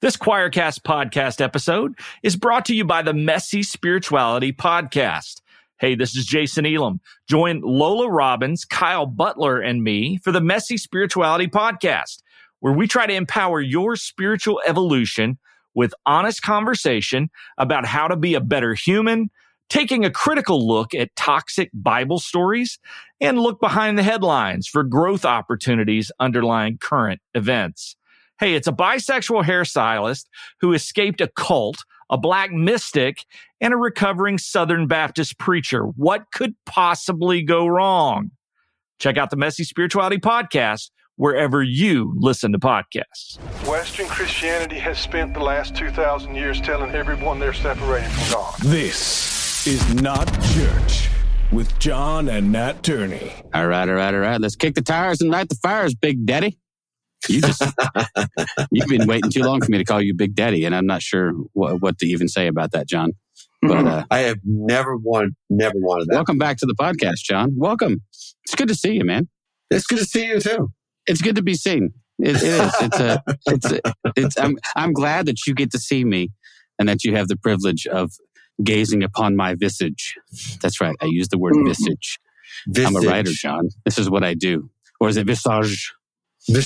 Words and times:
This 0.00 0.16
Quoircast 0.16 0.82
podcast 0.82 1.40
episode 1.40 1.98
is 2.22 2.36
brought 2.36 2.64
to 2.66 2.74
you 2.74 2.84
by 2.84 3.02
the 3.02 3.12
Messy 3.12 3.64
Spirituality 3.64 4.52
Podcast. 4.52 5.40
Hey, 5.80 5.96
this 5.96 6.14
is 6.14 6.24
Jason 6.24 6.64
Elam. 6.64 7.00
Join 7.28 7.62
Lola 7.62 8.08
Robbins, 8.08 8.64
Kyle 8.64 9.06
Butler, 9.06 9.60
and 9.60 9.82
me 9.82 10.18
for 10.18 10.30
the 10.30 10.40
Messy 10.40 10.76
Spirituality 10.76 11.48
Podcast, 11.48 12.22
where 12.60 12.72
we 12.72 12.86
try 12.86 13.08
to 13.08 13.12
empower 13.12 13.60
your 13.60 13.96
spiritual 13.96 14.60
evolution 14.64 15.36
with 15.74 15.92
honest 16.06 16.42
conversation 16.42 17.28
about 17.58 17.84
how 17.84 18.06
to 18.06 18.14
be 18.14 18.34
a 18.34 18.40
better 18.40 18.74
human, 18.74 19.32
taking 19.68 20.04
a 20.04 20.12
critical 20.12 20.64
look 20.64 20.94
at 20.94 21.16
toxic 21.16 21.70
Bible 21.74 22.20
stories, 22.20 22.78
and 23.20 23.40
look 23.40 23.60
behind 23.60 23.98
the 23.98 24.04
headlines 24.04 24.68
for 24.68 24.84
growth 24.84 25.24
opportunities 25.24 26.12
underlying 26.20 26.78
current 26.78 27.20
events. 27.34 27.96
Hey, 28.40 28.54
it's 28.54 28.68
a 28.68 28.72
bisexual 28.72 29.44
hairstylist 29.44 30.26
who 30.60 30.72
escaped 30.72 31.20
a 31.20 31.26
cult, 31.26 31.78
a 32.08 32.16
black 32.16 32.52
mystic, 32.52 33.24
and 33.60 33.74
a 33.74 33.76
recovering 33.76 34.38
Southern 34.38 34.86
Baptist 34.86 35.38
preacher. 35.40 35.82
What 35.82 36.26
could 36.32 36.54
possibly 36.64 37.42
go 37.42 37.66
wrong? 37.66 38.30
Check 39.00 39.16
out 39.16 39.30
the 39.30 39.36
Messy 39.36 39.64
Spirituality 39.64 40.18
Podcast 40.18 40.90
wherever 41.16 41.64
you 41.64 42.14
listen 42.16 42.52
to 42.52 42.60
podcasts. 42.60 43.38
Western 43.66 44.06
Christianity 44.06 44.78
has 44.78 45.00
spent 45.00 45.34
the 45.34 45.40
last 45.40 45.74
2,000 45.74 46.36
years 46.36 46.60
telling 46.60 46.92
everyone 46.92 47.40
they're 47.40 47.52
separated 47.52 48.08
from 48.10 48.32
God. 48.34 48.54
This 48.60 49.66
is 49.66 49.94
not 49.94 50.26
church 50.54 51.08
with 51.50 51.76
John 51.80 52.28
and 52.28 52.52
Nat 52.52 52.84
Turney. 52.84 53.32
All 53.52 53.66
right, 53.66 53.88
all 53.88 53.96
right, 53.96 54.14
all 54.14 54.20
right. 54.20 54.40
Let's 54.40 54.54
kick 54.54 54.76
the 54.76 54.82
tires 54.82 55.20
and 55.20 55.28
light 55.28 55.48
the 55.48 55.56
fires, 55.56 55.94
Big 55.96 56.24
Daddy. 56.24 56.56
You 57.28 57.40
just 57.42 57.62
you've 58.70 58.86
been 58.88 59.06
waiting 59.06 59.30
too 59.30 59.42
long 59.42 59.60
for 59.60 59.70
me 59.70 59.78
to 59.78 59.84
call 59.84 60.00
you 60.00 60.14
Big 60.14 60.34
Daddy, 60.34 60.64
and 60.64 60.74
I'm 60.74 60.86
not 60.86 61.02
sure 61.02 61.32
what, 61.52 61.80
what 61.82 61.98
to 61.98 62.06
even 62.06 62.28
say 62.28 62.46
about 62.46 62.72
that, 62.72 62.86
John. 62.88 63.12
But 63.60 63.86
uh, 63.86 64.04
I 64.10 64.20
have 64.20 64.38
never 64.44 64.96
wanted, 64.96 65.34
never 65.50 65.74
wanted 65.76 66.08
that. 66.08 66.14
welcome 66.14 66.38
back 66.38 66.58
to 66.58 66.66
the 66.66 66.74
podcast, 66.74 67.16
John. 67.24 67.54
Welcome. 67.56 68.02
It's 68.44 68.54
good 68.54 68.68
to 68.68 68.74
see 68.74 68.92
you, 68.94 69.04
man. 69.04 69.28
It's 69.70 69.84
good 69.86 69.98
to 69.98 70.04
see 70.04 70.26
you 70.26 70.40
too. 70.40 70.72
It's 71.06 71.20
good 71.20 71.34
to 71.36 71.42
be 71.42 71.54
seen. 71.54 71.92
It, 72.20 72.36
it 72.36 72.42
is. 72.42 72.72
It's 72.80 73.00
a. 73.00 73.22
It's. 73.46 73.72
A, 73.72 73.80
it's. 74.16 74.38
I'm. 74.38 74.56
I'm 74.76 74.92
glad 74.92 75.26
that 75.26 75.46
you 75.46 75.54
get 75.54 75.70
to 75.72 75.78
see 75.78 76.04
me, 76.04 76.30
and 76.78 76.88
that 76.88 77.04
you 77.04 77.16
have 77.16 77.28
the 77.28 77.36
privilege 77.36 77.86
of 77.86 78.12
gazing 78.62 79.02
upon 79.02 79.36
my 79.36 79.54
visage. 79.54 80.14
That's 80.62 80.80
right. 80.80 80.94
I 81.00 81.06
use 81.06 81.28
the 81.28 81.38
word 81.38 81.54
Mhm. 81.54 81.66
visage. 81.68 82.18
I'm 82.76 82.96
a 82.96 83.00
writer, 83.00 83.30
John. 83.32 83.68
This 83.84 83.98
is 83.98 84.08
what 84.08 84.24
I 84.24 84.34
do. 84.34 84.70
Or 85.00 85.08
is 85.08 85.16
it 85.16 85.26
visage? 85.26 85.92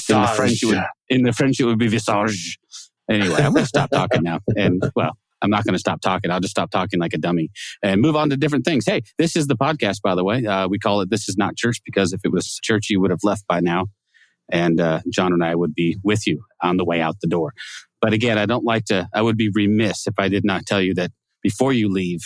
In 0.09 0.21
the 0.23 0.37
French, 0.37 0.63
it 0.63 0.67
would, 0.67 0.85
in 1.09 1.23
the 1.23 1.33
French, 1.33 1.61
it 1.61 1.65
would 1.65 1.79
be 1.79 1.89
visage. 1.89 2.59
Anyway, 3.11 3.35
I'm 3.37 3.53
going 3.53 3.65
to 3.65 3.69
stop 3.69 3.91
talking 3.91 4.23
now. 4.23 4.41
And 4.57 4.83
well, 4.95 5.17
I'm 5.43 5.51
not 5.51 5.65
going 5.65 5.75
to 5.75 5.79
stop 5.79 6.01
talking. 6.01 6.31
I'll 6.31 6.41
just 6.41 6.53
stop 6.53 6.71
talking 6.71 7.01
like 7.01 7.13
a 7.15 7.19
dummy 7.19 7.51
and 7.83 8.01
move 8.01 8.15
on 8.17 8.31
to 8.31 8.37
different 8.37 8.65
things. 8.65 8.85
Hey, 8.87 9.03
this 9.19 9.35
is 9.37 9.49
the 9.49 9.57
podcast, 9.57 10.01
by 10.03 10.15
the 10.15 10.25
way. 10.25 10.47
Uh, 10.47 10.69
we 10.69 10.79
call 10.79 11.01
it 11.01 11.11
This 11.11 11.29
Is 11.29 11.37
Not 11.37 11.57
Church 11.57 11.81
because 11.85 12.13
if 12.13 12.21
it 12.25 12.33
was 12.33 12.61
church, 12.63 12.89
you 12.91 13.01
would 13.01 13.11
have 13.11 13.25
left 13.25 13.45
by 13.49 13.61
now. 13.61 13.87
And 14.51 14.81
uh, 14.81 15.01
John 15.11 15.33
and 15.33 15.43
I 15.43 15.55
would 15.55 15.75
be 15.75 15.99
with 16.05 16.27
you 16.27 16.45
on 16.61 16.77
the 16.77 16.85
way 16.85 17.01
out 17.01 17.17
the 17.21 17.29
door. 17.29 17.53
But 18.01 18.13
again, 18.13 18.39
I 18.39 18.47
don't 18.47 18.65
like 18.65 18.85
to, 18.87 19.09
I 19.15 19.23
would 19.23 19.37
be 19.37 19.51
remiss 19.53 20.07
if 20.07 20.15
I 20.19 20.29
did 20.29 20.45
not 20.45 20.67
tell 20.67 20.81
you 20.81 20.95
that 20.95 21.11
before 21.43 21.73
you 21.73 21.89
leave, 21.89 22.21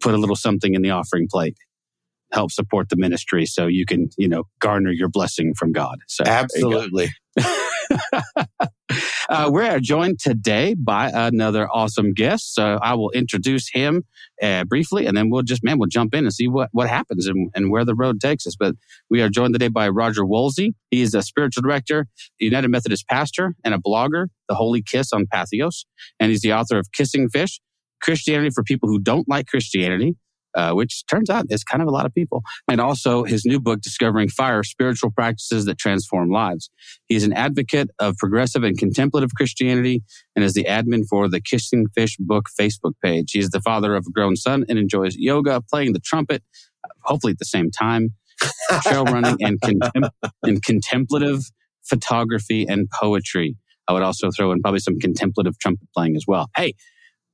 put 0.00 0.14
a 0.14 0.18
little 0.18 0.36
something 0.36 0.74
in 0.74 0.82
the 0.82 0.90
offering 0.90 1.26
plate. 1.30 1.56
Help 2.34 2.50
support 2.50 2.88
the 2.88 2.96
ministry 2.96 3.46
so 3.46 3.66
you 3.66 3.86
can, 3.86 4.10
you 4.18 4.28
know, 4.28 4.44
garner 4.58 4.90
your 4.90 5.08
blessing 5.08 5.54
from 5.56 5.72
God. 5.72 5.98
So 6.08 6.24
there 6.24 6.46
you 6.54 6.62
go. 6.62 6.78
Absolutely. 6.78 7.08
uh, 9.28 9.50
we're 9.52 9.80
joined 9.80 10.18
today 10.18 10.74
by 10.74 11.10
another 11.12 11.68
awesome 11.72 12.12
guest. 12.12 12.54
So 12.54 12.78
I 12.82 12.94
will 12.94 13.10
introduce 13.10 13.70
him 13.72 14.04
uh, 14.42 14.64
briefly, 14.64 15.06
and 15.06 15.16
then 15.16 15.30
we'll 15.30 15.42
just, 15.42 15.62
man, 15.64 15.78
we'll 15.78 15.88
jump 15.88 16.14
in 16.14 16.24
and 16.24 16.32
see 16.32 16.48
what, 16.48 16.68
what 16.72 16.88
happens 16.88 17.26
and, 17.26 17.50
and 17.54 17.70
where 17.70 17.84
the 17.84 17.94
road 17.94 18.20
takes 18.20 18.46
us. 18.46 18.56
But 18.58 18.74
we 19.08 19.22
are 19.22 19.28
joined 19.28 19.54
today 19.54 19.68
by 19.68 19.88
Roger 19.88 20.24
Wolsey. 20.24 20.74
He 20.90 21.02
is 21.02 21.14
a 21.14 21.22
spiritual 21.22 21.62
director, 21.62 22.06
United 22.38 22.68
Methodist 22.68 23.06
pastor, 23.08 23.54
and 23.64 23.74
a 23.74 23.78
blogger, 23.78 24.26
The 24.48 24.54
Holy 24.54 24.82
Kiss 24.82 25.12
on 25.12 25.26
Patheos. 25.26 25.84
And 26.18 26.30
he's 26.30 26.42
the 26.42 26.52
author 26.52 26.78
of 26.78 26.90
Kissing 26.92 27.28
Fish, 27.28 27.60
Christianity 28.02 28.50
for 28.50 28.62
People 28.62 28.88
Who 28.88 28.98
Don't 28.98 29.28
Like 29.28 29.46
Christianity. 29.46 30.16
Uh, 30.54 30.72
which 30.72 31.04
turns 31.06 31.28
out 31.28 31.46
is 31.50 31.64
kind 31.64 31.82
of 31.82 31.88
a 31.88 31.90
lot 31.90 32.06
of 32.06 32.14
people. 32.14 32.42
And 32.68 32.80
also 32.80 33.24
his 33.24 33.44
new 33.44 33.60
book, 33.60 33.80
Discovering 33.80 34.28
Fire 34.28 34.62
Spiritual 34.62 35.10
Practices 35.10 35.64
That 35.64 35.78
Transform 35.78 36.30
Lives. 36.30 36.70
He's 37.08 37.24
an 37.24 37.32
advocate 37.32 37.90
of 37.98 38.16
progressive 38.18 38.62
and 38.62 38.78
contemplative 38.78 39.30
Christianity 39.36 40.02
and 40.36 40.44
is 40.44 40.54
the 40.54 40.64
admin 40.64 41.06
for 41.08 41.28
the 41.28 41.40
Kissing 41.40 41.86
Fish 41.94 42.16
book 42.18 42.46
Facebook 42.58 42.92
page. 43.02 43.32
He 43.32 43.40
is 43.40 43.50
the 43.50 43.60
father 43.60 43.96
of 43.96 44.04
a 44.06 44.10
grown 44.12 44.36
son 44.36 44.64
and 44.68 44.78
enjoys 44.78 45.16
yoga, 45.16 45.60
playing 45.60 45.92
the 45.92 46.00
trumpet, 46.00 46.42
hopefully 47.02 47.32
at 47.32 47.38
the 47.38 47.44
same 47.44 47.70
time, 47.70 48.14
trail 48.82 49.04
running, 49.04 49.36
and, 49.40 49.60
contem- 49.60 50.10
and 50.42 50.62
contemplative 50.62 51.50
photography 51.82 52.66
and 52.66 52.88
poetry. 52.90 53.56
I 53.88 53.92
would 53.92 54.02
also 54.02 54.30
throw 54.30 54.52
in 54.52 54.60
probably 54.62 54.80
some 54.80 54.98
contemplative 54.98 55.58
trumpet 55.58 55.88
playing 55.94 56.16
as 56.16 56.24
well. 56.26 56.48
Hey, 56.56 56.74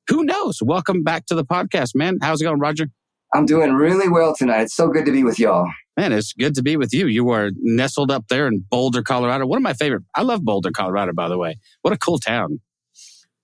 who 0.08 0.24
knows? 0.24 0.60
Welcome 0.60 1.02
back 1.04 1.26
to 1.26 1.34
the 1.34 1.44
podcast, 1.44 1.90
man. 1.94 2.18
How's 2.20 2.40
it 2.40 2.44
going, 2.44 2.58
Roger? 2.58 2.86
I'm 3.32 3.46
doing 3.46 3.72
really 3.72 4.08
well 4.08 4.34
tonight. 4.34 4.62
It's 4.62 4.74
so 4.74 4.88
good 4.88 5.04
to 5.04 5.12
be 5.12 5.22
with 5.22 5.38
y'all. 5.38 5.68
Man, 5.96 6.12
it's 6.12 6.32
good 6.32 6.54
to 6.54 6.62
be 6.62 6.76
with 6.76 6.92
you. 6.92 7.06
You 7.06 7.28
are 7.30 7.50
nestled 7.60 8.10
up 8.10 8.26
there 8.28 8.46
in 8.46 8.64
Boulder, 8.70 9.02
Colorado. 9.02 9.46
One 9.46 9.58
of 9.58 9.62
my 9.62 9.74
favorite. 9.74 10.02
I 10.14 10.22
love 10.22 10.44
Boulder, 10.44 10.70
Colorado. 10.70 11.12
By 11.12 11.28
the 11.28 11.38
way, 11.38 11.56
what 11.82 11.92
a 11.92 11.98
cool 11.98 12.18
town. 12.18 12.60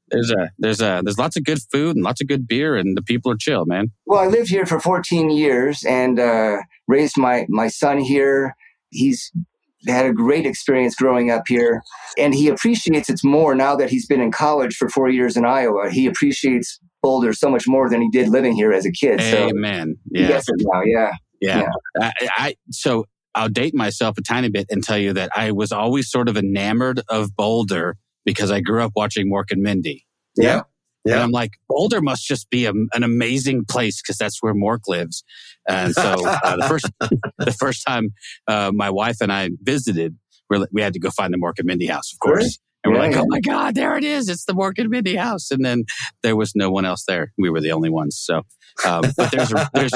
There's 0.08 0.30
a 0.30 0.50
there's 0.58 0.80
a 0.80 1.02
there's 1.04 1.18
lots 1.18 1.36
of 1.36 1.44
good 1.44 1.58
food 1.72 1.96
and 1.96 2.04
lots 2.04 2.20
of 2.20 2.28
good 2.28 2.46
beer, 2.46 2.76
and 2.76 2.96
the 2.96 3.02
people 3.02 3.32
are 3.32 3.36
chill, 3.36 3.66
man. 3.66 3.90
Well, 4.06 4.20
I 4.20 4.26
lived 4.26 4.48
here 4.48 4.64
for 4.64 4.78
14 4.78 5.30
years 5.30 5.84
and 5.84 6.20
uh, 6.20 6.58
raised 6.86 7.18
my, 7.18 7.46
my 7.48 7.68
son 7.68 7.98
here. 7.98 8.54
He's 8.90 9.32
had 9.86 10.06
a 10.06 10.12
great 10.12 10.46
experience 10.46 10.94
growing 10.94 11.30
up 11.30 11.42
here, 11.46 11.82
and 12.18 12.34
he 12.34 12.48
appreciates 12.48 13.08
it 13.08 13.20
more 13.22 13.54
now 13.54 13.76
that 13.76 13.90
he's 13.90 14.06
been 14.06 14.20
in 14.20 14.32
college 14.32 14.76
for 14.76 14.88
four 14.88 15.08
years 15.08 15.36
in 15.36 15.44
Iowa. 15.44 15.90
He 15.90 16.06
appreciates 16.06 16.80
Boulder 17.02 17.32
so 17.32 17.50
much 17.50 17.68
more 17.68 17.88
than 17.88 18.00
he 18.00 18.08
did 18.10 18.28
living 18.28 18.54
here 18.54 18.72
as 18.72 18.84
a 18.86 18.90
kid. 18.90 19.20
So 19.20 19.48
Amen. 19.48 19.96
Yeah, 20.10 20.40
now. 20.58 20.82
Yeah. 21.40 21.60
yeah. 21.60 21.68
I, 22.00 22.12
I 22.36 22.54
so 22.70 23.04
I'll 23.34 23.48
date 23.48 23.74
myself 23.74 24.16
a 24.18 24.22
tiny 24.22 24.48
bit 24.48 24.66
and 24.70 24.82
tell 24.82 24.98
you 24.98 25.12
that 25.12 25.30
I 25.36 25.52
was 25.52 25.70
always 25.70 26.10
sort 26.10 26.28
of 26.28 26.36
enamored 26.36 27.02
of 27.10 27.36
Boulder 27.36 27.96
because 28.24 28.50
I 28.50 28.60
grew 28.60 28.82
up 28.82 28.92
watching 28.96 29.30
Mork 29.30 29.50
and 29.50 29.62
Mindy. 29.62 30.06
Yeah. 30.36 30.62
And 31.06 31.14
Yeah. 31.14 31.22
I'm 31.22 31.30
like, 31.30 31.52
Boulder 31.68 32.00
must 32.02 32.26
just 32.26 32.50
be 32.50 32.66
a, 32.66 32.70
an 32.94 33.02
amazing 33.02 33.64
place 33.64 34.02
because 34.02 34.16
that's 34.18 34.42
where 34.42 34.54
Mork 34.54 34.80
lives. 34.88 35.24
And 35.68 35.94
so 35.94 36.26
uh, 36.26 36.56
the 36.56 36.68
first 36.68 36.90
the 37.38 37.52
first 37.52 37.82
time 37.86 38.10
uh, 38.48 38.70
my 38.74 38.90
wife 38.90 39.16
and 39.20 39.32
I 39.32 39.50
visited, 39.62 40.16
we 40.50 40.64
we 40.72 40.82
had 40.82 40.92
to 40.94 41.00
go 41.00 41.10
find 41.10 41.32
the 41.32 41.38
Mork 41.38 41.54
and 41.58 41.66
Mindy 41.66 41.86
house, 41.86 42.12
of 42.12 42.18
course. 42.18 42.42
Really? 42.44 42.56
And 42.84 42.92
we're 42.92 42.98
Yeah, 43.00 43.06
like, 43.06 43.14
yeah. 43.16 43.22
oh 43.22 43.26
my 43.28 43.40
God, 43.40 43.74
there 43.74 43.96
it 43.96 44.04
is. 44.04 44.28
It's 44.28 44.44
the 44.44 44.52
Mork 44.52 44.74
and 44.78 44.90
Mindy 44.90 45.16
house. 45.16 45.50
And 45.50 45.64
then 45.64 45.84
there 46.22 46.36
was 46.36 46.52
no 46.54 46.70
one 46.70 46.84
else 46.84 47.04
there. 47.08 47.32
We 47.38 47.50
were 47.50 47.60
the 47.60 47.72
only 47.72 47.90
ones. 47.90 48.16
So, 48.22 48.42
um, 48.86 49.02
but 49.16 49.30
there's, 49.32 49.52
there's, 49.74 49.92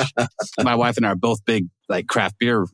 my 0.63 0.75
wife 0.75 0.97
and 0.97 1.07
I 1.07 1.11
are 1.11 1.15
both 1.17 1.45
big 1.45 1.67
like 1.89 2.07
craft 2.09 2.37
beer 2.41 2.67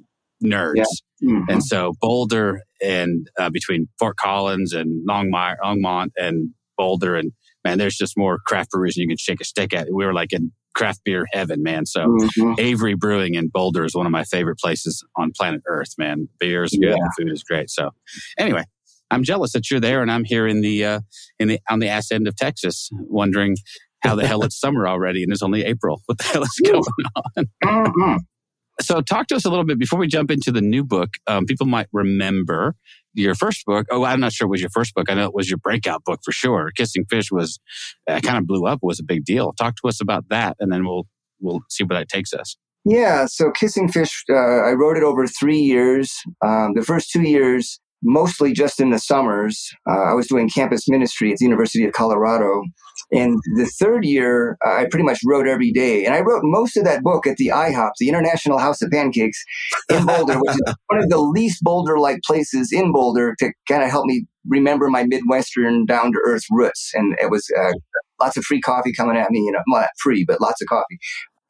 nerds. 0.43 0.77
Yeah. 0.77 0.85
Mhm. 1.25 1.45
And 1.49 1.65
so 1.65 1.95
Boulder 2.01 2.61
and 2.83 3.27
uh, 3.39 3.49
between 3.51 3.89
Fort 3.99 4.17
Collins 4.17 4.73
and 4.75 5.07
Longmire, 5.09 5.57
Longmont 5.63 6.11
and 6.19 6.51
Boulder 6.79 7.17
and 7.17 7.33
man, 7.67 7.79
there's 7.79 7.97
just 7.97 8.17
more 8.17 8.39
craft 8.47 8.71
breweries 8.71 8.95
than 8.95 9.03
you 9.03 9.09
can 9.09 9.17
shake 9.17 9.41
a 9.41 9.45
stick 9.45 9.75
at. 9.75 9.89
We 9.93 10.05
were 10.07 10.15
like 10.15 10.33
in 10.33 10.53
craft 10.75 11.01
beer 11.05 11.27
heaven, 11.33 11.63
man. 11.63 11.87
So 11.87 12.07
Mhm. 12.39 12.59
Avery 12.61 12.95
Brewing 12.95 13.35
in 13.35 13.49
Boulder 13.49 13.85
is 13.85 13.95
one 13.95 14.07
of 14.07 14.13
my 14.13 14.25
favorite 14.25 14.59
places 14.59 15.03
on 15.17 15.33
planet 15.37 15.63
Earth, 15.67 15.95
man. 15.99 16.29
Beer 16.39 16.65
is 16.65 16.71
good, 16.73 16.83
Yeah. 16.91 16.95
the 16.95 17.13
food 17.19 17.33
is 17.33 17.43
great. 17.43 17.71
So 17.71 17.91
anyway, 18.39 18.65
I'm 19.11 19.23
jealous 19.25 19.53
that 19.53 19.71
you're 19.71 19.81
there 19.81 20.03
and 20.03 20.11
I'm 20.13 20.25
here 20.25 20.47
in 20.47 20.61
the 20.61 20.85
uh, 20.85 21.01
in 21.41 21.49
the 21.49 21.59
on 21.71 21.79
the 21.81 21.89
ass 21.89 22.13
end 22.13 22.29
of 22.29 22.37
Texas, 22.37 22.89
wondering 22.93 23.57
how 24.03 24.15
the 24.15 24.27
hell 24.27 24.43
it's 24.45 24.59
summer 24.65 24.87
already 24.87 25.23
and 25.23 25.33
it's 25.33 25.43
only 25.43 25.65
April. 25.65 26.03
What 26.07 26.19
the 26.19 26.25
hell 26.25 26.43
is 26.43 26.61
going 26.65 26.83
on? 27.37 27.47
Mhm. 27.65 28.19
So 28.83 29.01
talk 29.01 29.29
to 29.29 29.37
us 29.37 29.47
a 29.47 29.49
little 29.51 29.65
bit 29.65 29.79
before 29.79 29.99
we 29.99 30.07
jump 30.07 30.31
into 30.31 30.53
the 30.53 30.61
new 30.61 30.85
book. 30.85 31.09
Um, 31.27 31.47
people 31.47 31.67
might 31.67 31.87
remember 31.93 32.75
your 33.17 33.35
first 33.35 33.65
book. 33.67 33.87
Oh, 33.91 34.05
I'm 34.05 34.21
not 34.21 34.33
sure 34.33 34.47
it 34.47 34.51
was 34.51 34.61
your 34.61 34.71
first 34.71 34.95
book. 34.95 35.11
I 35.11 35.15
know 35.15 35.27
it 35.27 35.35
was 35.35 35.51
your 35.51 35.59
breakout 35.59 36.05
book 36.05 36.21
for 36.25 36.33
sure. 36.33 36.71
Kissing 36.77 37.05
Fish 37.09 37.31
was 37.31 37.59
uh, 38.09 38.21
kind 38.21 38.39
of 38.39 38.47
blew 38.47 38.67
up. 38.67 38.81
Was 38.83 39.01
a 39.01 39.05
big 39.05 39.25
deal. 39.25 39.53
Talk 39.55 39.77
to 39.83 39.89
us 39.89 40.01
about 40.01 40.29
that, 40.31 40.57
and 40.61 40.73
then 40.73 40.85
we'll 40.85 41.07
we'll 41.41 41.61
see 41.69 41.85
where 41.85 41.99
that 41.99 42.09
takes 42.09 42.33
us. 42.33 42.57
Yeah, 42.85 43.27
so 43.27 43.51
Kissing 43.51 43.89
Fish, 43.89 44.23
uh, 44.31 44.35
I 44.35 44.73
wrote 44.73 44.97
it 44.97 45.03
over 45.03 45.27
three 45.27 45.59
years. 45.59 46.13
Um, 46.45 46.75
the 46.77 46.85
first 46.85 47.11
two 47.11 47.23
years 47.23 47.81
mostly 48.07 48.53
just 48.53 48.81
in 48.81 48.91
the 48.91 48.99
summers. 48.99 49.71
Uh, 49.89 50.11
I 50.11 50.15
was 50.15 50.29
doing 50.29 50.49
campus 50.49 50.89
ministry 50.89 51.33
at 51.33 51.39
the 51.39 51.45
University 51.45 51.85
of 51.85 51.93
Colorado. 51.93 52.63
And 53.13 53.39
the 53.57 53.67
third 53.67 54.05
year, 54.05 54.57
uh, 54.65 54.71
I 54.71 54.87
pretty 54.91 55.05
much 55.05 55.19
wrote 55.27 55.47
every 55.47 55.73
day. 55.73 56.05
And 56.05 56.15
I 56.15 56.21
wrote 56.21 56.43
most 56.45 56.77
of 56.77 56.85
that 56.85 57.03
book 57.03 57.27
at 57.27 57.37
the 57.37 57.49
IHOP, 57.49 57.91
the 57.99 58.09
International 58.09 58.59
House 58.59 58.81
of 58.81 58.91
Pancakes 58.91 59.43
in 59.91 60.07
Boulder, 60.07 60.39
which 60.39 60.55
is 60.55 60.75
one 60.87 61.03
of 61.03 61.11
the 61.11 61.19
least 61.19 61.63
Boulder 61.63 61.99
like 61.99 62.21
places 62.27 62.73
in 62.73 62.93
Boulder 62.93 63.35
to 63.41 63.53
kind 63.69 63.83
of 63.83 63.91
help 63.91 64.07
me 64.07 64.27
remember 64.49 64.89
my 64.89 65.05
Midwestern 65.05 65.85
down 65.85 66.13
to 66.13 66.19
earth 66.27 66.45
roots. 66.51 66.93
And 66.95 67.15
it 67.21 67.31
was 67.31 67.47
uh, 67.61 67.73
lots 68.21 68.37
of 68.37 68.45
free 68.45 68.61
coffee 68.61 68.93
coming 68.93 69.17
at 69.17 69.31
me, 69.31 69.41
you 69.41 69.53
know, 69.53 69.63
not 69.67 69.89
free, 70.03 70.25
but 70.27 70.41
lots 70.41 70.63
of 70.63 70.69
coffee. 70.69 70.99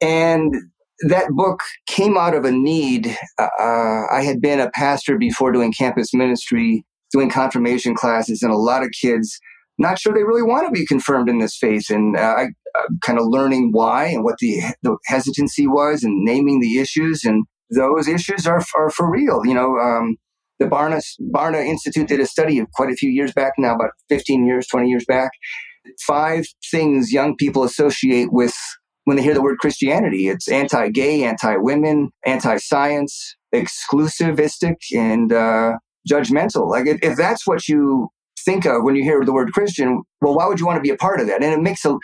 And 0.01 0.53
that 1.01 1.29
book 1.31 1.61
came 1.87 2.17
out 2.17 2.35
of 2.35 2.45
a 2.45 2.51
need. 2.51 3.15
Uh, 3.37 4.03
I 4.11 4.21
had 4.23 4.41
been 4.41 4.59
a 4.59 4.71
pastor 4.71 5.17
before 5.17 5.51
doing 5.51 5.71
campus 5.71 6.13
ministry, 6.13 6.85
doing 7.11 7.29
confirmation 7.29 7.95
classes, 7.95 8.41
and 8.41 8.51
a 8.51 8.57
lot 8.57 8.83
of 8.83 8.89
kids 8.91 9.39
not 9.77 9.99
sure 9.99 10.13
they 10.13 10.23
really 10.23 10.43
want 10.43 10.65
to 10.65 10.71
be 10.71 10.85
confirmed 10.85 11.29
in 11.29 11.39
this 11.39 11.55
faith. 11.57 11.89
And 11.89 12.17
uh, 12.17 12.35
I 12.37 12.43
uh, 12.77 12.87
kind 13.03 13.19
of 13.19 13.27
learning 13.27 13.69
why 13.71 14.05
and 14.05 14.23
what 14.23 14.37
the, 14.39 14.61
the 14.83 14.97
hesitancy 15.05 15.67
was 15.67 16.03
and 16.03 16.23
naming 16.23 16.59
the 16.59 16.79
issues. 16.79 17.23
And 17.23 17.45
those 17.69 18.07
issues 18.07 18.47
are, 18.47 18.63
are 18.75 18.89
for 18.89 19.09
real. 19.09 19.45
You 19.45 19.53
know, 19.53 19.77
um, 19.77 20.17
the 20.59 20.65
Barna, 20.65 21.01
Barna 21.33 21.63
Institute 21.65 22.07
did 22.07 22.19
a 22.19 22.25
study 22.25 22.59
of 22.59 22.67
quite 22.73 22.91
a 22.91 22.95
few 22.95 23.09
years 23.09 23.33
back 23.33 23.53
now, 23.57 23.75
about 23.75 23.91
15 24.09 24.45
years, 24.45 24.67
20 24.67 24.89
years 24.89 25.05
back. 25.05 25.31
Five 26.05 26.45
things 26.69 27.13
young 27.13 27.35
people 27.35 27.63
associate 27.63 28.31
with 28.31 28.55
when 29.07 29.15
they 29.15 29.23
hear 29.23 29.33
the 29.33 29.41
word 29.41 29.57
Christianity. 29.59 30.27
It's 30.27 30.49
anti 30.49 30.89
gay, 30.89 31.23
anti 31.23 31.55
women, 31.55 32.11
anti 32.25 32.57
science, 32.57 33.37
exclusivistic, 33.55 34.75
and 34.93 35.31
uh, 35.31 35.77
judgmental. 36.11 36.69
Like, 36.69 36.87
if, 36.87 36.99
if 37.01 37.15
that's 37.15 37.47
what 37.47 37.69
you 37.69 38.09
think 38.43 38.65
of 38.65 38.83
when 38.83 38.97
you 38.97 39.03
hear 39.03 39.23
the 39.23 39.31
word 39.31 39.53
Christian, 39.53 40.03
well, 40.19 40.35
why 40.35 40.45
would 40.45 40.59
you 40.59 40.65
want 40.65 40.75
to 40.75 40.81
be 40.81 40.89
a 40.89 40.97
part 40.97 41.21
of 41.21 41.27
that? 41.27 41.41
And 41.41 41.53
it 41.53 41.61
makes 41.61 41.85
a, 41.85 41.95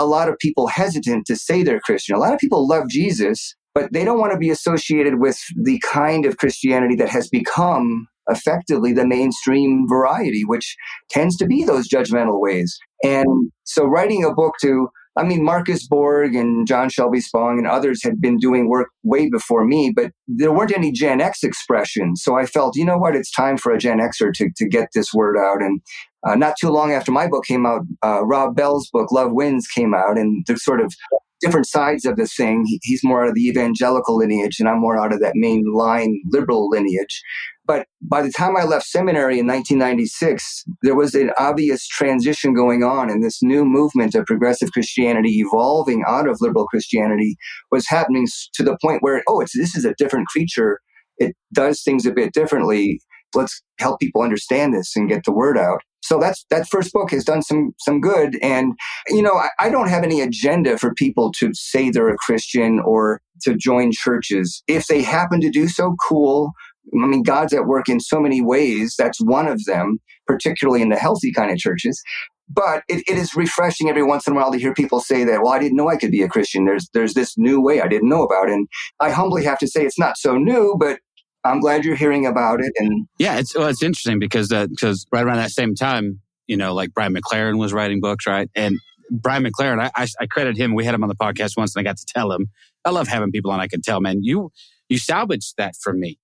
a 0.00 0.04
lot 0.04 0.28
of 0.28 0.36
people 0.40 0.66
hesitant 0.66 1.26
to 1.26 1.36
say 1.36 1.62
they're 1.62 1.78
Christian. 1.78 2.16
A 2.16 2.18
lot 2.18 2.34
of 2.34 2.40
people 2.40 2.66
love 2.66 2.88
Jesus, 2.88 3.54
but 3.72 3.92
they 3.92 4.04
don't 4.04 4.18
want 4.18 4.32
to 4.32 4.38
be 4.38 4.50
associated 4.50 5.20
with 5.20 5.38
the 5.62 5.80
kind 5.88 6.26
of 6.26 6.38
Christianity 6.38 6.96
that 6.96 7.08
has 7.08 7.28
become 7.28 8.08
effectively 8.28 8.92
the 8.92 9.06
mainstream 9.06 9.86
variety, 9.88 10.42
which 10.44 10.74
tends 11.08 11.36
to 11.36 11.46
be 11.46 11.62
those 11.62 11.88
judgmental 11.88 12.40
ways. 12.40 12.76
And 13.04 13.52
so 13.62 13.84
writing 13.84 14.24
a 14.24 14.34
book 14.34 14.54
to 14.62 14.88
I 15.18 15.24
mean, 15.24 15.42
Marcus 15.42 15.86
Borg 15.86 16.36
and 16.36 16.66
John 16.66 16.88
Shelby 16.88 17.20
Spong 17.20 17.58
and 17.58 17.66
others 17.66 18.02
had 18.04 18.20
been 18.20 18.38
doing 18.38 18.68
work 18.68 18.88
way 19.02 19.28
before 19.28 19.64
me, 19.64 19.92
but 19.94 20.12
there 20.28 20.52
weren't 20.52 20.74
any 20.74 20.92
Gen 20.92 21.20
X 21.20 21.42
expressions. 21.42 22.22
So 22.22 22.36
I 22.36 22.46
felt, 22.46 22.76
you 22.76 22.84
know 22.84 22.98
what, 22.98 23.16
it's 23.16 23.32
time 23.32 23.56
for 23.56 23.72
a 23.72 23.78
Gen 23.78 23.98
Xer 23.98 24.32
to, 24.34 24.48
to 24.56 24.68
get 24.68 24.90
this 24.94 25.12
word 25.12 25.36
out. 25.36 25.60
And 25.60 25.80
uh, 26.26 26.36
not 26.36 26.54
too 26.60 26.70
long 26.70 26.92
after 26.92 27.10
my 27.10 27.26
book 27.26 27.44
came 27.44 27.66
out, 27.66 27.82
uh, 28.04 28.24
Rob 28.24 28.54
Bell's 28.54 28.88
book, 28.92 29.10
Love 29.10 29.32
Wins, 29.32 29.66
came 29.66 29.92
out. 29.92 30.16
And 30.16 30.44
the 30.46 30.56
sort 30.56 30.80
of 30.80 30.94
different 31.40 31.66
sides 31.66 32.04
of 32.04 32.16
the 32.16 32.26
thing. 32.26 32.64
he's 32.82 33.04
more 33.04 33.22
out 33.22 33.28
of 33.28 33.34
the 33.34 33.46
evangelical 33.46 34.16
lineage, 34.16 34.58
and 34.58 34.68
I'm 34.68 34.80
more 34.80 34.98
out 34.98 35.12
of 35.12 35.20
that 35.20 35.34
mainline 35.34 36.14
liberal 36.30 36.68
lineage. 36.68 37.22
But 37.66 37.86
by 38.00 38.22
the 38.22 38.32
time 38.32 38.56
I 38.56 38.64
left 38.64 38.86
seminary 38.86 39.38
in 39.38 39.46
1996, 39.46 40.64
there 40.82 40.94
was 40.94 41.14
an 41.14 41.30
obvious 41.38 41.86
transition 41.86 42.54
going 42.54 42.82
on, 42.82 43.10
and 43.10 43.22
this 43.22 43.42
new 43.42 43.64
movement 43.64 44.14
of 44.14 44.26
progressive 44.26 44.72
Christianity 44.72 45.38
evolving 45.38 46.02
out 46.08 46.28
of 46.28 46.38
liberal 46.40 46.66
Christianity 46.66 47.36
was 47.70 47.86
happening 47.86 48.26
to 48.54 48.62
the 48.62 48.78
point 48.82 49.02
where, 49.02 49.22
oh, 49.28 49.40
it's, 49.40 49.56
this 49.56 49.76
is 49.76 49.84
a 49.84 49.94
different 49.98 50.28
creature. 50.28 50.80
It 51.18 51.36
does 51.52 51.82
things 51.82 52.06
a 52.06 52.12
bit 52.12 52.32
differently. 52.32 53.00
Let's 53.34 53.62
help 53.78 54.00
people 54.00 54.22
understand 54.22 54.72
this 54.72 54.96
and 54.96 55.08
get 55.08 55.24
the 55.24 55.32
word 55.32 55.58
out. 55.58 55.82
So 56.02 56.18
that's 56.18 56.44
that 56.50 56.68
first 56.68 56.92
book 56.92 57.10
has 57.10 57.24
done 57.24 57.42
some 57.42 57.74
some 57.80 58.00
good. 58.00 58.38
And 58.42 58.74
you 59.08 59.22
know, 59.22 59.34
I, 59.34 59.48
I 59.58 59.70
don't 59.70 59.88
have 59.88 60.04
any 60.04 60.20
agenda 60.20 60.78
for 60.78 60.94
people 60.94 61.32
to 61.38 61.50
say 61.54 61.90
they're 61.90 62.08
a 62.08 62.16
Christian 62.16 62.80
or 62.80 63.20
to 63.42 63.54
join 63.56 63.90
churches. 63.92 64.62
If 64.68 64.86
they 64.86 65.02
happen 65.02 65.40
to 65.40 65.50
do 65.50 65.68
so, 65.68 65.94
cool. 66.08 66.52
I 66.94 67.06
mean, 67.06 67.22
God's 67.22 67.52
at 67.52 67.66
work 67.66 67.88
in 67.88 68.00
so 68.00 68.18
many 68.20 68.40
ways. 68.40 68.94
That's 68.98 69.20
one 69.20 69.46
of 69.46 69.64
them, 69.66 69.98
particularly 70.26 70.80
in 70.80 70.88
the 70.88 70.96
healthy 70.96 71.32
kind 71.32 71.50
of 71.50 71.58
churches. 71.58 72.02
But 72.48 72.82
it, 72.88 73.04
it 73.06 73.18
is 73.18 73.34
refreshing 73.36 73.90
every 73.90 74.02
once 74.02 74.26
in 74.26 74.32
a 74.32 74.36
while 74.36 74.50
to 74.50 74.58
hear 74.58 74.72
people 74.72 75.00
say 75.00 75.22
that, 75.24 75.42
well, 75.42 75.52
I 75.52 75.58
didn't 75.58 75.76
know 75.76 75.90
I 75.90 75.98
could 75.98 76.10
be 76.10 76.22
a 76.22 76.28
Christian. 76.28 76.64
There's, 76.64 76.88
there's 76.94 77.12
this 77.12 77.36
new 77.36 77.60
way 77.60 77.82
I 77.82 77.88
didn't 77.88 78.08
know 78.08 78.22
about. 78.22 78.48
And 78.48 78.68
I 79.00 79.10
humbly 79.10 79.44
have 79.44 79.58
to 79.58 79.68
say 79.68 79.84
it's 79.84 79.98
not 79.98 80.16
so 80.16 80.38
new, 80.38 80.74
but 80.80 80.98
I'm 81.44 81.60
glad 81.60 81.84
you're 81.84 81.96
hearing 81.96 82.26
about 82.26 82.60
it. 82.60 82.72
And 82.78 83.06
yeah, 83.18 83.38
it's 83.38 83.56
well, 83.56 83.68
it's 83.68 83.82
interesting 83.82 84.18
because 84.18 84.52
uh, 84.52 84.66
because 84.66 85.06
right 85.12 85.24
around 85.24 85.38
that 85.38 85.50
same 85.50 85.74
time, 85.74 86.20
you 86.46 86.56
know, 86.56 86.74
like 86.74 86.92
Brian 86.94 87.14
McLaren 87.14 87.58
was 87.58 87.72
writing 87.72 88.00
books, 88.00 88.26
right? 88.26 88.50
And 88.54 88.78
Brian 89.10 89.44
McLaren, 89.44 89.80
I, 89.80 89.90
I, 89.94 90.06
I 90.20 90.26
credit 90.26 90.56
him. 90.56 90.74
We 90.74 90.84
had 90.84 90.94
him 90.94 91.02
on 91.02 91.08
the 91.08 91.16
podcast 91.16 91.56
once, 91.56 91.74
and 91.74 91.80
I 91.80 91.88
got 91.88 91.96
to 91.96 92.06
tell 92.06 92.32
him. 92.32 92.48
I 92.84 92.90
love 92.90 93.08
having 93.08 93.30
people 93.30 93.50
on. 93.50 93.60
I 93.60 93.68
can 93.68 93.80
tell, 93.80 94.00
man, 94.00 94.22
you 94.22 94.50
you 94.88 94.98
salvaged 94.98 95.54
that 95.58 95.74
from 95.80 96.00
me. 96.00 96.18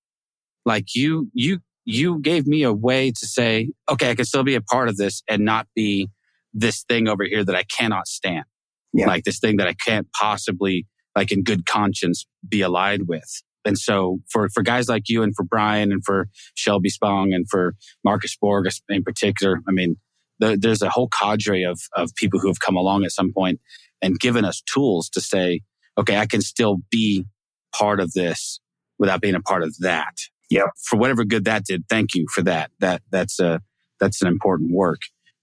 Like 0.65 0.95
you 0.95 1.31
you 1.33 1.61
you 1.85 2.19
gave 2.21 2.47
me 2.47 2.63
a 2.63 2.73
way 2.73 3.11
to 3.11 3.27
say, 3.27 3.71
okay, 3.91 4.11
I 4.11 4.15
can 4.15 4.25
still 4.25 4.45
be 4.45 4.55
a 4.55 4.63
part 4.63 4.89
of 4.89 4.97
this 4.97 5.23
and 5.29 5.45
not 5.45 5.67
be 5.75 6.09
this 6.53 6.83
thing 6.85 7.09
over 7.09 7.25
here 7.25 7.45
that 7.45 7.55
I 7.55 7.65
cannot 7.65 8.07
stand. 8.07 8.45
Yeah. 8.93 9.07
Like 9.07 9.25
this 9.25 9.39
thing 9.39 9.57
that 9.57 9.67
I 9.67 9.75
can't 9.75 10.07
possibly, 10.13 10.87
like 11.17 11.33
in 11.33 11.43
good 11.43 11.67
conscience, 11.67 12.27
be 12.49 12.63
allied 12.63 13.03
with. 13.09 13.43
And 13.65 13.79
so 13.79 14.19
for, 14.31 14.49
for 14.51 14.63
guys 14.63 14.89
like 14.89 15.09
you 15.09 15.23
and 15.23 15.35
for 15.35 15.45
Brian 15.45 15.93
and 15.93 16.05
for 16.05 16.29
Shelby 16.55 16.91
Spong 16.91 17.33
and 17.33 17.49
for 17.49 17.75
Marcus 18.05 18.37
Borg 18.37 18.67
in 18.89 19.03
particular, 19.03 19.61
I 19.69 19.73
mean, 19.73 19.97
the, 20.39 20.59
there's 20.61 20.83
a 20.83 20.91
whole 20.91 21.09
cadre 21.09 21.63
of, 21.63 21.81
of 21.97 22.15
people 22.17 22.41
who 22.41 22.49
have 22.49 22.61
come 22.61 22.77
along 22.77 23.05
at 23.05 23.13
some 23.13 23.33
point 23.33 23.61
and 24.03 24.19
given 24.19 24.45
us 24.45 24.63
tools 24.63 25.09
to 25.11 25.21
say, 25.21 25.61
okay, 25.97 26.19
I 26.19 26.27
can 26.27 26.43
still 26.43 26.79
be 26.91 27.25
part 27.75 28.01
of 28.01 28.13
this 28.13 28.61
without 28.99 29.21
being 29.21 29.35
a 29.35 29.41
part 29.41 29.63
of 29.63 29.77
that. 29.79 30.15
Yep. 30.51 30.67
For 30.83 30.97
whatever 30.97 31.25
good 31.25 31.45
that 31.47 31.65
did, 31.65 31.85
thank 31.89 32.15
you 32.15 32.27
for 32.33 32.43
that. 32.43 32.71
That 32.81 33.03
that's 33.11 33.41
a 33.41 33.61
that's 33.99 34.23
an 34.23 34.29
important 34.29 34.73
work. 34.73 35.01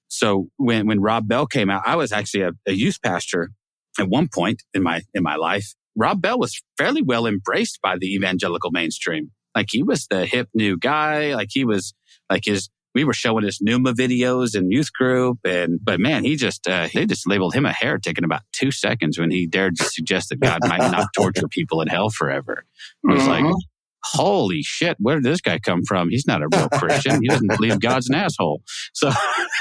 So 0.08 0.50
when 0.58 0.88
when 0.88 1.02
Rob 1.02 1.28
Bell 1.28 1.48
came 1.48 1.70
out, 1.70 1.84
I 1.86 1.96
was 1.96 2.12
actually 2.12 2.44
a, 2.44 2.52
a 2.68 2.74
youth 2.74 3.02
pastor 3.04 3.52
at 4.00 4.08
one 4.08 4.30
point 4.34 4.62
in 4.74 4.84
my 4.84 5.02
in 5.14 5.24
my 5.24 5.36
life, 5.36 5.74
Rob 5.96 6.22
Bell 6.22 6.40
was 6.40 6.62
fairly 6.78 7.02
well 7.02 7.26
embraced 7.26 7.80
by 7.82 7.98
the 7.98 8.14
evangelical 8.14 8.72
mainstream. 8.72 9.32
Like 9.56 9.68
he 9.70 9.84
was 9.84 10.08
the 10.08 10.26
hip 10.26 10.50
new 10.54 10.78
guy. 10.78 11.36
Like 11.36 11.50
he 11.52 11.66
was 11.66 11.94
like 12.30 12.46
his, 12.46 12.70
we 12.94 13.04
were 13.04 13.14
showing 13.14 13.46
his 13.46 13.60
Nooma 13.60 13.94
videos 13.94 14.56
in 14.56 14.72
youth 14.72 14.92
group. 14.94 15.40
And, 15.46 15.80
but 15.82 16.00
man, 16.00 16.24
he 16.24 16.36
just, 16.36 16.68
uh, 16.68 16.88
they 16.94 17.06
just 17.06 17.28
labeled 17.28 17.54
him 17.54 17.66
a 17.66 17.74
heretic 17.74 18.18
in 18.18 18.24
about 18.24 18.42
two 18.54 18.72
seconds 18.72 19.20
when 19.20 19.32
he 19.32 19.48
dared 19.48 19.78
to 19.78 19.86
suggest 19.86 20.30
that 20.30 20.40
God 20.40 20.60
might 20.64 20.92
not 20.92 21.08
torture 21.16 21.48
people 21.48 21.82
in 21.82 21.88
hell 21.88 22.10
forever. 22.10 22.66
It 23.04 23.12
was 23.12 23.24
mm-hmm. 23.24 23.46
like, 23.48 23.56
holy 24.04 24.62
shit, 24.62 24.98
where 25.00 25.16
did 25.16 25.26
this 25.26 25.42
guy 25.42 25.60
come 25.60 25.84
from? 25.88 26.10
He's 26.10 26.28
not 26.28 26.42
a 26.42 26.48
real 26.54 26.70
Christian. 26.70 27.22
He 27.22 27.28
doesn't 27.28 27.56
believe 27.56 27.80
God's 27.80 28.10
an 28.10 28.16
asshole. 28.16 28.62
So, 28.94 29.12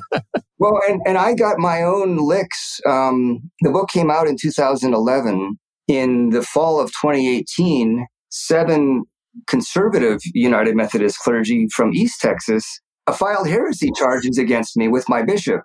well, 0.60 0.80
and, 0.88 1.02
and 1.06 1.18
I 1.18 1.34
got 1.34 1.58
my 1.58 1.82
own 1.82 2.18
licks. 2.18 2.80
Um, 2.88 3.50
the 3.62 3.72
book 3.72 3.90
came 3.90 4.12
out 4.12 4.28
in 4.28 4.38
2011 4.38 5.58
in 5.88 6.30
the 6.30 6.42
fall 6.42 6.80
of 6.80 6.89
2018, 6.89 8.06
seven 8.30 9.04
conservative 9.48 10.20
United 10.34 10.75
Methodist 10.75 11.20
clergy 11.20 11.68
from 11.74 11.94
East 11.94 12.22
Texas 12.22 12.80
filed 13.13 13.48
heresy 13.48 13.92
charges 13.96 14.38
against 14.38 14.75
me 14.75 14.88
with 14.88 15.08
my 15.08 15.22
bishop, 15.22 15.62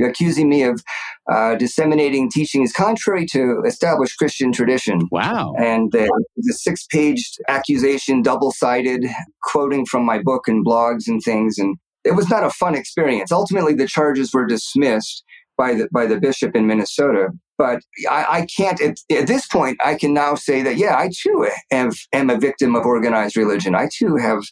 accusing 0.00 0.48
me 0.48 0.62
of 0.62 0.82
uh, 1.30 1.56
disseminating 1.56 2.30
teachings 2.30 2.72
contrary 2.72 3.26
to 3.26 3.62
established 3.66 4.16
Christian 4.18 4.52
tradition. 4.52 5.00
Wow. 5.10 5.54
And 5.58 5.94
uh, 5.94 6.06
the 6.36 6.52
six 6.52 6.86
page 6.86 7.32
accusation, 7.48 8.22
double 8.22 8.52
sided, 8.52 9.04
quoting 9.42 9.84
from 9.86 10.04
my 10.04 10.20
book 10.22 10.46
and 10.46 10.64
blogs 10.64 11.08
and 11.08 11.20
things. 11.22 11.58
And 11.58 11.76
it 12.04 12.14
was 12.14 12.28
not 12.28 12.44
a 12.44 12.50
fun 12.50 12.76
experience. 12.76 13.32
Ultimately, 13.32 13.74
the 13.74 13.88
charges 13.88 14.32
were 14.32 14.46
dismissed 14.46 15.24
by 15.56 15.74
the, 15.74 15.88
by 15.92 16.06
the 16.06 16.20
bishop 16.20 16.54
in 16.54 16.66
Minnesota. 16.66 17.28
But 17.58 17.80
I, 18.10 18.26
I 18.28 18.46
can't, 18.54 18.80
at, 18.80 18.98
at, 19.10 19.26
this 19.26 19.46
point, 19.46 19.78
I 19.82 19.94
can 19.94 20.12
now 20.12 20.34
say 20.34 20.62
that, 20.62 20.76
yeah, 20.76 20.96
I 20.96 21.10
too 21.22 21.48
am, 21.72 21.90
am 22.12 22.28
a 22.28 22.38
victim 22.38 22.74
of 22.74 22.84
organized 22.84 23.36
religion. 23.36 23.74
I 23.74 23.88
too 23.92 24.16
have 24.16 24.42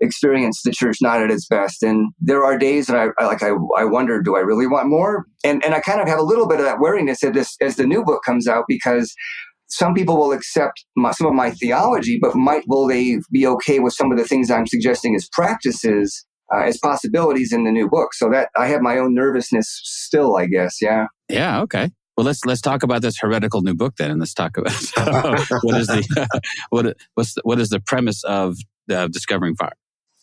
experienced 0.00 0.64
the 0.64 0.70
church 0.70 0.98
not 1.00 1.22
at 1.22 1.30
its 1.30 1.46
best. 1.46 1.82
And 1.82 2.12
there 2.20 2.44
are 2.44 2.58
days 2.58 2.86
that 2.86 2.96
I, 2.96 3.22
I 3.22 3.26
like, 3.26 3.42
I, 3.42 3.52
I 3.76 3.84
wonder, 3.84 4.20
do 4.22 4.36
I 4.36 4.40
really 4.40 4.66
want 4.66 4.88
more? 4.88 5.26
And, 5.44 5.64
and 5.64 5.74
I 5.74 5.80
kind 5.80 6.00
of 6.00 6.08
have 6.08 6.18
a 6.18 6.24
little 6.24 6.48
bit 6.48 6.58
of 6.58 6.64
that 6.64 6.80
wariness 6.80 7.22
as 7.22 7.32
this, 7.32 7.56
as 7.60 7.76
the 7.76 7.86
new 7.86 8.04
book 8.04 8.22
comes 8.24 8.46
out 8.46 8.64
because 8.68 9.14
some 9.68 9.94
people 9.94 10.16
will 10.16 10.32
accept 10.32 10.84
my, 10.96 11.12
some 11.12 11.26
of 11.26 11.34
my 11.34 11.52
theology, 11.52 12.18
but 12.20 12.34
might, 12.34 12.64
will 12.66 12.86
they 12.86 13.18
be 13.30 13.46
okay 13.46 13.78
with 13.78 13.94
some 13.94 14.10
of 14.10 14.18
the 14.18 14.24
things 14.24 14.50
I'm 14.50 14.66
suggesting 14.66 15.14
as 15.14 15.28
practices 15.32 16.26
uh, 16.54 16.62
as 16.62 16.78
possibilities 16.78 17.52
in 17.52 17.64
the 17.64 17.70
new 17.70 17.88
book. 17.88 18.14
So 18.14 18.30
that 18.30 18.50
I 18.56 18.66
have 18.68 18.80
my 18.80 18.98
own 18.98 19.14
nervousness 19.14 19.80
still, 19.84 20.36
I 20.36 20.46
guess. 20.46 20.76
Yeah. 20.80 21.06
Yeah. 21.28 21.60
Okay. 21.62 21.90
Well, 22.16 22.26
let's 22.26 22.44
let's 22.44 22.60
talk 22.60 22.82
about 22.82 23.02
this 23.02 23.18
heretical 23.18 23.62
new 23.62 23.74
book 23.74 23.94
then, 23.96 24.10
and 24.10 24.20
let's 24.20 24.34
talk 24.34 24.58
about 24.58 24.72
what 25.62 25.76
is 25.76 25.86
the 25.86 26.40
what 26.70 26.96
what's 27.14 27.34
the, 27.34 27.40
what 27.44 27.58
is 27.58 27.70
the 27.70 27.80
premise 27.80 28.22
of 28.24 28.56
uh, 28.90 29.08
discovering 29.08 29.54
fire. 29.54 29.72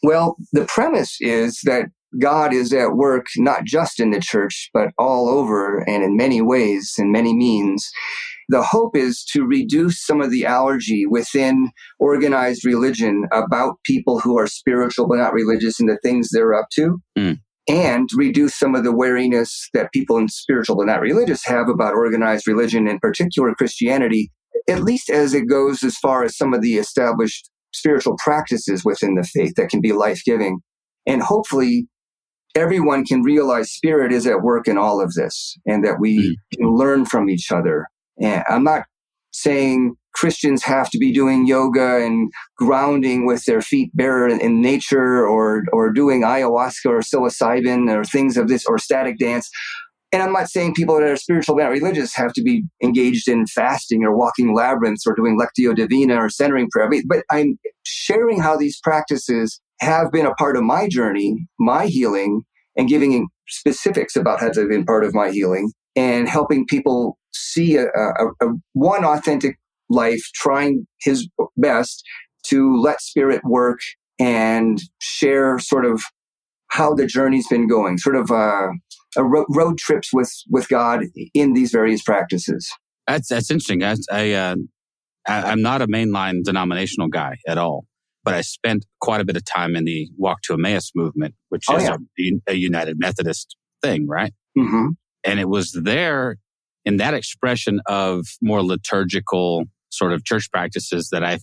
Well, 0.03 0.35
the 0.53 0.65
premise 0.65 1.17
is 1.21 1.59
that 1.63 1.85
God 2.19 2.53
is 2.53 2.71
at 2.71 2.95
work 2.95 3.25
not 3.37 3.63
just 3.63 3.99
in 3.99 4.11
the 4.11 4.19
church, 4.19 4.69
but 4.73 4.89
all 4.97 5.27
over 5.27 5.79
and 5.79 6.03
in 6.03 6.15
many 6.15 6.41
ways, 6.41 6.93
in 6.97 7.11
many 7.11 7.35
means. 7.35 7.89
The 8.49 8.63
hope 8.63 8.95
is 8.95 9.23
to 9.33 9.43
reduce 9.45 10.05
some 10.05 10.21
of 10.21 10.31
the 10.31 10.45
allergy 10.45 11.05
within 11.05 11.69
organized 11.99 12.63
religion 12.65 13.25
about 13.33 13.75
people 13.83 14.19
who 14.19 14.37
are 14.37 14.47
spiritual 14.47 15.07
but 15.07 15.17
not 15.17 15.33
religious 15.33 15.79
and 15.79 15.89
the 15.89 15.97
things 16.01 16.29
they're 16.31 16.53
up 16.53 16.67
to. 16.73 17.01
Mm. 17.17 17.39
And 17.69 18.07
reduce 18.15 18.55
some 18.55 18.75
of 18.75 18.85
the 18.85 18.95
wariness 18.95 19.67
that 19.73 19.91
people 19.91 20.17
in 20.17 20.29
spiritual 20.29 20.77
but 20.77 20.85
not 20.85 21.01
religious 21.01 21.45
have 21.45 21.67
about 21.67 21.95
organized 21.95 22.47
religion, 22.47 22.87
in 22.87 22.97
particular 22.99 23.53
Christianity, 23.53 24.31
at 24.69 24.83
least 24.83 25.09
as 25.09 25.33
it 25.33 25.49
goes 25.49 25.83
as 25.83 25.97
far 25.97 26.23
as 26.23 26.37
some 26.37 26.53
of 26.53 26.61
the 26.61 26.75
established 26.77 27.49
spiritual 27.73 28.15
practices 28.23 28.85
within 28.85 29.15
the 29.15 29.23
faith 29.23 29.55
that 29.57 29.69
can 29.69 29.81
be 29.81 29.91
life 29.91 30.21
giving. 30.25 30.59
And 31.05 31.21
hopefully, 31.21 31.89
everyone 32.55 33.03
can 33.03 33.21
realize 33.21 33.71
spirit 33.71 34.13
is 34.13 34.25
at 34.25 34.41
work 34.41 34.69
in 34.69 34.77
all 34.77 35.01
of 35.01 35.13
this 35.15 35.57
and 35.65 35.83
that 35.83 35.99
we 35.99 36.17
Mm. 36.17 36.57
can 36.57 36.69
learn 36.69 37.05
from 37.05 37.29
each 37.29 37.51
other. 37.51 37.87
And 38.21 38.43
I'm 38.49 38.63
not 38.63 38.83
saying 39.31 39.95
Christians 40.13 40.63
have 40.63 40.89
to 40.89 40.97
be 40.97 41.13
doing 41.13 41.45
yoga 41.45 42.03
and 42.03 42.31
grounding 42.57 43.25
with 43.25 43.45
their 43.45 43.61
feet 43.61 43.91
bare 43.93 44.27
in, 44.27 44.61
nature 44.61 45.27
or, 45.27 45.63
or 45.71 45.91
doing 45.91 46.23
ayahuasca 46.23 46.85
or 46.85 46.99
psilocybin 47.01 47.89
or 47.95 48.03
things 48.03 48.35
of 48.35 48.47
this 48.47 48.65
or 48.65 48.79
static 48.79 49.19
dance. 49.19 49.47
And 50.11 50.23
I'm 50.23 50.33
not 50.33 50.49
saying 50.49 50.73
people 50.73 50.95
that 50.95 51.03
are 51.03 51.17
spiritual 51.17 51.55
but 51.55 51.63
not 51.63 51.71
religious 51.71 52.15
have 52.15 52.33
to 52.33 52.41
be 52.41 52.63
engaged 52.81 53.27
in 53.27 53.45
fasting 53.45 54.03
or 54.03 54.17
walking 54.17 54.55
labyrinths 54.55 55.05
or 55.05 55.13
doing 55.13 55.37
lectio 55.39 55.75
divina 55.75 56.15
or 56.15 56.29
centering 56.29 56.69
prayer. 56.71 56.89
But 57.07 57.23
I'm 57.29 57.59
sharing 57.83 58.39
how 58.39 58.55
these 58.57 58.79
practices 58.81 59.59
have 59.81 60.11
been 60.11 60.25
a 60.25 60.33
part 60.35 60.57
of 60.57 60.63
my 60.63 60.87
journey, 60.87 61.47
my 61.59 61.85
healing, 61.85 62.41
and 62.75 62.87
giving 62.87 63.27
specifics 63.47 64.15
about 64.15 64.39
how 64.39 64.49
they've 64.49 64.67
been 64.67 64.85
part 64.85 65.03
of 65.03 65.13
my 65.13 65.29
healing 65.29 65.71
and 65.95 66.27
helping 66.29 66.65
people 66.65 67.17
see 67.37 67.75
a, 67.77 67.85
a, 67.85 68.27
a 68.41 68.53
one 68.73 69.05
authentic 69.05 69.57
life, 69.89 70.21
trying 70.35 70.85
his 71.01 71.27
best 71.55 72.03
to 72.47 72.75
let 72.77 73.01
spirit 73.01 73.41
work 73.45 73.79
and 74.19 74.81
share 74.99 75.59
sort 75.59 75.85
of 75.85 76.01
how 76.69 76.93
the 76.93 77.05
journey's 77.05 77.47
been 77.47 77.67
going, 77.67 77.97
sort 77.97 78.15
of 78.15 78.29
uh, 78.31 78.67
a 79.15 79.23
ro- 79.23 79.45
road 79.49 79.77
trips 79.77 80.09
with 80.13 80.31
with 80.49 80.67
God 80.69 81.03
in 81.33 81.53
these 81.53 81.71
various 81.71 82.01
practices. 82.01 82.69
That's 83.07 83.29
that's 83.29 83.49
interesting. 83.49 83.83
I, 83.83 83.95
I, 84.11 84.31
uh, 84.33 84.55
I 85.27 85.43
I'm 85.51 85.61
not 85.61 85.81
a 85.81 85.87
mainline 85.87 86.43
denominational 86.43 87.07
guy 87.07 87.37
at 87.47 87.57
all, 87.57 87.85
but 88.23 88.33
I 88.33 88.41
spent 88.41 88.85
quite 88.99 89.21
a 89.21 89.25
bit 89.25 89.37
of 89.37 89.45
time 89.45 89.75
in 89.75 89.85
the 89.85 90.09
Walk 90.17 90.41
to 90.43 90.53
Emmaus 90.53 90.91
movement, 90.95 91.35
which 91.49 91.65
Oh, 91.69 91.77
is 91.77 91.83
yeah. 91.83 91.95
a, 92.47 92.51
a 92.51 92.55
United 92.55 92.97
Methodist 92.99 93.55
thing, 93.81 94.07
right? 94.07 94.33
Mm-hmm. 94.57 94.87
And 95.23 95.39
it 95.39 95.47
was 95.49 95.71
there 95.71 96.37
in 96.87 96.95
that 96.97 97.13
expression 97.13 97.81
of 97.85 98.25
more 98.41 98.63
liturgical 98.63 99.65
sort 99.89 100.13
of 100.13 100.23
church 100.23 100.49
practices 100.49 101.09
that 101.11 101.21
I 101.21 101.39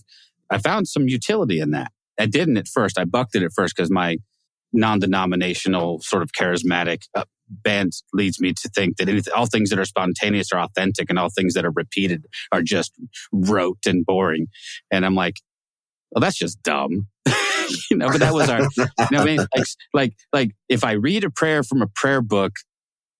I 0.49 0.57
found 0.57 0.87
some 0.87 1.07
utility 1.07 1.59
in 1.59 1.69
that. 1.71 1.91
I 2.19 2.25
didn't 2.25 2.57
at 2.57 2.67
first. 2.67 2.97
I 2.97 3.05
bucked 3.05 3.35
it 3.35 3.43
at 3.43 3.51
first 3.55 3.75
because 3.75 3.91
my 3.91 4.17
non-denominational 4.73 6.01
sort 6.01 6.23
of 6.23 6.31
charismatic 6.39 7.03
uh, 7.15 7.25
bent 7.47 7.95
leads 8.11 8.39
me 8.39 8.53
to 8.53 8.69
think 8.69 8.97
that 8.97 9.07
anything, 9.07 9.33
all 9.35 9.45
things 9.45 9.69
that 9.69 9.79
are 9.79 9.85
spontaneous 9.85 10.51
are 10.51 10.59
authentic 10.59 11.09
and 11.09 11.19
all 11.19 11.29
things 11.29 11.53
that 11.53 11.65
are 11.65 11.71
repeated 11.71 12.25
are 12.51 12.61
just 12.61 12.93
rote 13.31 13.85
and 13.85 14.05
boring. 14.05 14.47
And 14.91 15.05
I'm 15.05 15.15
like, 15.15 15.35
well, 16.11 16.21
that's 16.21 16.37
just 16.37 16.61
dumb. 16.63 17.07
you 17.89 17.97
know, 17.97 18.09
but 18.09 18.19
that 18.19 18.33
was 18.33 18.49
our, 18.49 18.61
you 18.61 18.87
know 19.11 19.21
I 19.21 19.25
mean? 19.25 19.37
Like, 19.37 19.65
like, 19.93 20.13
like 20.33 20.51
if 20.69 20.83
I 20.83 20.93
read 20.93 21.23
a 21.23 21.29
prayer 21.29 21.63
from 21.63 21.81
a 21.81 21.87
prayer 21.87 22.21
book, 22.21 22.53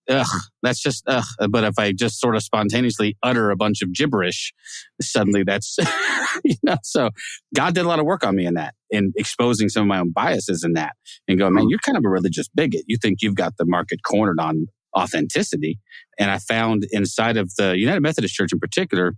ugh, 0.09 0.27
that's 0.61 0.81
just, 0.81 1.03
ugh. 1.07 1.23
But 1.49 1.63
if 1.63 1.77
I 1.77 1.91
just 1.91 2.19
sort 2.19 2.35
of 2.35 2.43
spontaneously 2.43 3.17
utter 3.23 3.51
a 3.51 3.55
bunch 3.55 3.81
of 3.81 3.93
gibberish, 3.93 4.53
suddenly 5.01 5.43
that's, 5.43 5.77
you 6.43 6.55
know, 6.63 6.77
so 6.83 7.09
God 7.55 7.73
did 7.73 7.85
a 7.85 7.87
lot 7.87 7.99
of 7.99 8.05
work 8.05 8.25
on 8.25 8.35
me 8.35 8.45
in 8.45 8.55
that, 8.55 8.75
in 8.89 9.13
exposing 9.15 9.69
some 9.69 9.83
of 9.83 9.87
my 9.87 9.99
own 9.99 10.11
biases 10.11 10.63
in 10.63 10.73
that 10.73 10.93
and 11.27 11.39
going, 11.39 11.53
man, 11.53 11.65
oh. 11.65 11.69
you're 11.69 11.79
kind 11.79 11.97
of 11.97 12.03
a 12.05 12.09
religious 12.09 12.47
bigot. 12.49 12.83
You 12.87 12.97
think 13.01 13.21
you've 13.21 13.35
got 13.35 13.57
the 13.57 13.65
market 13.65 13.99
cornered 14.03 14.39
on 14.39 14.67
authenticity. 14.97 15.79
And 16.17 16.31
I 16.31 16.39
found 16.39 16.85
inside 16.91 17.37
of 17.37 17.53
the 17.57 17.77
United 17.77 18.01
Methodist 18.01 18.33
Church 18.33 18.53
in 18.53 18.59
particular, 18.59 19.13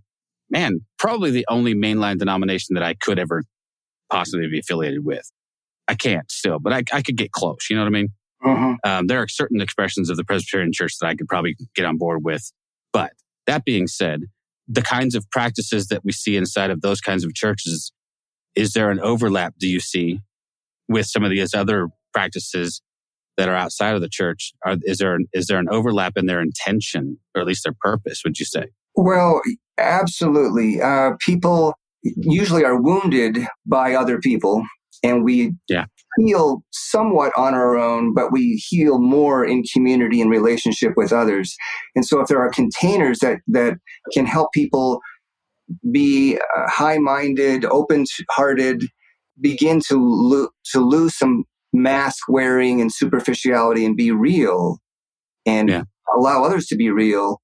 man, 0.50 0.80
probably 0.98 1.30
the 1.30 1.46
only 1.48 1.74
mainline 1.74 2.18
denomination 2.18 2.74
that 2.74 2.82
I 2.82 2.94
could 2.94 3.18
ever 3.18 3.44
possibly 4.10 4.48
be 4.48 4.58
affiliated 4.58 5.04
with. 5.04 5.30
I 5.86 5.94
can't 5.94 6.30
still, 6.30 6.58
but 6.58 6.72
I, 6.72 6.82
I 6.92 7.02
could 7.02 7.16
get 7.16 7.32
close. 7.32 7.68
You 7.70 7.76
know 7.76 7.82
what 7.82 7.88
I 7.88 7.92
mean? 7.92 8.08
Mm-hmm. 8.44 8.74
Um, 8.88 9.06
there 9.06 9.20
are 9.20 9.28
certain 9.28 9.60
expressions 9.60 10.10
of 10.10 10.16
the 10.16 10.24
Presbyterian 10.24 10.72
Church 10.72 10.98
that 11.00 11.06
I 11.08 11.14
could 11.14 11.28
probably 11.28 11.56
get 11.74 11.84
on 11.84 11.96
board 11.96 12.24
with. 12.24 12.52
But 12.92 13.12
that 13.46 13.64
being 13.64 13.86
said, 13.86 14.22
the 14.68 14.82
kinds 14.82 15.14
of 15.14 15.28
practices 15.30 15.88
that 15.88 16.04
we 16.04 16.12
see 16.12 16.36
inside 16.36 16.70
of 16.70 16.80
those 16.80 17.00
kinds 17.00 17.24
of 17.24 17.34
churches, 17.34 17.92
is 18.54 18.72
there 18.72 18.90
an 18.90 19.00
overlap, 19.00 19.54
do 19.58 19.68
you 19.68 19.80
see, 19.80 20.20
with 20.88 21.06
some 21.06 21.24
of 21.24 21.30
these 21.30 21.54
other 21.54 21.88
practices 22.12 22.82
that 23.36 23.48
are 23.48 23.54
outside 23.54 23.94
of 23.94 24.00
the 24.00 24.08
church? 24.08 24.52
Are, 24.64 24.76
is, 24.82 24.98
there, 24.98 25.18
is 25.32 25.46
there 25.46 25.58
an 25.58 25.68
overlap 25.70 26.16
in 26.16 26.26
their 26.26 26.40
intention, 26.40 27.18
or 27.34 27.40
at 27.40 27.46
least 27.46 27.64
their 27.64 27.74
purpose, 27.80 28.22
would 28.24 28.38
you 28.38 28.46
say? 28.46 28.66
Well, 28.94 29.40
absolutely. 29.78 30.82
Uh, 30.82 31.12
people 31.20 31.74
usually 32.02 32.64
are 32.64 32.80
wounded 32.80 33.38
by 33.66 33.94
other 33.94 34.18
people, 34.18 34.64
and 35.02 35.24
we 35.24 35.54
Yeah. 35.68 35.86
Heal 36.18 36.62
somewhat 36.72 37.32
on 37.36 37.54
our 37.54 37.76
own, 37.78 38.14
but 38.14 38.32
we 38.32 38.62
heal 38.68 38.98
more 39.00 39.44
in 39.44 39.62
community 39.72 40.20
and 40.20 40.30
relationship 40.30 40.92
with 40.96 41.12
others. 41.12 41.56
And 41.94 42.04
so, 42.04 42.20
if 42.20 42.28
there 42.28 42.40
are 42.40 42.50
containers 42.50 43.18
that 43.20 43.40
that 43.48 43.78
can 44.12 44.26
help 44.26 44.52
people 44.52 45.00
be 45.90 46.36
uh, 46.36 46.68
high-minded, 46.68 47.64
open-hearted, 47.66 48.84
begin 49.40 49.80
to 49.88 49.96
lo- 49.98 50.48
to 50.72 50.80
lose 50.80 51.16
some 51.16 51.44
mask 51.72 52.24
wearing 52.28 52.80
and 52.80 52.92
superficiality 52.92 53.84
and 53.84 53.96
be 53.96 54.10
real, 54.10 54.78
and 55.46 55.68
Yeah. 55.68 55.82
allow 56.16 56.44
others 56.44 56.66
to 56.68 56.76
be 56.76 56.90
real 56.90 57.40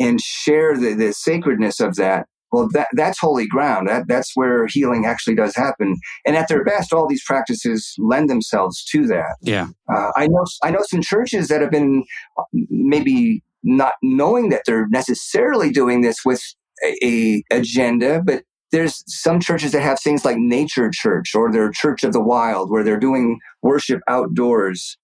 and 0.00 0.20
share 0.20 0.76
the, 0.76 0.94
the 0.94 1.12
sacredness 1.12 1.80
of 1.80 1.96
that 1.96 2.26
well 2.56 2.68
that 2.72 2.88
that's 2.94 3.18
holy 3.18 3.46
ground. 3.46 3.88
That 3.88 4.08
that's 4.08 4.32
where 4.34 4.66
healing 4.66 5.04
actually 5.06 5.34
does 5.36 5.54
happen. 5.54 5.96
And 6.26 6.36
at 6.36 6.48
their 6.48 6.64
best 6.64 6.92
all 6.92 7.06
these 7.06 7.24
practices 7.24 7.94
lend 7.98 8.28
themselves 8.30 8.84
to 8.92 9.06
that. 9.06 9.36
Yeah. 9.42 9.68
uh, 9.94 10.10
i 10.16 10.26
know 10.26 10.44
i 10.62 10.70
know 10.70 10.82
some 10.88 11.02
churches 11.02 11.48
that 11.48 11.60
have 11.60 11.70
been 11.70 12.04
maybe 12.52 13.42
not 13.62 13.94
knowing 14.02 14.48
that 14.50 14.62
they're 14.66 14.88
necessarily 14.88 15.70
doing 15.70 16.00
this 16.00 16.18
with 16.24 16.42
a, 16.84 16.96
a 17.02 17.42
agenda 17.50 18.22
but 18.22 18.42
there's 18.72 19.04
some 19.06 19.40
churches 19.40 19.72
that 19.72 19.82
have 19.82 20.00
things 20.00 20.24
like 20.24 20.36
nature 20.38 20.90
church 20.92 21.34
or 21.34 21.52
their 21.52 21.70
church 21.70 22.02
of 22.02 22.12
the 22.12 22.22
wild 22.22 22.70
where 22.70 22.82
they're 22.82 22.98
doing 22.98 23.38
worship 23.62 24.00
outdoors 24.08 24.98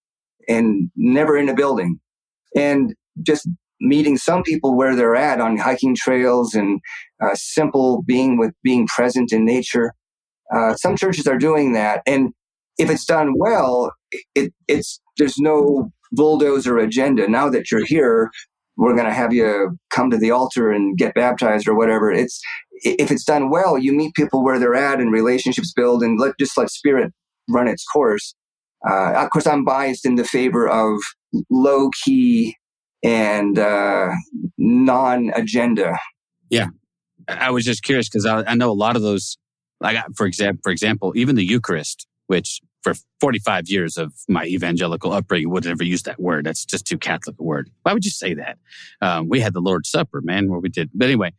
and 0.47 0.91
never 0.95 1.37
in 1.37 1.49
a 1.49 1.53
building. 1.53 1.99
And 2.55 2.93
just 3.21 3.47
meeting 3.83 4.17
some 4.17 4.43
people 4.43 4.75
where 4.75 4.95
they're 4.95 5.15
at 5.15 5.41
on 5.41 5.57
hiking 5.57 5.95
trails 5.95 6.55
and 6.55 6.79
uh, 7.23 7.35
simple 7.35 8.01
being 8.03 8.37
with 8.37 8.53
being 8.63 8.87
present 8.87 9.31
in 9.31 9.45
nature. 9.45 9.93
Uh, 10.53 10.73
some 10.75 10.95
churches 10.95 11.27
are 11.27 11.37
doing 11.37 11.73
that, 11.73 12.01
and 12.07 12.31
if 12.77 12.89
it's 12.89 13.05
done 13.05 13.33
well, 13.37 13.93
it, 14.35 14.53
it's 14.67 14.99
there's 15.17 15.37
no 15.37 15.91
bulldozer 16.11 16.77
agenda. 16.77 17.27
Now 17.27 17.49
that 17.49 17.71
you're 17.71 17.85
here, 17.85 18.29
we're 18.77 18.95
going 18.95 19.07
to 19.07 19.13
have 19.13 19.33
you 19.33 19.77
come 19.89 20.09
to 20.09 20.17
the 20.17 20.31
altar 20.31 20.71
and 20.71 20.97
get 20.97 21.13
baptized 21.13 21.67
or 21.67 21.75
whatever. 21.75 22.11
It's 22.11 22.39
if 22.83 23.11
it's 23.11 23.23
done 23.23 23.49
well, 23.49 23.77
you 23.77 23.93
meet 23.93 24.13
people 24.15 24.43
where 24.43 24.59
they're 24.59 24.75
at 24.75 24.99
and 24.99 25.11
relationships 25.11 25.73
build, 25.75 26.03
and 26.03 26.19
let 26.19 26.37
just 26.39 26.57
let 26.57 26.69
spirit 26.69 27.11
run 27.49 27.67
its 27.67 27.85
course. 27.85 28.33
Uh, 28.87 29.13
of 29.13 29.29
course, 29.29 29.47
I'm 29.47 29.63
biased 29.63 30.05
in 30.05 30.15
the 30.15 30.25
favor 30.25 30.67
of 30.67 30.99
low 31.49 31.89
key 32.03 32.55
and 33.03 33.57
uh, 33.59 34.09
non 34.57 35.31
agenda. 35.35 35.97
Yeah, 36.49 36.67
I 37.27 37.51
was 37.51 37.65
just 37.65 37.83
curious 37.83 38.09
because 38.09 38.25
I, 38.25 38.43
I 38.43 38.55
know 38.55 38.71
a 38.71 38.73
lot 38.73 38.95
of 38.95 39.01
those. 39.01 39.37
Like 39.81 39.97
for 40.15 40.25
example, 40.25 40.61
for 40.63 40.71
example, 40.71 41.13
even 41.15 41.35
the 41.35 41.43
Eucharist, 41.43 42.07
which 42.27 42.61
for 42.83 42.93
45 43.21 43.69
years 43.69 43.97
of 43.97 44.13
my 44.27 44.45
evangelical 44.45 45.11
upbringing 45.11 45.49
would 45.49 45.65
never 45.65 45.83
use 45.83 46.03
that 46.03 46.19
word. 46.19 46.45
That's 46.45 46.65
just 46.65 46.85
too 46.85 46.97
Catholic 46.97 47.37
a 47.39 47.43
word. 47.43 47.69
Why 47.83 47.93
would 47.93 48.05
you 48.05 48.11
say 48.11 48.33
that? 48.35 48.57
Um, 49.01 49.29
we 49.29 49.39
had 49.39 49.53
the 49.53 49.61
Lord's 49.61 49.89
Supper, 49.89 50.21
man, 50.21 50.49
where 50.49 50.59
we 50.59 50.69
did. 50.69 50.89
But 50.93 51.05
anyway, 51.05 51.31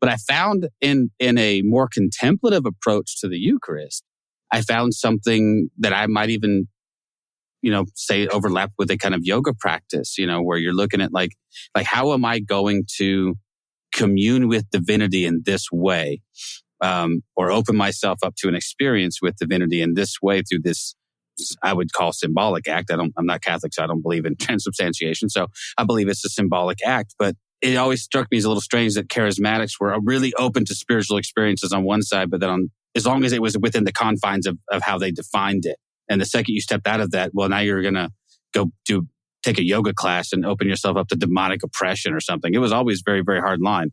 but 0.00 0.08
I 0.08 0.16
found 0.16 0.68
in 0.80 1.10
in 1.18 1.38
a 1.38 1.62
more 1.62 1.88
contemplative 1.88 2.66
approach 2.66 3.20
to 3.20 3.28
the 3.28 3.38
Eucharist, 3.38 4.04
I 4.52 4.62
found 4.62 4.94
something 4.94 5.70
that 5.78 5.92
I 5.92 6.06
might 6.06 6.30
even, 6.30 6.68
you 7.62 7.70
know, 7.70 7.84
say 7.94 8.26
overlap 8.28 8.72
with 8.78 8.90
a 8.90 8.96
kind 8.96 9.14
of 9.14 9.20
yoga 9.24 9.52
practice. 9.54 10.18
You 10.18 10.26
know, 10.26 10.42
where 10.42 10.58
you're 10.58 10.74
looking 10.74 11.00
at 11.00 11.12
like 11.12 11.32
like 11.74 11.86
how 11.86 12.12
am 12.12 12.24
I 12.24 12.40
going 12.40 12.84
to 12.98 13.34
commune 13.94 14.48
with 14.48 14.68
divinity 14.70 15.24
in 15.24 15.42
this 15.44 15.66
way, 15.72 16.20
um, 16.80 17.22
or 17.36 17.50
open 17.50 17.76
myself 17.76 18.18
up 18.22 18.34
to 18.38 18.48
an 18.48 18.54
experience 18.54 19.20
with 19.22 19.36
divinity 19.36 19.82
in 19.82 19.94
this 19.94 20.16
way 20.22 20.42
through 20.42 20.60
this 20.62 20.94
I 21.62 21.72
would 21.72 21.92
call 21.92 22.12
symbolic 22.12 22.68
act. 22.68 22.90
I 22.90 22.96
don't, 22.96 23.12
I'm 23.16 23.26
not 23.26 23.42
Catholic, 23.42 23.74
so 23.74 23.84
I 23.84 23.86
don't 23.86 24.02
believe 24.02 24.24
in 24.24 24.36
transubstantiation. 24.40 25.28
So 25.28 25.48
I 25.76 25.84
believe 25.84 26.08
it's 26.08 26.24
a 26.24 26.28
symbolic 26.28 26.78
act, 26.84 27.14
but 27.18 27.36
it 27.62 27.76
always 27.76 28.02
struck 28.02 28.28
me 28.30 28.38
as 28.38 28.44
a 28.44 28.48
little 28.48 28.60
strange 28.60 28.94
that 28.94 29.08
charismatics 29.08 29.72
were 29.80 29.96
really 30.02 30.32
open 30.34 30.64
to 30.66 30.74
spiritual 30.74 31.16
experiences 31.16 31.72
on 31.72 31.84
one 31.84 32.02
side, 32.02 32.30
but 32.30 32.40
then 32.40 32.50
on, 32.50 32.70
as 32.94 33.06
long 33.06 33.24
as 33.24 33.32
it 33.32 33.42
was 33.42 33.56
within 33.58 33.84
the 33.84 33.92
confines 33.92 34.46
of, 34.46 34.58
of 34.70 34.82
how 34.82 34.98
they 34.98 35.10
defined 35.10 35.64
it. 35.64 35.76
And 36.08 36.20
the 36.20 36.26
second 36.26 36.54
you 36.54 36.60
stepped 36.60 36.86
out 36.86 37.00
of 37.00 37.10
that, 37.12 37.30
well, 37.34 37.48
now 37.48 37.58
you're 37.58 37.82
going 37.82 37.94
to 37.94 38.10
go 38.54 38.70
do, 38.84 39.06
take 39.42 39.58
a 39.58 39.64
yoga 39.64 39.92
class 39.92 40.32
and 40.32 40.44
open 40.46 40.68
yourself 40.68 40.96
up 40.96 41.08
to 41.08 41.16
demonic 41.16 41.62
oppression 41.62 42.12
or 42.12 42.20
something. 42.20 42.54
It 42.54 42.58
was 42.58 42.72
always 42.72 43.02
very, 43.04 43.22
very 43.22 43.40
hard 43.40 43.60
line. 43.60 43.90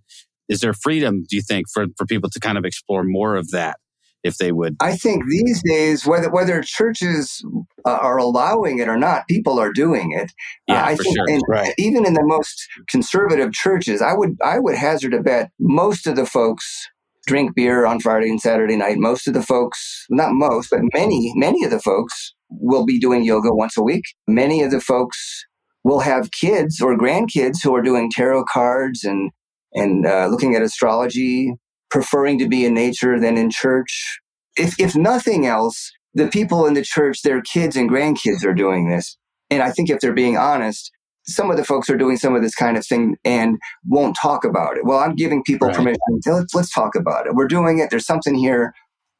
Is 0.50 0.60
there 0.60 0.74
freedom, 0.74 1.24
do 1.30 1.36
you 1.36 1.42
think, 1.42 1.68
for, 1.74 1.88
for 1.98 2.06
people 2.06 2.30
to 2.30 2.40
kind 2.40 2.58
of 2.58 2.66
explore 2.66 3.04
more 3.04 3.36
of 3.36 3.50
that? 3.52 3.78
if 4.24 4.38
they 4.38 4.52
would. 4.52 4.78
I 4.80 4.96
think 4.96 5.24
these 5.30 5.62
days, 5.66 6.06
whether 6.06 6.30
whether 6.32 6.62
churches 6.62 7.44
uh, 7.86 7.90
are 7.92 8.18
allowing 8.18 8.80
it 8.80 8.88
or 8.88 8.98
not, 8.98 9.28
people 9.28 9.60
are 9.60 9.72
doing 9.74 10.14
it. 10.14 10.32
Yeah, 10.68 10.82
uh, 10.82 10.86
I 10.88 10.96
for 10.96 11.04
think, 11.04 11.18
sure. 11.18 11.26
and 11.28 11.42
Right. 11.48 11.74
even 11.78 12.06
in 12.06 12.14
the 12.14 12.24
most 12.24 12.68
conservative 12.88 13.52
churches, 13.52 14.02
I 14.02 14.14
would 14.14 14.38
I 14.44 14.60
would 14.60 14.76
hazard 14.76 15.14
a 15.14 15.22
bet 15.22 15.52
most 15.60 16.08
of 16.08 16.16
the 16.16 16.26
folks 16.26 16.88
drink 17.26 17.56
beer 17.56 17.86
on 17.86 18.00
Friday 18.00 18.30
and 18.30 18.42
Saturday 18.42 18.76
night. 18.76 18.98
Most 18.98 19.28
of 19.28 19.34
the 19.34 19.44
folks, 19.44 20.06
not 20.10 20.34
most, 20.34 20.70
but 20.70 20.82
many 20.94 21.32
many 21.36 21.64
of 21.64 21.72
the 21.72 21.80
folks 21.80 22.34
will 22.50 22.86
be 22.86 23.00
doing 23.00 23.24
yoga 23.24 23.54
once 23.54 23.78
a 23.78 23.84
week. 23.84 24.04
Many 24.28 24.62
of 24.64 24.72
the 24.72 24.82
folks 24.82 25.46
will 25.84 26.00
have 26.00 26.32
kids 26.32 26.80
or 26.82 26.98
grandkids 26.98 27.58
who 27.64 27.76
are 27.76 27.82
doing 27.82 28.12
tarot 28.12 28.46
cards 28.52 29.04
and 29.04 29.32
and 29.74 30.06
uh, 30.06 30.28
looking 30.28 30.56
at 30.56 30.62
astrology 30.62 31.54
preferring 31.94 32.40
to 32.40 32.50
be 32.50 32.66
in 32.66 32.74
nature 32.74 33.20
than 33.20 33.38
in 33.38 33.52
church. 33.52 34.20
If, 34.58 34.80
if 34.80 34.96
nothing 34.96 35.46
else, 35.46 35.92
the 36.16 36.28
people 36.28 36.66
in 36.66 36.74
the 36.74 36.82
church, 36.82 37.22
their 37.22 37.40
kids 37.44 37.76
and 37.76 37.88
grandkids 37.88 38.44
are 38.44 38.56
doing 38.56 38.90
this. 38.90 39.16
And 39.52 39.62
I 39.62 39.70
think 39.70 39.92
if 39.92 40.00
they're 40.00 40.12
being 40.12 40.36
honest, 40.36 40.92
some 41.26 41.50
of 41.52 41.58
the 41.58 41.64
folks 41.64 41.90
are 41.90 41.98
doing 41.98 42.18
some 42.18 42.36
of 42.36 42.42
this 42.42 42.56
kind 42.56 42.78
of 42.78 42.86
thing 42.86 43.16
and 43.24 43.58
won't 43.88 44.16
talk 44.22 44.44
about 44.44 44.78
it. 44.78 44.86
Well, 44.86 45.00
I'm 45.00 45.16
giving 45.16 45.44
people 45.44 45.68
Right. 45.68 45.76
permission. 45.76 46.00
to- 46.24 46.34
Let's, 46.36 46.54
let's 46.54 46.74
talk 46.74 46.96
about 46.96 47.28
it. 47.28 47.34
We're 47.36 47.48
doing 47.48 47.80
it. 47.80 47.90
There's 47.90 48.06
something 48.06 48.36
here. 48.36 48.74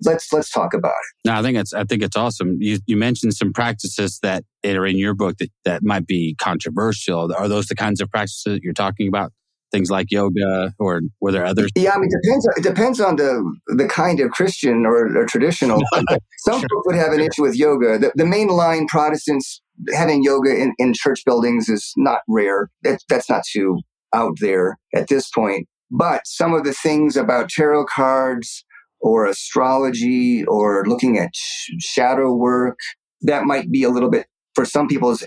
Let's, 0.06 0.34
let's 0.34 0.52
talk 0.52 0.74
about 0.74 0.90
it. 0.92 1.30
No, 1.30 1.36
I 1.36 1.42
think 1.42 1.58
it's 1.58 1.74
I 1.74 1.86
think 1.86 2.04
it's 2.04 2.18
awesome. 2.18 2.58
You 2.60 2.80
you 2.88 2.98
mentioned 2.98 3.36
some 3.36 3.54
practices 3.54 4.20
that 4.22 4.44
are 4.66 4.86
in 4.86 4.98
your 4.98 5.14
book 5.14 5.38
that, 5.38 5.50
that 5.64 5.82
might 5.84 6.06
be 6.06 6.36
controversial. 6.42 7.34
Are 7.34 7.48
those 7.48 7.68
the 7.68 7.76
kinds 7.76 8.02
of 8.02 8.10
practices 8.10 8.60
you're 8.64 8.74
talking 8.74 9.08
about? 9.08 9.32
Things 9.72 9.90
like 9.90 10.12
yoga, 10.12 10.74
or 10.78 11.02
were 11.22 11.32
there 11.32 11.46
others? 11.46 11.72
Yeah, 11.76 11.94
I 11.96 11.98
mean, 11.98 12.10
it 12.12 12.22
depends. 12.24 12.48
It 12.58 12.64
depends 12.64 13.00
on 13.02 13.16
the 13.16 13.56
the 13.68 13.88
kind 13.88 14.20
of 14.20 14.30
Christian 14.32 14.86
or, 14.86 15.18
or 15.18 15.26
traditional. 15.26 15.82
Some 16.40 16.60
Sure. 16.60 16.68
folks 16.70 16.86
would 16.86 16.96
have 16.96 17.12
an 17.14 17.22
issue 17.22 17.42
with 17.42 17.56
yoga. 17.56 17.98
The, 17.98 18.12
the 18.14 18.24
mainline 18.26 18.88
Protestants 18.88 19.63
having 19.94 20.24
yoga 20.24 20.56
in, 20.56 20.74
in 20.78 20.94
church 20.94 21.24
buildings 21.26 21.70
is 21.70 21.94
not 21.98 22.22
rare. 22.28 22.70
That, 22.84 23.02
that's 23.10 23.30
not 23.30 23.44
too 23.52 23.80
out 24.14 24.38
there 24.40 24.78
at 24.94 25.08
this 25.08 25.30
point. 25.30 25.68
But 25.92 26.22
some 26.26 26.54
of 26.54 26.64
the 26.64 26.74
things 26.74 27.18
about 27.18 27.50
tarot 27.50 27.86
cards 27.86 28.66
or 29.02 29.26
astrology 29.26 30.44
or 30.46 30.86
looking 30.88 31.18
at 31.18 31.32
sh- 31.36 31.72
shadow 31.80 32.34
work 32.34 32.78
that 33.22 33.44
might 33.44 33.72
be 33.72 33.84
a 33.84 33.90
little 33.90 34.10
bit 34.10 34.28
for 34.56 34.66
some 34.66 34.88
people's 34.88 35.24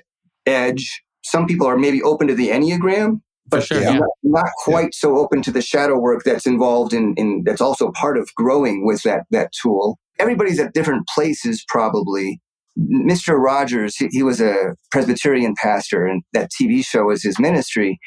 edge. 0.47 1.03
Some 1.25 1.47
people 1.47 1.67
are 1.67 1.77
maybe 1.77 2.03
open 2.03 2.29
to 2.29 2.35
the 2.35 2.49
enneagram 2.49 3.21
but 3.49 3.65
sure, 3.65 3.81
yeah. 3.81 3.93
yeah. 3.93 3.99
not, 3.99 4.09
not 4.23 4.51
quite 4.65 4.95
so 4.95 5.17
open 5.19 5.43
to 5.43 5.51
the 5.51 5.63
shadow 5.63 5.99
work 5.99 6.23
that's 6.25 6.47
involved 6.47 6.93
in, 6.93 7.15
in 7.17 7.43
that's 7.45 7.61
also 7.61 7.93
part 7.93 8.19
of 8.19 8.29
growing 8.35 8.85
with 8.85 9.03
that 9.03 9.25
that 9.31 9.53
tool. 9.61 9.99
Everybody's 10.19 10.59
at 10.59 10.75
different 10.75 11.07
places 11.15 11.65
probably. 11.69 12.41
Mr. 12.79 13.39
Rogers, 13.39 13.97
he, 13.97 14.09
he 14.11 14.23
was 14.23 14.41
a 14.41 14.75
Presbyterian 14.91 15.55
pastor, 15.61 16.05
and 16.05 16.23
that 16.33 16.51
TV 16.51 16.85
show 16.85 17.05
was 17.05 17.23
his 17.23 17.39
ministry, 17.39 17.99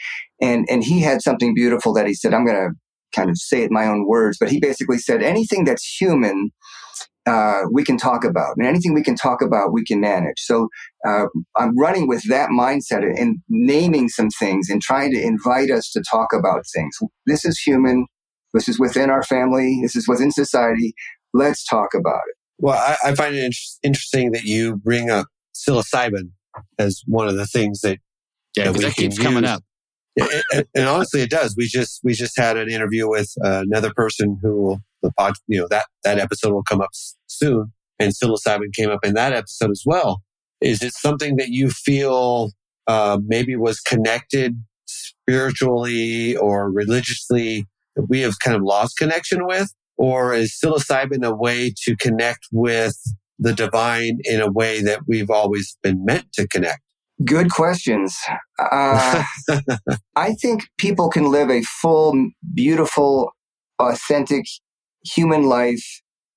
and 0.41 0.65
and 0.69 0.83
he 0.83 1.01
had 1.01 1.21
something 1.21 1.53
beautiful 1.53 1.93
that 1.93 2.07
he 2.07 2.13
said. 2.13 2.33
I'm 2.33 2.45
going 2.45 2.57
to 2.57 2.75
kind 3.15 3.29
of 3.29 3.38
say 3.38 3.61
it 3.61 3.69
in 3.69 3.73
my 3.73 3.88
own 3.88 4.07
words, 4.07 4.38
but 4.39 4.51
he 4.51 4.59
basically 4.59 4.99
said 4.99 5.23
anything 5.23 5.65
that's 5.65 5.97
human. 5.99 6.51
Uh, 7.25 7.61
we 7.71 7.83
can 7.83 7.97
talk 7.97 8.23
about, 8.23 8.55
and 8.57 8.65
anything 8.65 8.93
we 8.93 9.03
can 9.03 9.15
talk 9.15 9.41
about, 9.41 9.73
we 9.73 9.83
can 9.83 9.99
manage. 9.99 10.39
So 10.39 10.67
uh, 11.07 11.25
I'm 11.55 11.77
running 11.77 12.07
with 12.07 12.23
that 12.29 12.49
mindset 12.49 13.03
and 13.03 13.38
naming 13.49 14.09
some 14.09 14.29
things 14.29 14.69
and 14.69 14.81
trying 14.81 15.11
to 15.11 15.21
invite 15.21 15.69
us 15.69 15.91
to 15.91 16.03
talk 16.09 16.29
about 16.33 16.63
things. 16.73 16.97
This 17.27 17.45
is 17.45 17.59
human. 17.59 18.07
This 18.53 18.67
is 18.67 18.79
within 18.79 19.11
our 19.11 19.24
family. 19.24 19.79
This 19.83 19.96
is 19.96 20.07
within 20.07 20.31
society. 20.31 20.94
Let's 21.33 21.63
talk 21.63 21.89
about 21.94 22.22
it. 22.29 22.38
Well, 22.59 22.77
I, 22.77 23.09
I 23.09 23.15
find 23.15 23.35
it 23.35 23.43
inter- 23.43 23.57
interesting 23.83 24.31
that 24.33 24.43
you 24.43 24.75
bring 24.77 25.09
up 25.09 25.27
psilocybin 25.55 26.31
as 26.77 27.01
one 27.05 27.27
of 27.27 27.35
the 27.37 27.45
things 27.48 27.81
that, 27.81 28.00
Yeah, 28.55 28.65
that 28.65 28.77
we 28.77 28.83
that 28.83 28.95
keeps 28.95 29.17
can 29.17 29.25
coming 29.25 29.45
up. 29.45 29.63
and 30.75 30.85
honestly, 30.87 31.22
it 31.22 31.29
does. 31.29 31.55
We 31.57 31.67
just 31.67 32.01
we 32.03 32.13
just 32.13 32.37
had 32.37 32.57
an 32.57 32.69
interview 32.69 33.07
with 33.07 33.31
uh, 33.43 33.63
another 33.65 33.93
person 33.93 34.37
who 34.41 34.77
the 35.01 35.11
pod, 35.13 35.35
you 35.48 35.59
know 35.61 35.67
that 35.69 35.85
that 36.03 36.19
episode 36.19 36.51
will 36.51 36.63
come 36.63 36.81
up 36.81 36.89
soon, 37.27 37.72
and 38.00 38.11
psilocybin 38.13 38.74
came 38.75 38.89
up 38.89 39.05
in 39.05 39.13
that 39.13 39.31
episode 39.33 39.72
as 39.72 39.83
well. 39.85 40.22
Is 40.59 40.83
it 40.83 40.93
something 40.93 41.37
that 41.37 41.50
you 41.50 41.69
feel 41.69 42.51
uh, 42.87 43.17
maybe 43.25 43.55
was 43.55 43.79
connected 43.79 44.61
spiritually 44.87 46.35
or 46.35 46.69
religiously 46.69 47.65
that 47.95 48.07
we 48.09 48.19
have 48.22 48.39
kind 48.43 48.57
of 48.57 48.63
lost 48.63 48.98
connection 48.98 49.45
with, 49.45 49.74
or 50.00 50.33
is 50.33 50.57
psilocybin 50.57 51.25
a 51.25 51.35
way 51.35 51.74
to 51.83 51.96
connect 51.98 52.48
with 52.51 52.98
the 53.38 53.53
divine 53.53 54.18
in 54.24 54.40
a 54.40 54.50
way 54.50 54.81
that 54.81 55.01
we've 55.07 55.29
always 55.29 55.77
been 55.83 56.03
meant 56.05 56.31
to 56.33 56.48
connect? 56.48 56.79
Good 57.25 57.51
questions. 57.51 58.18
Uh, 58.57 59.24
I 60.16 60.33
think 60.35 60.64
people 60.77 61.09
can 61.09 61.29
live 61.29 61.51
a 61.51 61.62
full, 61.64 62.29
beautiful, 62.53 63.33
authentic 63.77 64.46
human 65.03 65.44
life 65.44 65.85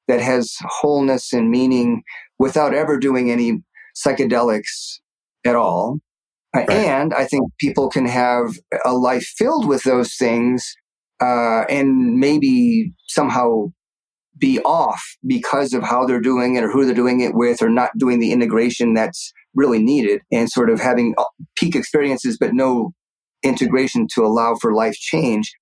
that 0.08 0.20
has 0.20 0.56
wholeness 0.62 1.32
and 1.32 1.48
meaning 1.48 2.02
without 2.40 2.74
ever 2.74 2.98
doing 2.98 3.30
any 3.30 3.62
psychedelics 3.96 4.98
at 5.44 5.54
all. 5.54 5.98
Uh, 6.54 6.64
And 6.68 7.14
I 7.14 7.26
think 7.26 7.44
people 7.60 7.88
can 7.88 8.06
have 8.06 8.58
a 8.84 8.92
life 8.92 9.24
filled 9.38 9.68
with 9.68 9.84
those 9.84 10.16
things 10.16 10.74
uh, 11.22 11.64
and 11.70 12.18
maybe 12.18 12.92
somehow 13.06 13.66
be 14.38 14.58
off 14.60 15.00
because 15.26 15.72
of 15.72 15.82
how 15.82 16.04
they're 16.04 16.20
doing 16.20 16.56
it 16.56 16.64
or 16.64 16.70
who 16.70 16.84
they're 16.84 16.94
doing 16.94 17.20
it 17.20 17.34
with 17.34 17.62
or 17.62 17.68
not 17.68 17.90
doing 17.98 18.18
the 18.18 18.32
integration 18.32 18.94
that's 18.94 19.32
really 19.54 19.80
needed 19.82 20.20
and 20.32 20.50
sort 20.50 20.70
of 20.70 20.80
having 20.80 21.14
uh, 21.18 21.24
peak 21.56 21.76
experiences 21.76 22.36
but 22.40 22.52
no 22.54 22.92
integration 23.44 24.06
to 24.14 24.24
allow 24.24 24.54
for 24.56 24.74
life 24.74 24.94
change. 24.94 25.52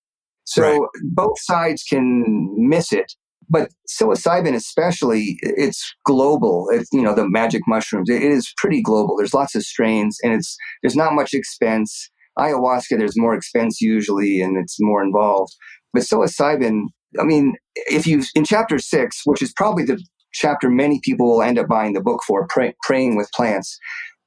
So 0.44 0.62
Right. 0.62 0.80
both 1.12 1.36
sides 1.40 1.82
can 1.82 2.24
miss 2.56 2.92
it. 2.92 3.12
But 3.52 3.70
psilocybin, 3.88 4.54
especially, 4.54 5.36
it's 5.42 5.92
global. 6.06 6.68
It's, 6.72 6.88
you 6.92 7.02
know, 7.02 7.14
the 7.14 7.28
magic 7.28 7.62
mushrooms. 7.66 8.08
It 8.08 8.22
is 8.22 8.52
pretty 8.56 8.80
global. 8.80 9.16
There's 9.16 9.34
lots 9.34 9.56
of 9.56 9.64
strains, 9.64 10.18
and 10.22 10.32
it's 10.32 10.56
there's 10.82 10.94
not 10.94 11.14
much 11.14 11.34
expense. 11.34 12.10
Ayahuasca, 12.38 12.98
there's 12.98 13.18
more 13.18 13.34
expense 13.34 13.80
usually, 13.80 14.40
and 14.40 14.56
it's 14.56 14.76
more 14.80 15.02
involved. 15.02 15.52
But 15.92 16.02
psilocybin, 16.02 16.84
I 17.18 17.24
mean, 17.24 17.54
if 17.74 18.06
you 18.06 18.22
in 18.34 18.44
chapter 18.44 18.78
six, 18.78 19.22
which 19.24 19.42
is 19.42 19.52
probably 19.56 19.84
the 19.84 20.02
chapter 20.32 20.70
many 20.70 21.00
people 21.02 21.28
will 21.28 21.42
end 21.42 21.58
up 21.58 21.68
buying 21.68 21.92
the 21.92 22.00
book 22.00 22.20
for, 22.26 22.46
pray, 22.48 22.74
praying 22.84 23.16
with 23.16 23.28
plants. 23.34 23.76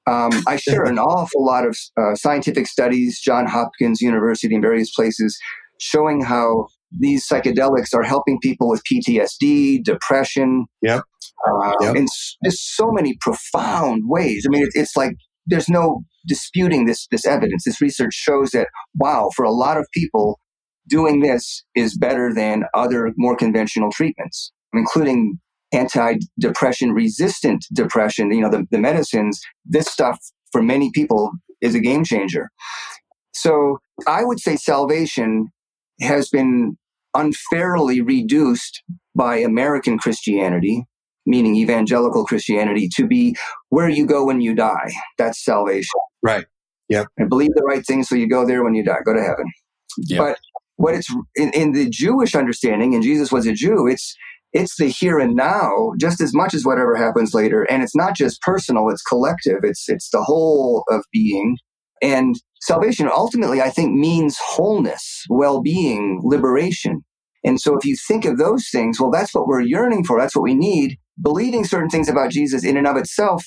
Um, 0.06 0.32
I 0.48 0.58
share 0.58 0.84
an 0.84 1.00
awful 1.00 1.46
lot 1.46 1.66
of 1.66 1.78
uh, 1.98 2.16
scientific 2.16 2.68
studies, 2.68 3.22
John 3.24 3.46
Hopkins 3.48 4.02
University, 4.02 4.54
and 4.54 4.62
various 4.62 4.92
places, 4.94 5.38
showing 5.80 6.22
how 6.22 6.68
these 7.00 7.26
psychedelics 7.26 7.94
are 7.94 8.04
helping 8.04 8.38
people 8.42 8.70
with 8.70 8.82
PTSD, 8.92 9.82
depression. 9.84 10.66
Yep. 10.82 11.04
Uh, 11.48 11.72
Yep. 11.82 11.96
In 11.96 12.04
s- 12.04 12.36
just 12.46 12.76
so 12.76 12.92
many 12.92 13.16
profound 13.22 14.04
ways. 14.06 14.46
I 14.46 14.50
mean, 14.50 14.64
it, 14.64 14.70
it's 14.74 14.96
like 14.98 15.16
there's 15.46 15.70
no 15.70 16.04
disputing 16.28 16.86
this 16.86 17.08
this 17.12 17.26
evidence. 17.26 17.64
This 17.66 17.82
research 17.82 18.14
shows 18.14 18.52
that 18.52 18.68
wow, 18.96 19.30
for 19.36 19.44
a 19.44 19.52
lot 19.52 19.78
of 19.78 19.88
people, 19.94 20.40
doing 20.88 21.22
this 21.22 21.64
is 21.76 21.98
better 21.98 22.34
than 22.34 22.64
other 22.74 23.12
more 23.18 23.36
conventional 23.36 23.92
treatments, 23.92 24.52
including 24.74 25.40
anti-depression 25.72 26.92
resistant 26.92 27.66
depression. 27.74 28.32
You 28.32 28.42
know, 28.42 28.50
the, 28.50 28.66
the 28.72 28.80
medicines. 28.80 29.42
This 29.66 29.88
stuff 29.88 30.20
for 30.52 30.62
many 30.62 30.92
people 30.94 31.32
is 31.62 31.76
a 31.76 31.80
game 31.80 32.04
changer. 32.04 32.50
So 33.34 33.80
I 34.08 34.24
would 34.24 34.40
say 34.40 34.56
salvation 34.56 35.48
has 36.02 36.30
been 36.30 36.78
unfairly 37.16 38.02
reduced 38.02 38.84
by 39.16 39.38
American 39.38 39.98
Christianity, 39.98 40.86
meaning 41.26 41.56
evangelical 41.56 42.26
Christianity, 42.26 42.90
to 42.96 43.08
be 43.08 43.36
where 43.70 43.90
you 43.90 44.06
go 44.06 44.26
when 44.26 44.42
you 44.42 44.54
die. 44.54 44.92
That's 45.18 45.44
salvation. 45.44 46.00
Right. 46.22 46.46
Yeah. 46.90 47.06
And 47.18 47.30
believe 47.30 47.52
the 47.56 47.64
right 47.64 47.86
thing 47.86 48.04
so 48.04 48.16
you 48.16 48.28
go 48.28 48.46
there 48.46 48.64
when 48.64 48.76
you 48.76 48.84
die, 48.84 49.00
go 49.06 49.14
to 49.14 49.22
heaven. 49.22 49.46
Yep. 49.98 50.20
But 50.20 50.38
what 50.76 50.96
it's 50.96 51.08
in, 51.36 51.52
in 51.52 51.72
the 51.74 51.90
Jewish 51.90 52.36
understanding, 52.36 52.94
and 52.94 53.04
Jesus 53.04 53.32
was 53.32 53.46
a 53.46 53.54
Jew, 53.54 53.88
it's 53.88 54.16
it's 54.54 54.78
the 54.78 54.88
here 54.88 55.18
and 55.18 55.36
now 55.36 55.94
just 56.00 56.22
as 56.22 56.34
much 56.34 56.54
as 56.54 56.64
whatever 56.64 56.96
happens 56.96 57.34
later. 57.34 57.64
And 57.64 57.82
it's 57.82 57.96
not 57.96 58.16
just 58.16 58.42
personal, 58.42 58.90
it's 58.90 59.02
collective. 59.02 59.60
It's, 59.64 59.90
it's 59.90 60.10
the 60.12 60.22
whole 60.22 60.84
of 60.90 61.04
being. 61.12 61.58
And 62.04 62.36
salvation 62.62 63.10
ultimately, 63.12 63.62
I 63.62 63.70
think, 63.70 63.94
means 63.94 64.38
wholeness, 64.40 65.24
well-being, 65.30 66.22
liberation. 66.24 67.04
And 67.44 67.60
so 67.60 67.76
if 67.76 67.86
you 67.86 67.96
think 68.08 68.26
of 68.26 68.38
those 68.38 68.70
things, 68.72 69.00
well, 69.00 69.10
that's 69.10 69.34
what 69.34 69.48
we're 69.48 69.62
yearning 69.62 70.04
for. 70.06 70.20
That's 70.20 70.36
what 70.36 70.44
we 70.44 70.54
need. 70.54 70.98
Believing 71.22 71.64
certain 71.64 71.90
things 71.90 72.10
about 72.10 72.32
Jesus 72.32 72.64
in 72.64 72.78
and 72.78 72.88
of 72.88 72.98
itself, 72.98 73.46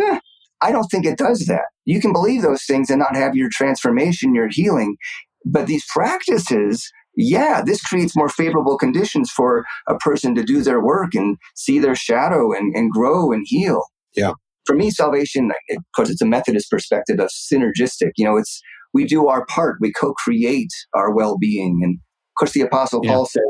eh, 0.00 0.20
I 0.60 0.72
don't 0.72 0.88
think 0.90 1.06
it 1.06 1.18
does 1.18 1.46
that. 1.46 1.66
You 1.84 2.00
can 2.00 2.12
believe 2.12 2.42
those 2.42 2.64
things 2.64 2.90
and 2.90 2.98
not 2.98 3.16
have 3.16 3.34
your 3.34 3.48
transformation, 3.52 4.34
your 4.34 4.48
healing. 4.50 4.96
But 5.44 5.66
these 5.66 5.84
practices, 5.92 6.90
yeah, 7.16 7.62
this 7.64 7.80
creates 7.80 8.16
more 8.16 8.28
favorable 8.28 8.76
conditions 8.76 9.30
for 9.30 9.64
a 9.88 9.96
person 9.96 10.34
to 10.34 10.42
do 10.42 10.62
their 10.62 10.82
work 10.82 11.14
and 11.14 11.36
see 11.54 11.78
their 11.78 11.94
shadow 11.94 12.52
and, 12.52 12.74
and 12.76 12.90
grow 12.90 13.32
and 13.32 13.44
heal. 13.46 13.82
Yeah. 14.14 14.32
For 14.66 14.74
me, 14.74 14.90
salvation, 14.90 15.50
of 15.70 15.82
course, 15.96 16.10
it's 16.10 16.20
a 16.20 16.26
Methodist 16.26 16.70
perspective 16.70 17.18
of 17.20 17.30
synergistic. 17.30 18.10
You 18.16 18.26
know, 18.26 18.36
it's 18.36 18.60
we 18.92 19.04
do 19.04 19.28
our 19.28 19.46
part, 19.46 19.76
we 19.80 19.92
co-create 19.92 20.70
our 20.94 21.14
well-being. 21.14 21.80
And 21.82 21.94
of 21.96 22.34
course, 22.38 22.52
the 22.52 22.60
Apostle 22.62 23.00
yeah. 23.02 23.12
Paul 23.12 23.26
said, 23.26 23.42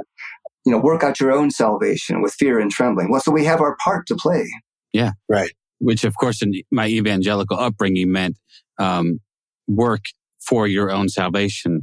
you 0.68 0.74
know, 0.74 0.82
work 0.82 1.02
out 1.02 1.18
your 1.18 1.32
own 1.32 1.50
salvation 1.50 2.22
with 2.22 2.34
fear 2.34 2.58
and 2.58 2.70
trembling. 2.70 3.10
Well, 3.10 3.20
so 3.20 3.32
we 3.32 3.44
have 3.46 3.60
our 3.60 3.76
part 3.82 4.06
to 4.08 4.16
play. 4.16 4.46
Yeah. 4.92 5.12
Right 5.28 5.50
which 5.78 6.04
of 6.04 6.14
course 6.16 6.42
in 6.42 6.52
my 6.70 6.86
evangelical 6.86 7.58
upbringing 7.58 8.12
meant 8.12 8.36
um, 8.78 9.20
work 9.66 10.04
for 10.40 10.66
your 10.66 10.90
own 10.90 11.08
salvation, 11.08 11.82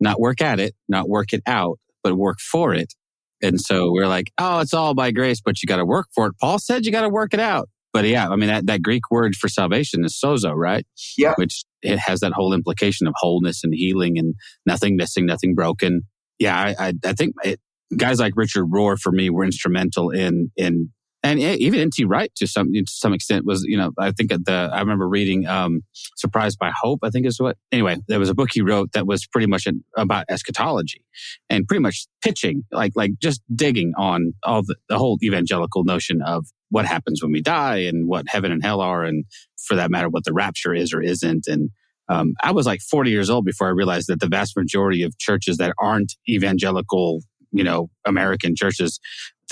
not 0.00 0.20
work 0.20 0.40
at 0.40 0.60
it, 0.60 0.74
not 0.88 1.08
work 1.08 1.32
it 1.32 1.42
out, 1.46 1.78
but 2.02 2.16
work 2.16 2.38
for 2.40 2.74
it. 2.74 2.94
And 3.42 3.60
so 3.60 3.90
we're 3.92 4.06
like, 4.06 4.32
oh, 4.38 4.60
it's 4.60 4.74
all 4.74 4.94
by 4.94 5.10
grace, 5.10 5.40
but 5.44 5.62
you 5.62 5.66
got 5.66 5.76
to 5.76 5.84
work 5.84 6.06
for 6.14 6.28
it. 6.28 6.34
Paul 6.40 6.58
said 6.58 6.84
you 6.86 6.92
got 6.92 7.02
to 7.02 7.08
work 7.08 7.34
it 7.34 7.40
out. 7.40 7.68
But 7.92 8.06
yeah, 8.06 8.28
I 8.28 8.36
mean, 8.36 8.48
that, 8.48 8.66
that 8.66 8.82
Greek 8.82 9.10
word 9.10 9.34
for 9.34 9.48
salvation 9.48 10.04
is 10.04 10.18
sozo, 10.18 10.54
right? 10.54 10.86
Yeah. 11.18 11.34
Which 11.36 11.64
it 11.82 11.98
has 11.98 12.20
that 12.20 12.32
whole 12.32 12.54
implication 12.54 13.06
of 13.06 13.14
wholeness 13.18 13.62
and 13.64 13.74
healing 13.74 14.18
and 14.18 14.34
nothing 14.64 14.96
missing, 14.96 15.26
nothing 15.26 15.54
broken. 15.54 16.02
Yeah, 16.38 16.56
I, 16.56 16.88
I, 16.88 16.92
I 17.04 17.12
think 17.12 17.34
it, 17.44 17.60
guys 17.96 18.20
like 18.20 18.34
Richard 18.36 18.66
Rohr 18.66 18.98
for 18.98 19.12
me 19.12 19.30
were 19.30 19.44
instrumental 19.44 20.10
in, 20.10 20.50
in 20.56 20.90
and 21.24 21.38
even 21.38 21.78
N.T. 21.80 22.04
Wright 22.04 22.32
to 22.36 22.46
some 22.46 22.72
to 22.72 22.84
some 22.86 23.12
extent 23.12 23.46
was 23.46 23.62
you 23.64 23.76
know 23.76 23.92
I 23.98 24.10
think 24.10 24.32
at 24.32 24.44
the 24.44 24.70
I 24.72 24.80
remember 24.80 25.08
reading 25.08 25.46
um, 25.46 25.82
"Surprised 26.16 26.58
by 26.58 26.72
Hope" 26.82 27.00
I 27.02 27.10
think 27.10 27.26
is 27.26 27.38
what 27.38 27.56
anyway 27.70 27.98
there 28.08 28.18
was 28.18 28.28
a 28.28 28.34
book 28.34 28.48
he 28.52 28.60
wrote 28.60 28.92
that 28.92 29.06
was 29.06 29.26
pretty 29.26 29.46
much 29.46 29.66
about 29.96 30.26
eschatology 30.28 31.04
and 31.48 31.66
pretty 31.66 31.80
much 31.80 32.06
pitching 32.22 32.64
like 32.72 32.92
like 32.96 33.12
just 33.20 33.40
digging 33.54 33.92
on 33.96 34.32
all 34.42 34.62
the, 34.62 34.74
the 34.88 34.98
whole 34.98 35.18
evangelical 35.22 35.84
notion 35.84 36.22
of 36.22 36.46
what 36.70 36.86
happens 36.86 37.22
when 37.22 37.32
we 37.32 37.40
die 37.40 37.78
and 37.78 38.08
what 38.08 38.24
heaven 38.28 38.50
and 38.50 38.64
hell 38.64 38.80
are 38.80 39.04
and 39.04 39.24
for 39.56 39.76
that 39.76 39.90
matter 39.90 40.08
what 40.08 40.24
the 40.24 40.32
rapture 40.32 40.74
is 40.74 40.92
or 40.92 41.00
isn't 41.00 41.46
and 41.46 41.70
um, 42.08 42.34
I 42.42 42.50
was 42.50 42.66
like 42.66 42.80
40 42.80 43.10
years 43.10 43.30
old 43.30 43.44
before 43.44 43.68
I 43.68 43.70
realized 43.70 44.08
that 44.08 44.20
the 44.20 44.26
vast 44.26 44.56
majority 44.56 45.02
of 45.02 45.16
churches 45.18 45.56
that 45.58 45.72
aren't 45.78 46.14
evangelical 46.28 47.22
you 47.52 47.64
know 47.64 47.90
American 48.06 48.54
churches 48.56 48.98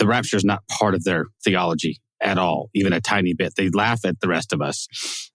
the 0.01 0.07
rapture 0.07 0.37
is 0.37 0.45
not 0.45 0.67
part 0.69 0.95
of 0.95 1.05
their 1.05 1.27
theology 1.45 2.01
at 2.23 2.39
all, 2.39 2.71
even 2.75 2.93
a 2.93 3.01
tiny 3.01 3.35
bit. 3.35 3.55
They 3.57 3.69
laugh 3.69 4.05
at 4.05 4.21
the 4.21 4.29
rest 4.29 4.53
of 4.53 4.61
us. 4.61 4.89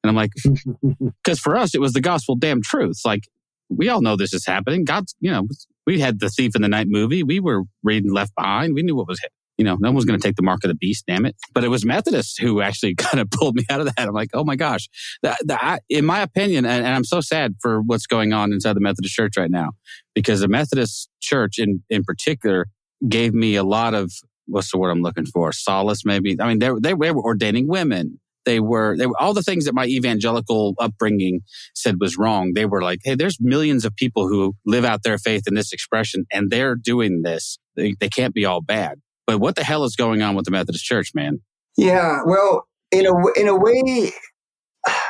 And 0.03 0.09
I'm 0.09 0.15
like, 0.15 0.31
because 1.23 1.39
for 1.39 1.55
us, 1.55 1.73
it 1.73 1.81
was 1.81 1.93
the 1.93 2.01
gospel 2.01 2.35
damn 2.35 2.61
truth. 2.61 3.01
Like, 3.05 3.23
we 3.69 3.89
all 3.89 4.01
know 4.01 4.15
this 4.15 4.33
is 4.33 4.45
happening. 4.45 4.83
God's, 4.83 5.15
you 5.19 5.31
know, 5.31 5.47
we 5.87 5.99
had 5.99 6.19
the 6.19 6.29
Thief 6.29 6.55
in 6.55 6.61
the 6.61 6.67
Night 6.67 6.87
movie. 6.89 7.23
We 7.23 7.39
were 7.39 7.63
reading 7.83 8.13
Left 8.13 8.33
Behind. 8.35 8.73
We 8.73 8.83
knew 8.83 8.95
what 8.95 9.07
was, 9.07 9.19
you 9.57 9.63
know, 9.63 9.77
no 9.79 9.89
one 9.89 9.95
was 9.95 10.05
going 10.05 10.19
to 10.19 10.25
take 10.25 10.35
the 10.35 10.43
mark 10.43 10.63
of 10.63 10.69
the 10.69 10.75
beast, 10.75 11.05
damn 11.07 11.25
it. 11.25 11.35
But 11.53 11.63
it 11.63 11.69
was 11.69 11.85
Methodists 11.85 12.37
who 12.37 12.61
actually 12.61 12.95
kind 12.97 13.19
of 13.19 13.29
pulled 13.29 13.55
me 13.55 13.63
out 13.69 13.79
of 13.79 13.87
that. 13.87 14.07
I'm 14.07 14.13
like, 14.13 14.31
oh 14.33 14.43
my 14.43 14.55
gosh. 14.55 14.87
The, 15.23 15.35
the, 15.41 15.79
in 15.89 16.05
my 16.05 16.21
opinion, 16.21 16.65
and, 16.65 16.85
and 16.85 16.95
I'm 16.95 17.03
so 17.03 17.21
sad 17.21 17.55
for 17.61 17.81
what's 17.81 18.07
going 18.07 18.33
on 18.33 18.51
inside 18.51 18.75
the 18.75 18.81
Methodist 18.81 19.13
church 19.13 19.33
right 19.37 19.51
now, 19.51 19.71
because 20.13 20.41
the 20.41 20.47
Methodist 20.47 21.09
church 21.21 21.57
in, 21.57 21.83
in 21.89 22.03
particular 22.03 22.67
gave 23.07 23.33
me 23.33 23.55
a 23.55 23.63
lot 23.63 23.93
of 23.93 24.11
what's 24.47 24.71
the 24.71 24.77
word 24.77 24.91
I'm 24.91 25.01
looking 25.01 25.25
for? 25.25 25.51
Solace, 25.51 26.05
maybe. 26.05 26.39
I 26.39 26.47
mean, 26.47 26.59
they, 26.59 26.69
they, 26.79 26.93
they 26.93 27.11
were 27.11 27.23
ordaining 27.23 27.67
women. 27.67 28.19
They 28.45 28.59
were, 28.59 28.95
they 28.95 29.07
were 29.07 29.19
all 29.19 29.33
the 29.33 29.41
things 29.41 29.65
that 29.65 29.73
my 29.73 29.85
evangelical 29.87 30.75
upbringing 30.79 31.41
said 31.73 31.95
was 31.99 32.15
wrong. 32.15 32.53
They 32.53 32.67
were 32.67 32.83
like, 32.83 32.99
hey, 33.03 33.15
there's 33.15 33.37
millions 33.41 33.85
of 33.85 33.95
people 33.95 34.27
who 34.27 34.53
live 34.67 34.85
out 34.85 35.01
their 35.01 35.17
faith 35.17 35.43
in 35.47 35.55
this 35.55 35.73
expression 35.73 36.25
and 36.31 36.51
they're 36.51 36.75
doing 36.75 37.23
this. 37.23 37.57
They, 37.75 37.95
they 37.99 38.07
can't 38.07 38.35
be 38.35 38.45
all 38.45 38.61
bad. 38.61 38.99
But 39.27 39.39
what 39.39 39.55
the 39.55 39.63
hell 39.63 39.83
is 39.83 39.95
going 39.95 40.21
on 40.21 40.35
with 40.35 40.45
the 40.45 40.51
Methodist 40.51 40.85
Church, 40.85 41.11
man? 41.13 41.39
Yeah, 41.77 42.19
well, 42.25 42.67
in 42.91 43.05
a 43.05 43.39
in 43.39 43.47
a 43.47 43.55
way, 43.55 44.11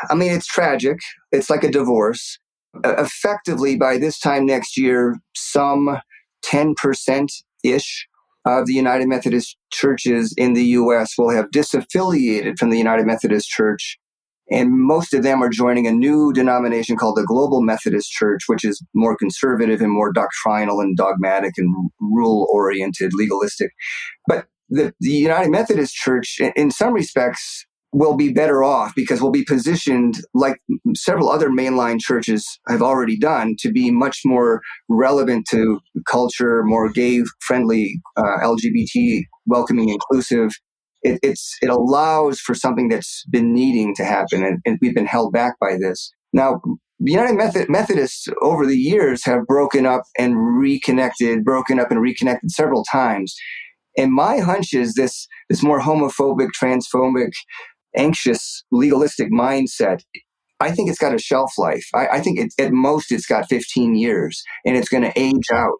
I 0.09 0.15
mean, 0.15 0.31
it's 0.31 0.47
tragic. 0.47 0.99
It's 1.31 1.49
like 1.49 1.63
a 1.63 1.71
divorce. 1.71 2.39
Effectively, 2.83 3.77
by 3.77 3.97
this 3.97 4.19
time 4.19 4.45
next 4.45 4.77
year, 4.77 5.17
some 5.35 5.99
ten 6.43 6.75
percent 6.75 7.31
ish 7.63 8.07
of 8.45 8.67
the 8.67 8.73
United 8.73 9.07
Methodist 9.07 9.57
churches 9.71 10.33
in 10.37 10.53
the 10.53 10.65
U.S. 10.65 11.17
will 11.17 11.31
have 11.31 11.49
disaffiliated 11.51 12.57
from 12.59 12.69
the 12.69 12.77
United 12.77 13.05
Methodist 13.05 13.49
Church. 13.49 13.97
And 14.51 14.69
most 14.71 15.13
of 15.13 15.23
them 15.23 15.41
are 15.41 15.49
joining 15.49 15.87
a 15.87 15.91
new 15.91 16.31
denomination 16.31 16.97
called 16.97 17.17
the 17.17 17.25
Global 17.25 17.61
Methodist 17.61 18.11
Church, 18.11 18.43
which 18.47 18.63
is 18.63 18.83
more 18.93 19.17
conservative 19.17 19.81
and 19.81 19.91
more 19.91 20.11
doctrinal 20.13 20.79
and 20.79 20.95
dogmatic 20.95 21.53
and 21.57 21.89
rule 21.99 22.47
oriented, 22.51 23.11
legalistic. 23.13 23.71
But 24.27 24.45
the, 24.69 24.93
the 24.99 25.09
United 25.09 25.49
Methodist 25.49 25.93
Church, 25.95 26.39
in 26.55 26.69
some 26.69 26.93
respects, 26.93 27.65
will 27.95 28.17
be 28.17 28.31
better 28.33 28.61
off 28.61 28.93
because 28.93 29.21
we'll 29.21 29.31
be 29.31 29.45
positioned 29.45 30.15
like 30.33 30.57
several 30.95 31.29
other 31.29 31.49
mainline 31.49 31.97
churches 31.99 32.59
have 32.67 32.81
already 32.81 33.17
done 33.17 33.55
to 33.57 33.71
be 33.71 33.89
much 33.89 34.19
more 34.25 34.61
relevant 34.89 35.47
to 35.49 35.79
culture, 36.05 36.61
more 36.65 36.89
gay 36.89 37.21
friendly, 37.39 38.01
uh, 38.17 38.39
LGBT 38.41 39.21
welcoming, 39.45 39.87
inclusive. 39.87 40.51
It, 41.05 41.19
it's 41.23 41.55
it 41.61 41.69
allows 41.69 42.39
for 42.39 42.53
something 42.53 42.89
that's 42.89 43.23
been 43.29 43.53
needing 43.53 43.95
to 43.95 44.05
happen, 44.05 44.43
and, 44.43 44.59
and 44.65 44.77
we've 44.81 44.95
been 44.95 45.05
held 45.05 45.33
back 45.33 45.53
by 45.59 45.77
this. 45.79 46.11
Now, 46.33 46.61
the 46.99 47.11
United 47.11 47.35
Method, 47.35 47.69
Methodists 47.69 48.27
over 48.41 48.65
the 48.65 48.77
years 48.77 49.25
have 49.25 49.45
broken 49.47 49.85
up 49.85 50.03
and 50.17 50.35
reconnected, 50.37 51.43
broken 51.43 51.79
up 51.79 51.91
and 51.91 52.01
reconnected 52.01 52.51
several 52.51 52.83
times. 52.91 53.35
And 53.97 54.11
my 54.11 54.39
hunch 54.39 54.73
is 54.73 54.95
this 54.95 55.27
this 55.49 55.63
more 55.63 55.79
homophobic, 55.79 56.49
transphobic, 56.61 57.31
anxious, 57.95 58.63
legalistic 58.71 59.31
mindset, 59.31 60.01
I 60.59 60.71
think 60.71 60.89
it's 60.89 60.99
got 60.99 61.13
a 61.13 61.19
shelf 61.19 61.51
life. 61.57 61.85
I, 61.93 62.07
I 62.07 62.19
think 62.21 62.39
it, 62.39 62.53
at 62.59 62.71
most 62.71 63.11
it's 63.11 63.25
got 63.25 63.49
15 63.49 63.95
years 63.95 64.41
and 64.65 64.77
it's 64.77 64.89
going 64.89 65.03
to 65.03 65.19
age 65.19 65.47
out. 65.53 65.79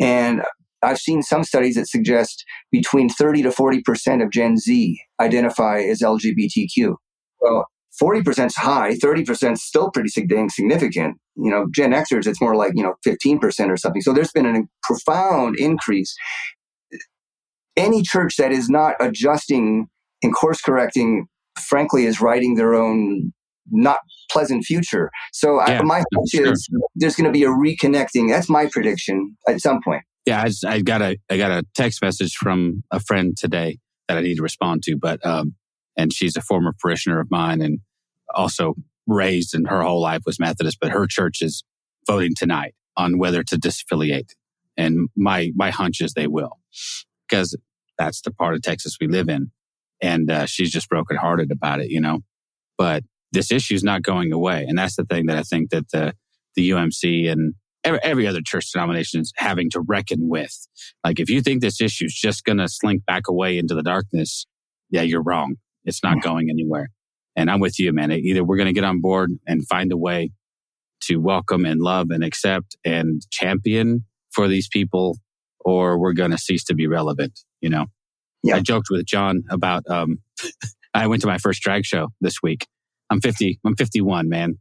And 0.00 0.42
I've 0.84 0.98
seen 0.98 1.22
some 1.22 1.44
studies 1.44 1.76
that 1.76 1.88
suggest 1.88 2.44
between 2.70 3.08
30 3.08 3.42
to 3.42 3.50
40% 3.50 4.22
of 4.22 4.30
Gen 4.30 4.56
Z 4.56 5.00
identify 5.20 5.80
as 5.80 6.00
LGBTQ. 6.00 6.94
Well, 7.40 7.66
40% 8.02 8.46
is 8.46 8.56
high, 8.56 8.94
30% 8.94 9.52
is 9.52 9.62
still 9.62 9.90
pretty 9.90 10.08
significant. 10.08 11.16
You 11.36 11.50
know, 11.50 11.66
Gen 11.72 11.92
Xers, 11.92 12.26
it's 12.26 12.40
more 12.40 12.56
like, 12.56 12.72
you 12.74 12.82
know, 12.82 12.94
15% 13.06 13.40
or 13.68 13.76
something. 13.76 14.02
So 14.02 14.12
there's 14.12 14.32
been 14.32 14.46
a 14.46 14.62
profound 14.82 15.56
increase. 15.58 16.14
Any 17.76 18.02
church 18.02 18.36
that 18.36 18.52
is 18.52 18.68
not 18.68 18.94
adjusting 19.00 19.88
and 20.22 20.34
course 20.34 20.60
correcting 20.60 21.28
frankly, 21.60 22.06
is 22.06 22.20
writing 22.20 22.54
their 22.54 22.74
own 22.74 23.32
not 23.70 23.98
pleasant 24.30 24.64
future. 24.64 25.10
So 25.32 25.60
yeah, 25.66 25.80
I, 25.80 25.82
my 25.82 26.02
hope 26.14 26.28
sure. 26.30 26.52
is 26.52 26.68
there's 26.96 27.16
going 27.16 27.26
to 27.26 27.32
be 27.32 27.44
a 27.44 27.48
reconnecting. 27.48 28.28
That's 28.28 28.48
my 28.48 28.66
prediction 28.66 29.36
at 29.48 29.60
some 29.60 29.80
point. 29.82 30.02
Yeah, 30.26 30.42
I, 30.42 30.46
just, 30.46 30.64
I, 30.64 30.80
got 30.80 31.02
a 31.02 31.18
I 31.30 31.36
got 31.36 31.50
a 31.50 31.64
text 31.74 32.00
message 32.00 32.34
from 32.34 32.82
a 32.90 32.98
friend 32.98 33.36
today 33.36 33.78
that 34.08 34.16
I 34.16 34.20
need 34.22 34.36
to 34.36 34.42
respond 34.42 34.82
to, 34.84 34.96
but 34.96 35.24
um, 35.24 35.54
and 35.96 36.12
she's 36.12 36.36
a 36.36 36.40
former 36.40 36.72
parishioner 36.80 37.20
of 37.20 37.30
mine 37.30 37.60
and 37.60 37.80
also 38.34 38.74
raised 39.06 39.54
and 39.54 39.68
her 39.68 39.82
whole 39.82 40.00
life 40.00 40.22
was 40.24 40.40
Methodist, 40.40 40.78
but 40.80 40.90
her 40.90 41.06
church 41.06 41.42
is 41.42 41.62
voting 42.06 42.34
tonight 42.36 42.74
on 42.96 43.18
whether 43.18 43.42
to 43.42 43.56
disaffiliate, 43.56 44.30
and 44.76 45.08
my 45.16 45.50
my 45.54 45.70
hunch 45.70 46.00
is 46.00 46.14
they 46.14 46.26
will, 46.26 46.58
because 47.28 47.56
that's 47.98 48.22
the 48.22 48.32
part 48.32 48.54
of 48.54 48.62
Texas 48.62 48.96
we 49.00 49.08
live 49.08 49.28
in. 49.28 49.50
And 50.02 50.30
uh, 50.30 50.46
she's 50.46 50.70
just 50.70 50.88
brokenhearted 50.88 51.50
about 51.50 51.80
it, 51.80 51.90
you 51.90 52.00
know. 52.00 52.20
But 52.76 53.04
this 53.32 53.50
issue 53.50 53.74
is 53.74 53.84
not 53.84 54.02
going 54.02 54.32
away, 54.32 54.64
and 54.66 54.78
that's 54.78 54.96
the 54.96 55.04
thing 55.04 55.26
that 55.26 55.36
I 55.36 55.42
think 55.42 55.70
that 55.70 55.90
the 55.90 56.14
the 56.56 56.70
UMC 56.70 57.30
and 57.30 57.54
every, 57.84 58.00
every 58.02 58.26
other 58.26 58.40
church 58.44 58.72
denomination 58.72 59.20
is 59.20 59.32
having 59.36 59.70
to 59.70 59.80
reckon 59.80 60.28
with. 60.28 60.66
Like, 61.04 61.20
if 61.20 61.30
you 61.30 61.40
think 61.40 61.60
this 61.60 61.80
issue 61.80 62.06
is 62.06 62.14
just 62.14 62.44
going 62.44 62.58
to 62.58 62.68
slink 62.68 63.04
back 63.06 63.28
away 63.28 63.58
into 63.58 63.74
the 63.74 63.82
darkness, 63.82 64.46
yeah, 64.90 65.02
you're 65.02 65.22
wrong. 65.22 65.56
It's 65.84 66.02
not 66.02 66.22
going 66.22 66.48
anywhere. 66.50 66.88
And 67.36 67.50
I'm 67.50 67.60
with 67.60 67.78
you, 67.78 67.92
man. 67.92 68.10
Either 68.10 68.44
we're 68.44 68.56
going 68.56 68.66
to 68.68 68.72
get 68.72 68.84
on 68.84 69.00
board 69.00 69.30
and 69.46 69.66
find 69.68 69.92
a 69.92 69.96
way 69.96 70.30
to 71.02 71.16
welcome 71.16 71.66
and 71.66 71.80
love 71.80 72.08
and 72.10 72.24
accept 72.24 72.76
and 72.84 73.22
champion 73.30 74.04
for 74.32 74.48
these 74.48 74.68
people, 74.68 75.18
or 75.60 75.98
we're 75.98 76.12
going 76.12 76.30
to 76.30 76.38
cease 76.38 76.64
to 76.64 76.74
be 76.74 76.86
relevant, 76.86 77.40
you 77.60 77.68
know? 77.68 77.86
Yeah. 78.42 78.56
I 78.56 78.60
joked 78.60 78.88
with 78.90 79.04
John 79.06 79.42
about 79.50 79.84
um, 79.88 80.18
I 80.94 81.06
went 81.06 81.22
to 81.22 81.26
my 81.26 81.38
first 81.38 81.62
drag 81.62 81.84
show 81.84 82.08
this 82.20 82.36
week. 82.42 82.66
I'm 83.10 83.20
50. 83.20 83.60
I'm 83.64 83.76
51, 83.76 84.28
man, 84.28 84.58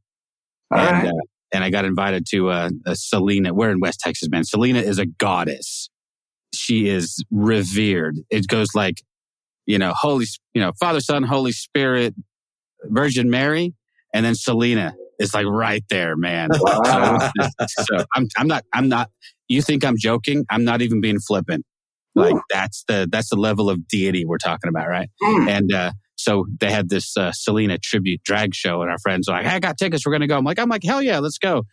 All 0.72 0.80
and 0.80 0.92
right. 0.92 1.08
uh, 1.08 1.12
and 1.54 1.64
I 1.64 1.70
got 1.70 1.86
invited 1.86 2.26
to 2.32 2.50
uh, 2.50 2.70
a 2.86 2.96
Selena. 2.96 3.54
We're 3.54 3.70
in 3.70 3.80
West 3.80 4.00
Texas, 4.00 4.28
man. 4.30 4.44
Selena 4.44 4.80
is 4.80 4.98
a 4.98 5.06
goddess. 5.06 5.90
She 6.54 6.90
is 6.90 7.24
revered. 7.32 8.18
It 8.30 8.48
goes 8.48 8.70
like, 8.76 9.02
you 9.66 9.78
know, 9.78 9.94
Holy, 9.96 10.26
you 10.54 10.62
know, 10.62 10.72
Father, 10.80 11.00
Son, 11.00 11.24
Holy 11.24 11.52
Spirit, 11.52 12.16
Virgin 12.86 13.30
Mary, 13.30 13.74
and 14.14 14.26
then 14.26 14.36
Selena 14.36 14.94
is 15.20 15.34
like 15.34 15.46
right 15.46 15.84
there, 15.90 16.18
man. 16.18 16.50
Wow. 16.60 17.32
So, 17.70 17.84
so 17.84 18.06
I'm, 18.16 18.28
I'm 18.38 18.48
not, 18.48 18.66
I'm 18.74 18.90
not. 18.90 19.10
You 19.48 19.62
think 19.62 19.86
I'm 19.86 19.98
joking? 19.98 20.46
I'm 20.50 20.64
not 20.64 20.82
even 20.82 21.02
being 21.02 21.20
flippant. 21.20 21.66
Like 22.16 22.36
that's 22.52 22.84
the 22.88 23.08
that's 23.12 23.30
the 23.30 23.36
level 23.36 23.70
of 23.70 23.88
deity 23.88 24.24
we're 24.26 24.38
talking 24.38 24.70
about, 24.70 24.88
right? 24.88 25.10
Hmm. 25.22 25.50
And 25.50 25.74
uh, 25.74 25.92
so 26.16 26.46
they 26.60 26.72
had 26.72 26.90
this 26.90 27.18
uh, 27.18 27.32
Selena 27.34 27.78
tribute 27.78 28.22
drag 28.24 28.54
show, 28.54 28.82
and 28.82 28.92
our 28.92 29.00
friends 29.00 29.28
were 29.28 29.36
like, 29.36 29.46
"Hey, 29.46 29.56
I 29.56 29.60
got 29.60 29.78
tickets. 29.78 30.06
We're 30.06 30.12
going 30.12 30.22
to 30.22 30.28
go." 30.28 30.38
I'm 30.38 30.44
like, 30.44 30.60
"I'm 30.60 30.70
like, 30.70 30.84
hell 30.84 31.02
yeah, 31.02 31.20
let's 31.20 31.38
go." 31.38 31.64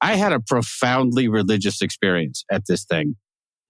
I 0.00 0.16
had 0.16 0.32
a 0.32 0.40
profoundly 0.40 1.28
religious 1.28 1.80
experience 1.82 2.44
at 2.50 2.62
this 2.66 2.84
thing, 2.84 3.16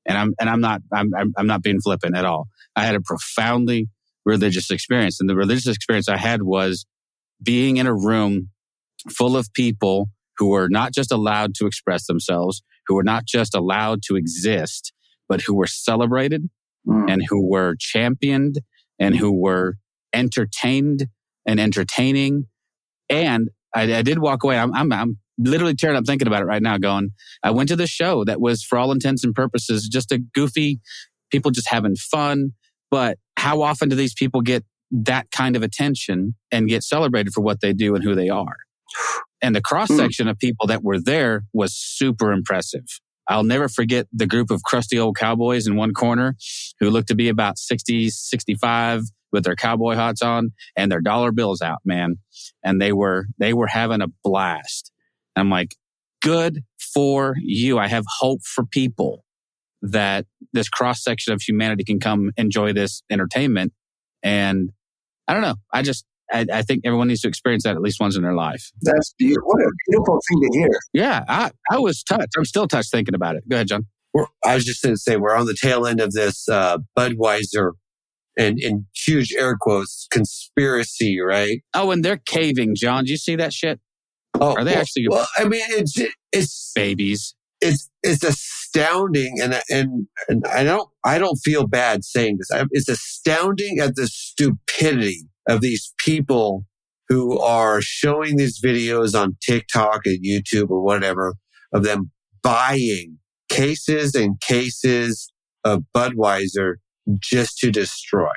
and 0.06 0.16
I'm 0.16 0.35
and 0.40 0.48
I'm 0.48 0.61
not 0.61 0.82
I'm 0.92 1.11
I'm, 1.37 1.46
not 1.46 1.62
being 1.62 1.80
flippant 1.80 2.16
at 2.16 2.24
all. 2.24 2.48
I 2.76 2.85
had 2.85 2.94
a 2.94 3.00
profoundly 3.00 3.88
religious 4.24 4.70
experience, 4.70 5.20
and 5.20 5.28
the 5.28 5.37
religious 5.37 5.74
experience 5.74 6.08
I 6.08 6.16
had 6.16 6.42
was 6.42 6.87
being 7.42 7.76
in 7.76 7.87
a 7.87 7.94
room 7.94 8.50
full 9.11 9.37
of 9.37 9.52
people 9.52 10.08
who 10.38 10.48
were 10.50 10.68
not 10.68 10.94
just 10.94 11.12
allowed 11.12 11.54
to 11.56 11.66
express 11.66 12.06
themselves, 12.06 12.62
who 12.87 12.94
were 12.94 13.02
not 13.02 13.24
just 13.26 13.54
allowed 13.54 14.02
to 14.04 14.16
exist, 14.16 14.92
but 15.28 15.42
who 15.42 15.54
were 15.54 15.66
celebrated 15.66 16.48
Hmm. 16.85 17.08
and 17.08 17.22
who 17.28 17.48
were 17.48 17.76
championed 17.78 18.61
and 18.98 19.16
who 19.16 19.32
were 19.40 19.76
entertained 20.12 21.07
and 21.46 21.61
entertaining. 21.61 22.46
And 23.09 23.51
I, 23.75 23.94
I 23.96 24.03
did 24.03 24.18
walk 24.18 24.44
away. 24.44 24.59
I'm, 24.59 24.75
I'm, 24.75 24.92
I'm 24.92 25.18
literally 25.38 25.75
tearing 25.75 25.96
up 25.96 26.07
thinking 26.07 26.29
about 26.29 26.42
it 26.42 26.46
right 26.46 26.62
now, 26.62 26.79
going, 26.79 27.11
I 27.42 27.51
went 27.51 27.68
to 27.70 27.77
the 27.77 27.87
show 27.87 28.25
that 28.25 28.40
was, 28.40 28.62
for 28.62 28.79
all 28.79 28.92
intents 28.92 29.25
and 29.25 29.35
purposes, 29.35 29.88
just 29.88 30.12
a 30.12 30.18
goofy, 30.18 30.81
people 31.31 31.51
just 31.51 31.68
having 31.70 31.96
fun. 31.96 32.53
But 32.90 33.18
how 33.37 33.62
often 33.62 33.88
do 33.88 33.96
these 33.96 34.14
people 34.14 34.40
get 34.42 34.64
that 34.90 35.31
kind 35.31 35.57
of 35.57 35.62
attention 35.62 36.35
and 36.51 36.68
get 36.68 36.85
celebrated 36.85 37.33
for 37.33 37.40
what 37.40 37.61
they 37.61 37.72
do 37.72 37.94
and 37.94 38.05
who 38.05 38.14
they 38.14 38.29
are? 38.29 38.57
And 39.40 39.57
the 39.57 39.62
cross 39.62 39.88
section 39.88 40.29
of 40.29 40.38
people 40.38 40.66
that 40.68 40.85
were 40.85 41.01
there 41.01 41.44
was 41.53 41.75
super 41.75 42.33
impressive. 42.33 42.85
I'll 43.29 43.44
never 43.44 43.68
forget 43.68 44.07
the 44.12 44.27
group 44.27 44.51
of 44.51 44.62
crusty 44.62 44.98
old 44.98 45.16
cowboys 45.16 45.66
in 45.66 45.77
one 45.77 45.94
corner 45.94 46.37
who 46.81 46.90
looked 46.90 47.09
to 47.09 47.14
be 47.14 47.29
about 47.29 47.59
60, 47.59 48.11
65 48.11 49.03
with 49.32 49.44
their 49.44 49.56
cowboy 49.56 49.94
hats 49.94 50.22
on 50.22 50.52
and 50.76 50.90
their 50.90 51.00
dollar 51.00 51.32
bills 51.32 51.62
out, 51.62 51.78
man. 51.84 52.16
And 52.62 52.80
they 52.80 52.92
were, 52.92 53.26
they 53.38 53.52
were 53.54 53.66
having 53.66 54.02
a 54.02 54.08
blast. 54.22 54.92
I'm 55.36 55.50
like, 55.50 55.74
good 56.20 56.62
for 56.94 57.34
you. 57.40 57.78
I 57.78 57.88
have 57.88 58.04
hope 58.20 58.42
for 58.44 58.64
people 58.64 59.24
that 59.80 60.26
this 60.52 60.68
cross 60.68 61.02
section 61.02 61.32
of 61.32 61.42
humanity 61.42 61.84
can 61.84 61.98
come 61.98 62.30
enjoy 62.36 62.72
this 62.72 63.02
entertainment. 63.10 63.72
And 64.22 64.70
I 65.26 65.32
don't 65.32 65.42
know. 65.42 65.56
I 65.72 65.82
just, 65.82 66.04
I, 66.32 66.46
I 66.52 66.62
think 66.62 66.82
everyone 66.84 67.08
needs 67.08 67.22
to 67.22 67.28
experience 67.28 67.64
that 67.64 67.74
at 67.74 67.82
least 67.82 67.98
once 68.00 68.16
in 68.16 68.22
their 68.22 68.34
life. 68.34 68.70
That's 68.82 69.14
beautiful. 69.18 69.48
What 69.48 69.60
a 69.60 69.70
beautiful 69.88 70.20
thing 70.28 70.40
to 70.40 70.58
hear. 70.58 70.70
Yeah, 70.92 71.24
I, 71.28 71.50
I 71.70 71.78
was 71.78 72.02
touched. 72.02 72.28
I'm 72.36 72.44
still 72.44 72.68
touched 72.68 72.90
thinking 72.90 73.14
about 73.14 73.36
it. 73.36 73.48
Go 73.48 73.56
ahead, 73.56 73.68
John. 73.68 73.86
we're, 74.14 74.26
I 74.44 74.54
was 74.54 74.64
just 74.64 74.82
going 74.82 74.94
to 74.94 75.00
say 75.00 75.16
we're 75.16 75.34
on 75.34 75.46
the 75.46 75.56
tail 75.60 75.86
end 75.86 76.00
of 76.00 76.12
this 76.12 76.48
uh, 76.48 76.78
Budweiser 76.96 77.72
and 78.38 78.58
in 78.58 78.86
huge 78.94 79.32
air 79.38 79.56
quotes 79.60 80.06
conspiracy, 80.10 81.20
right? 81.20 81.60
Oh, 81.74 81.90
and 81.90 82.04
they're 82.04 82.20
caving, 82.26 82.74
John. 82.76 83.04
Do 83.04 83.10
you 83.10 83.16
see 83.16 83.36
that 83.36 83.52
shit? 83.52 83.80
Oh, 84.40 84.54
Are 84.56 84.64
they 84.64 84.72
well, 84.72 84.80
actually- 84.80 85.08
Well, 85.08 85.28
I 85.38 85.44
mean, 85.44 85.62
it's 85.68 86.00
it's 86.32 86.72
Babies. 86.74 87.34
it's 87.60 87.88
it's 88.02 88.24
astounding, 88.24 89.36
and 89.40 89.60
and 89.68 90.06
and 90.28 90.44
I 90.46 90.64
don't 90.64 90.88
I 91.04 91.18
don't 91.18 91.36
feel 91.36 91.66
bad 91.66 92.04
saying 92.04 92.38
this. 92.38 92.66
It's 92.72 92.88
astounding 92.88 93.78
at 93.80 93.94
the 93.96 94.06
stupidity 94.08 95.26
of 95.48 95.60
these 95.60 95.92
people 95.98 96.64
who 97.08 97.38
are 97.38 97.80
showing 97.82 98.36
these 98.36 98.60
videos 98.64 99.14
on 99.20 99.36
TikTok 99.44 100.00
and 100.06 100.24
YouTube 100.24 100.70
or 100.70 100.80
whatever 100.82 101.34
of 101.72 101.82
them 101.84 102.10
buying 102.42 103.18
cases 103.50 104.14
and 104.14 104.40
cases 104.40 105.30
of 105.64 105.82
Budweiser 105.94 106.76
just 107.20 107.58
to 107.58 107.70
destroy 107.70 108.30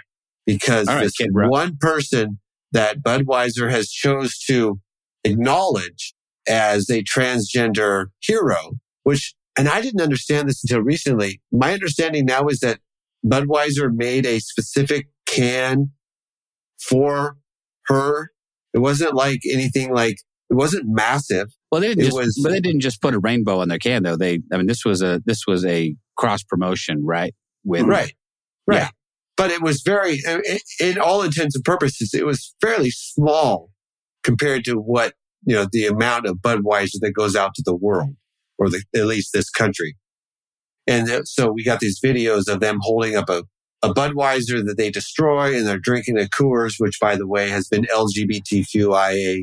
because 0.45 0.87
right, 0.87 1.03
this 1.03 1.15
one 1.31 1.77
person 1.79 2.39
that 2.71 3.01
Budweiser 3.01 3.71
has 3.71 3.89
chose 3.89 4.37
to 4.49 4.79
acknowledge 5.23 6.13
as 6.47 6.89
a 6.89 7.03
transgender 7.03 8.07
hero, 8.21 8.73
which, 9.03 9.33
and 9.57 9.67
I 9.67 9.81
didn't 9.81 10.01
understand 10.01 10.47
this 10.49 10.63
until 10.63 10.81
recently. 10.83 11.41
My 11.51 11.73
understanding 11.73 12.25
now 12.25 12.47
is 12.47 12.59
that 12.59 12.79
Budweiser 13.25 13.91
made 13.93 14.25
a 14.25 14.39
specific 14.39 15.07
can 15.25 15.91
for 16.79 17.37
her. 17.87 18.31
It 18.73 18.79
wasn't 18.79 19.15
like 19.15 19.39
anything 19.51 19.93
like, 19.93 20.17
it 20.49 20.53
wasn't 20.53 20.85
massive. 20.87 21.47
Well, 21.71 21.81
they 21.81 21.87
didn't 21.87 22.03
It 22.03 22.05
just, 22.05 22.17
was- 22.17 22.41
but 22.43 22.51
they 22.51 22.59
didn't 22.59 22.81
just 22.81 23.01
put 23.01 23.15
a 23.15 23.19
rainbow 23.19 23.59
on 23.61 23.69
their 23.69 23.79
can, 23.79 24.03
though. 24.03 24.17
They, 24.17 24.41
I 24.51 24.57
mean, 24.57 24.67
this 24.67 24.85
was 24.85 25.01
a 25.01 25.21
this 25.25 25.47
was 25.47 25.65
a 25.65 25.95
cross 26.17 26.43
promotion, 26.43 27.03
right? 27.03 27.33
With 27.63 27.83
Right. 27.83 28.13
Right. 28.67 28.77
Yeah. 28.77 28.89
But 29.37 29.51
it 29.51 29.61
was 29.61 29.81
very, 29.81 30.21
in, 30.25 30.41
in 30.79 30.97
all 30.97 31.21
intents 31.21 31.55
and 31.55 31.63
purposes, 31.63 32.13
it 32.13 32.25
was 32.25 32.55
fairly 32.61 32.89
small 32.89 33.69
compared 34.23 34.63
to 34.65 34.75
what, 34.75 35.13
you 35.45 35.55
know, 35.55 35.67
the 35.71 35.85
amount 35.85 36.25
of 36.25 36.37
Budweiser 36.37 36.99
that 37.01 37.11
goes 37.11 37.35
out 37.35 37.53
to 37.55 37.63
the 37.65 37.75
world 37.75 38.15
or 38.57 38.69
the, 38.69 38.83
at 38.95 39.05
least 39.05 39.31
this 39.33 39.49
country. 39.49 39.97
And 40.87 41.27
so 41.27 41.51
we 41.51 41.63
got 41.63 41.79
these 41.79 41.99
videos 41.99 42.47
of 42.47 42.59
them 42.59 42.77
holding 42.81 43.15
up 43.15 43.29
a, 43.29 43.43
a 43.81 43.93
Budweiser 43.93 44.65
that 44.65 44.75
they 44.77 44.89
destroy 44.89 45.55
and 45.55 45.67
they're 45.67 45.79
drinking 45.79 46.17
a 46.17 46.23
Coors, 46.23 46.75
which 46.77 46.99
by 47.01 47.15
the 47.15 47.27
way 47.27 47.49
has 47.49 47.67
been 47.67 47.85
LGBTQIA 47.85 49.41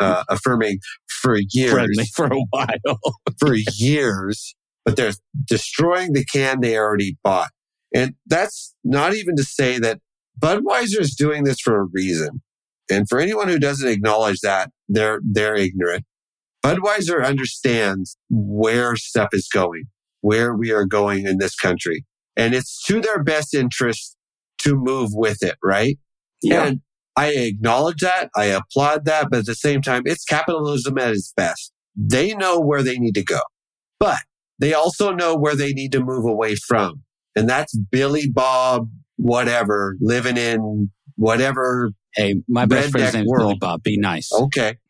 uh, 0.00 0.24
affirming 0.28 0.78
for 1.08 1.38
years 1.50 1.72
friendly 1.72 2.04
for 2.14 2.26
a 2.26 2.40
while. 2.50 2.98
for 3.38 3.54
years, 3.54 4.54
but 4.84 4.96
they're 4.96 5.12
destroying 5.46 6.12
the 6.12 6.24
can 6.24 6.60
they 6.60 6.76
already 6.76 7.16
bought. 7.22 7.50
And 7.94 8.14
that's 8.26 8.74
not 8.84 9.14
even 9.14 9.36
to 9.36 9.44
say 9.44 9.78
that 9.78 10.00
Budweiser 10.38 11.00
is 11.00 11.14
doing 11.14 11.44
this 11.44 11.60
for 11.60 11.80
a 11.80 11.86
reason. 11.92 12.42
And 12.90 13.08
for 13.08 13.20
anyone 13.20 13.48
who 13.48 13.58
doesn't 13.58 13.88
acknowledge 13.88 14.40
that, 14.40 14.70
they're, 14.88 15.20
they're 15.24 15.54
ignorant. 15.54 16.04
Budweiser 16.64 17.24
understands 17.24 18.16
where 18.30 18.96
stuff 18.96 19.28
is 19.32 19.48
going, 19.52 19.84
where 20.20 20.54
we 20.54 20.70
are 20.72 20.84
going 20.84 21.26
in 21.26 21.38
this 21.38 21.54
country. 21.54 22.04
And 22.36 22.54
it's 22.54 22.82
to 22.86 23.00
their 23.00 23.22
best 23.22 23.54
interest 23.54 24.16
to 24.58 24.74
move 24.74 25.10
with 25.12 25.42
it, 25.42 25.56
right? 25.62 25.98
Yeah. 26.42 26.66
And 26.66 26.80
I 27.16 27.28
acknowledge 27.28 28.00
that. 28.00 28.30
I 28.36 28.46
applaud 28.46 29.04
that. 29.04 29.28
But 29.30 29.40
at 29.40 29.46
the 29.46 29.54
same 29.54 29.82
time, 29.82 30.02
it's 30.06 30.24
capitalism 30.24 30.98
at 30.98 31.10
its 31.10 31.32
best. 31.36 31.72
They 31.96 32.34
know 32.34 32.58
where 32.58 32.82
they 32.82 32.98
need 32.98 33.14
to 33.16 33.24
go, 33.24 33.40
but 34.00 34.20
they 34.58 34.72
also 34.72 35.12
know 35.12 35.36
where 35.36 35.56
they 35.56 35.72
need 35.72 35.92
to 35.92 36.00
move 36.00 36.24
away 36.24 36.54
from. 36.54 37.02
And 37.34 37.48
that's 37.48 37.76
Billy 37.90 38.28
Bob, 38.30 38.88
whatever, 39.16 39.96
living 40.00 40.36
in 40.36 40.90
whatever. 41.16 41.90
Hey, 42.14 42.36
my 42.48 42.66
best 42.66 42.90
friend's 42.90 43.14
name 43.14 43.24
is 43.24 43.30
Billy 43.30 43.44
world. 43.44 43.60
Bob. 43.60 43.82
Be 43.82 43.96
nice. 43.98 44.30
Okay. 44.32 44.78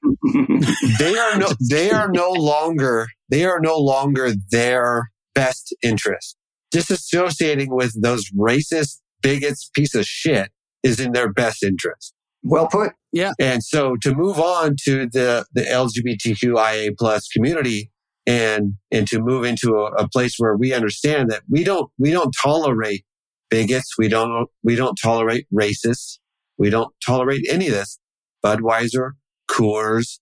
They 0.98 1.16
are 1.16 1.36
no, 1.36 1.48
they 1.70 1.90
are 1.90 2.08
no 2.08 2.30
longer, 2.30 3.08
they 3.28 3.44
are 3.44 3.58
no 3.60 3.76
longer 3.76 4.32
their 4.50 5.10
best 5.34 5.74
interest. 5.82 6.36
Disassociating 6.72 7.68
with 7.70 8.00
those 8.00 8.30
racist 8.30 9.00
bigots, 9.22 9.68
piece 9.74 9.94
of 9.94 10.04
shit 10.04 10.50
is 10.82 11.00
in 11.00 11.12
their 11.12 11.32
best 11.32 11.62
interest. 11.64 12.14
well 12.42 12.68
put. 12.68 12.92
Yeah. 13.12 13.32
And 13.40 13.62
so 13.64 13.96
to 14.02 14.14
move 14.14 14.38
on 14.38 14.76
to 14.84 15.06
the, 15.12 15.44
the 15.52 15.62
LGBTQIA 15.62 16.92
plus 16.98 17.28
community 17.28 17.90
and, 18.26 18.74
and 18.90 19.06
to 19.08 19.20
move 19.20 19.44
into 19.44 19.74
a, 19.76 19.92
a 19.92 20.08
place 20.08 20.36
where 20.38 20.56
we 20.56 20.72
understand 20.72 21.30
that 21.30 21.42
we 21.48 21.64
don't, 21.64 21.90
we 21.98 22.10
don't 22.10 22.34
tolerate 22.42 23.04
bigots. 23.50 23.98
We 23.98 24.08
don't, 24.08 24.48
we 24.62 24.76
don't 24.76 24.96
tolerate 25.00 25.46
racists. 25.52 26.18
We 26.58 26.70
don't 26.70 26.92
tolerate 27.04 27.44
any 27.50 27.68
of 27.68 27.74
this. 27.74 27.98
Budweiser, 28.44 29.12
Coors, 29.50 30.18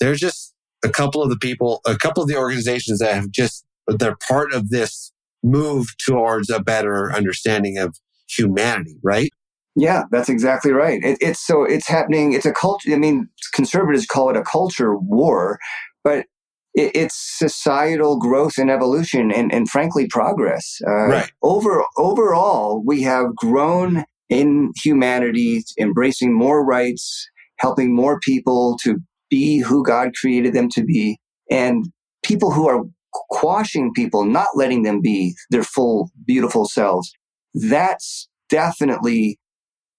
they're 0.00 0.14
just 0.14 0.54
a 0.84 0.88
couple 0.88 1.22
of 1.22 1.30
the 1.30 1.38
people, 1.38 1.80
a 1.86 1.96
couple 1.96 2.22
of 2.22 2.28
the 2.28 2.36
organizations 2.36 2.98
that 2.98 3.14
have 3.14 3.30
just, 3.30 3.64
they're 3.86 4.16
part 4.28 4.52
of 4.52 4.70
this 4.70 5.12
move 5.42 5.88
towards 6.04 6.50
a 6.50 6.60
better 6.60 7.12
understanding 7.12 7.78
of 7.78 7.96
humanity, 8.28 8.96
right? 9.02 9.30
Yeah, 9.74 10.04
that's 10.10 10.28
exactly 10.28 10.72
right. 10.72 11.02
It, 11.02 11.18
it's 11.20 11.40
so 11.40 11.64
it's 11.64 11.88
happening. 11.88 12.34
It's 12.34 12.44
a 12.44 12.52
culture. 12.52 12.92
I 12.92 12.96
mean, 12.96 13.28
conservatives 13.54 14.06
call 14.06 14.28
it 14.28 14.36
a 14.36 14.42
culture 14.42 14.96
war, 14.96 15.58
but 16.04 16.26
it's 16.74 17.14
societal 17.38 18.18
growth 18.18 18.56
and 18.58 18.70
evolution 18.70 19.30
and, 19.30 19.52
and 19.52 19.68
frankly 19.68 20.06
progress. 20.06 20.78
Uh, 20.86 21.08
Right. 21.08 21.32
Over 21.42 21.84
overall, 21.98 22.82
we 22.84 23.02
have 23.02 23.34
grown 23.36 24.04
in 24.28 24.72
humanity, 24.82 25.62
embracing 25.78 26.32
more 26.32 26.64
rights, 26.64 27.28
helping 27.58 27.94
more 27.94 28.18
people 28.20 28.78
to 28.82 28.98
be 29.30 29.58
who 29.58 29.84
God 29.84 30.10
created 30.18 30.54
them 30.54 30.68
to 30.70 30.82
be, 30.84 31.18
and 31.50 31.86
people 32.22 32.52
who 32.52 32.68
are 32.68 32.82
quashing 33.30 33.92
people, 33.92 34.24
not 34.24 34.48
letting 34.54 34.82
them 34.82 35.00
be 35.02 35.34
their 35.50 35.62
full, 35.62 36.10
beautiful 36.26 36.66
selves. 36.66 37.12
That's 37.54 38.28
definitely 38.48 39.38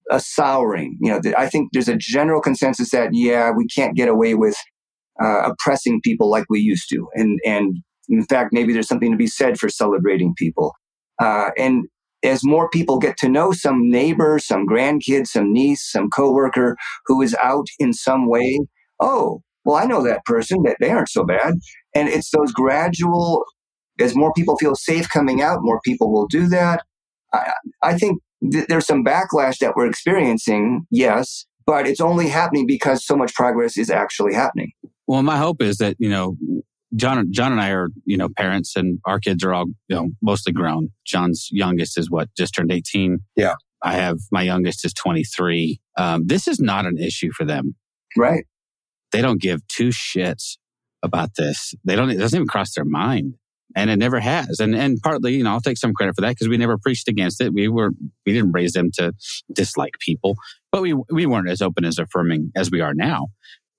a 0.09 0.19
souring. 0.19 0.97
You 1.01 1.11
know, 1.11 1.21
I 1.37 1.47
think 1.47 1.69
there's 1.73 1.87
a 1.87 1.95
general 1.97 2.41
consensus 2.41 2.89
that 2.91 3.09
yeah, 3.13 3.51
we 3.51 3.67
can't 3.67 3.95
get 3.95 4.09
away 4.09 4.33
with 4.33 4.55
uh, 5.21 5.51
oppressing 5.51 6.01
people 6.01 6.29
like 6.29 6.45
we 6.49 6.59
used 6.59 6.89
to, 6.89 7.07
and 7.15 7.39
and 7.45 7.77
in 8.09 8.23
fact, 8.25 8.49
maybe 8.51 8.73
there's 8.73 8.87
something 8.87 9.11
to 9.11 9.17
be 9.17 9.27
said 9.27 9.57
for 9.57 9.69
celebrating 9.69 10.33
people. 10.37 10.73
Uh, 11.21 11.51
and 11.57 11.85
as 12.23 12.43
more 12.43 12.69
people 12.69 12.99
get 12.99 13.17
to 13.17 13.29
know 13.29 13.51
some 13.51 13.89
neighbor, 13.89 14.39
some 14.39 14.65
grandkid, 14.65 15.27
some 15.27 15.51
niece, 15.51 15.89
some 15.89 16.09
coworker 16.09 16.77
who 17.05 17.21
is 17.21 17.35
out 17.43 17.67
in 17.79 17.93
some 17.93 18.27
way, 18.27 18.59
oh, 18.99 19.41
well, 19.65 19.77
I 19.77 19.85
know 19.85 20.03
that 20.03 20.25
person. 20.25 20.63
That 20.63 20.77
they 20.79 20.89
aren't 20.89 21.09
so 21.09 21.25
bad. 21.25 21.55
And 21.95 22.09
it's 22.09 22.31
those 22.31 22.51
gradual. 22.51 23.43
As 23.99 24.15
more 24.15 24.33
people 24.33 24.57
feel 24.57 24.75
safe 24.75 25.07
coming 25.09 25.41
out, 25.41 25.59
more 25.61 25.79
people 25.85 26.11
will 26.11 26.27
do 26.27 26.47
that. 26.47 26.83
I, 27.31 27.53
I 27.83 27.97
think 27.97 28.21
th- 28.51 28.65
there's 28.67 28.87
some 28.87 29.03
backlash 29.03 29.59
that 29.59 29.73
we're 29.75 29.87
experiencing, 29.87 30.87
yes, 30.89 31.45
but 31.65 31.87
it's 31.87 32.01
only 32.01 32.27
happening 32.29 32.65
because 32.67 33.05
so 33.05 33.15
much 33.15 33.33
progress 33.33 33.77
is 33.77 33.89
actually 33.89 34.33
happening. 34.33 34.71
Well, 35.07 35.23
my 35.23 35.37
hope 35.37 35.61
is 35.61 35.77
that, 35.77 35.95
you 35.99 36.09
know, 36.09 36.37
John, 36.95 37.31
John 37.31 37.51
and 37.51 37.61
I 37.61 37.71
are, 37.71 37.89
you 38.05 38.17
know, 38.17 38.29
parents 38.29 38.75
and 38.75 38.99
our 39.05 39.19
kids 39.19 39.43
are 39.43 39.53
all, 39.53 39.65
you 39.87 39.95
know, 39.95 40.09
mostly 40.21 40.53
grown. 40.53 40.89
John's 41.05 41.49
youngest 41.51 41.97
is 41.97 42.09
what, 42.09 42.29
just 42.37 42.53
turned 42.53 42.71
18. 42.71 43.19
Yeah. 43.35 43.55
I 43.83 43.95
have 43.95 44.19
my 44.31 44.43
youngest 44.43 44.85
is 44.85 44.93
23. 44.93 45.79
Um, 45.97 46.25
this 46.25 46.47
is 46.47 46.59
not 46.59 46.85
an 46.85 46.97
issue 46.97 47.31
for 47.35 47.45
them. 47.45 47.75
Right. 48.15 48.45
They 49.11 49.21
don't 49.21 49.41
give 49.41 49.67
two 49.67 49.89
shits 49.89 50.57
about 51.03 51.31
this. 51.37 51.73
They 51.83 51.95
don't, 51.95 52.09
it 52.09 52.17
doesn't 52.17 52.37
even 52.37 52.47
cross 52.47 52.73
their 52.73 52.85
mind. 52.85 53.35
And 53.75 53.89
it 53.89 53.97
never 53.97 54.19
has. 54.19 54.59
And, 54.59 54.75
and 54.75 54.99
partly, 55.01 55.33
you 55.35 55.43
know, 55.43 55.51
I'll 55.51 55.61
take 55.61 55.79
some 55.79 55.93
credit 55.93 56.15
for 56.15 56.21
that 56.21 56.29
because 56.29 56.47
we 56.47 56.57
never 56.57 56.77
preached 56.77 57.07
against 57.07 57.41
it. 57.41 57.53
We 57.53 57.67
were, 57.67 57.89
we 58.25 58.31
didn't 58.33 58.51
raise 58.51 58.73
them 58.73 58.91
to 58.95 59.13
dislike 59.51 59.95
people, 59.99 60.35
but 60.73 60.81
we, 60.81 60.95
we 61.11 61.27
weren't 61.27 61.49
as 61.49 61.61
open 61.61 61.85
as 61.85 61.99
affirming 61.99 62.51
as 62.55 62.71
we 62.71 62.81
are 62.81 62.95
now. 62.95 63.27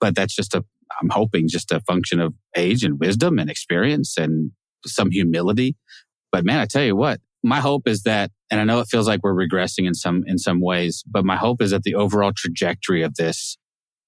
But 0.01 0.15
that's 0.15 0.35
just 0.35 0.55
a, 0.55 0.65
I'm 1.03 1.11
hoping 1.11 1.49
just 1.49 1.73
a 1.73 1.81
function 1.81 2.21
of 2.21 2.35
age 2.57 2.85
and 2.85 3.01
wisdom 3.01 3.41
and 3.41 3.51
experience 3.51 4.17
and 4.17 4.53
some 4.87 5.11
humility. 5.11 5.77
But 6.31 6.45
man, 6.45 6.61
I 6.61 6.67
tell 6.67 6.85
you 6.85 6.95
what, 6.95 7.21
my 7.43 7.59
hope 7.59 7.89
is 7.89 8.05
that, 8.05 8.31
and 8.49 8.61
I 8.61 8.65
know 8.65 8.79
it 8.79 8.87
feels 8.89 9.09
like 9.09 9.21
we're 9.25 9.35
regressing 9.35 9.89
in 9.89 9.95
some, 9.95 10.23
in 10.27 10.39
some 10.39 10.61
ways, 10.61 11.03
but 11.07 11.25
my 11.25 11.37
hope 11.37 11.61
is 11.61 11.73
that 11.73 11.83
the 11.83 11.97
overall 11.97 12.33
trajectory 12.35 13.03
of 13.03 13.17
this 13.17 13.59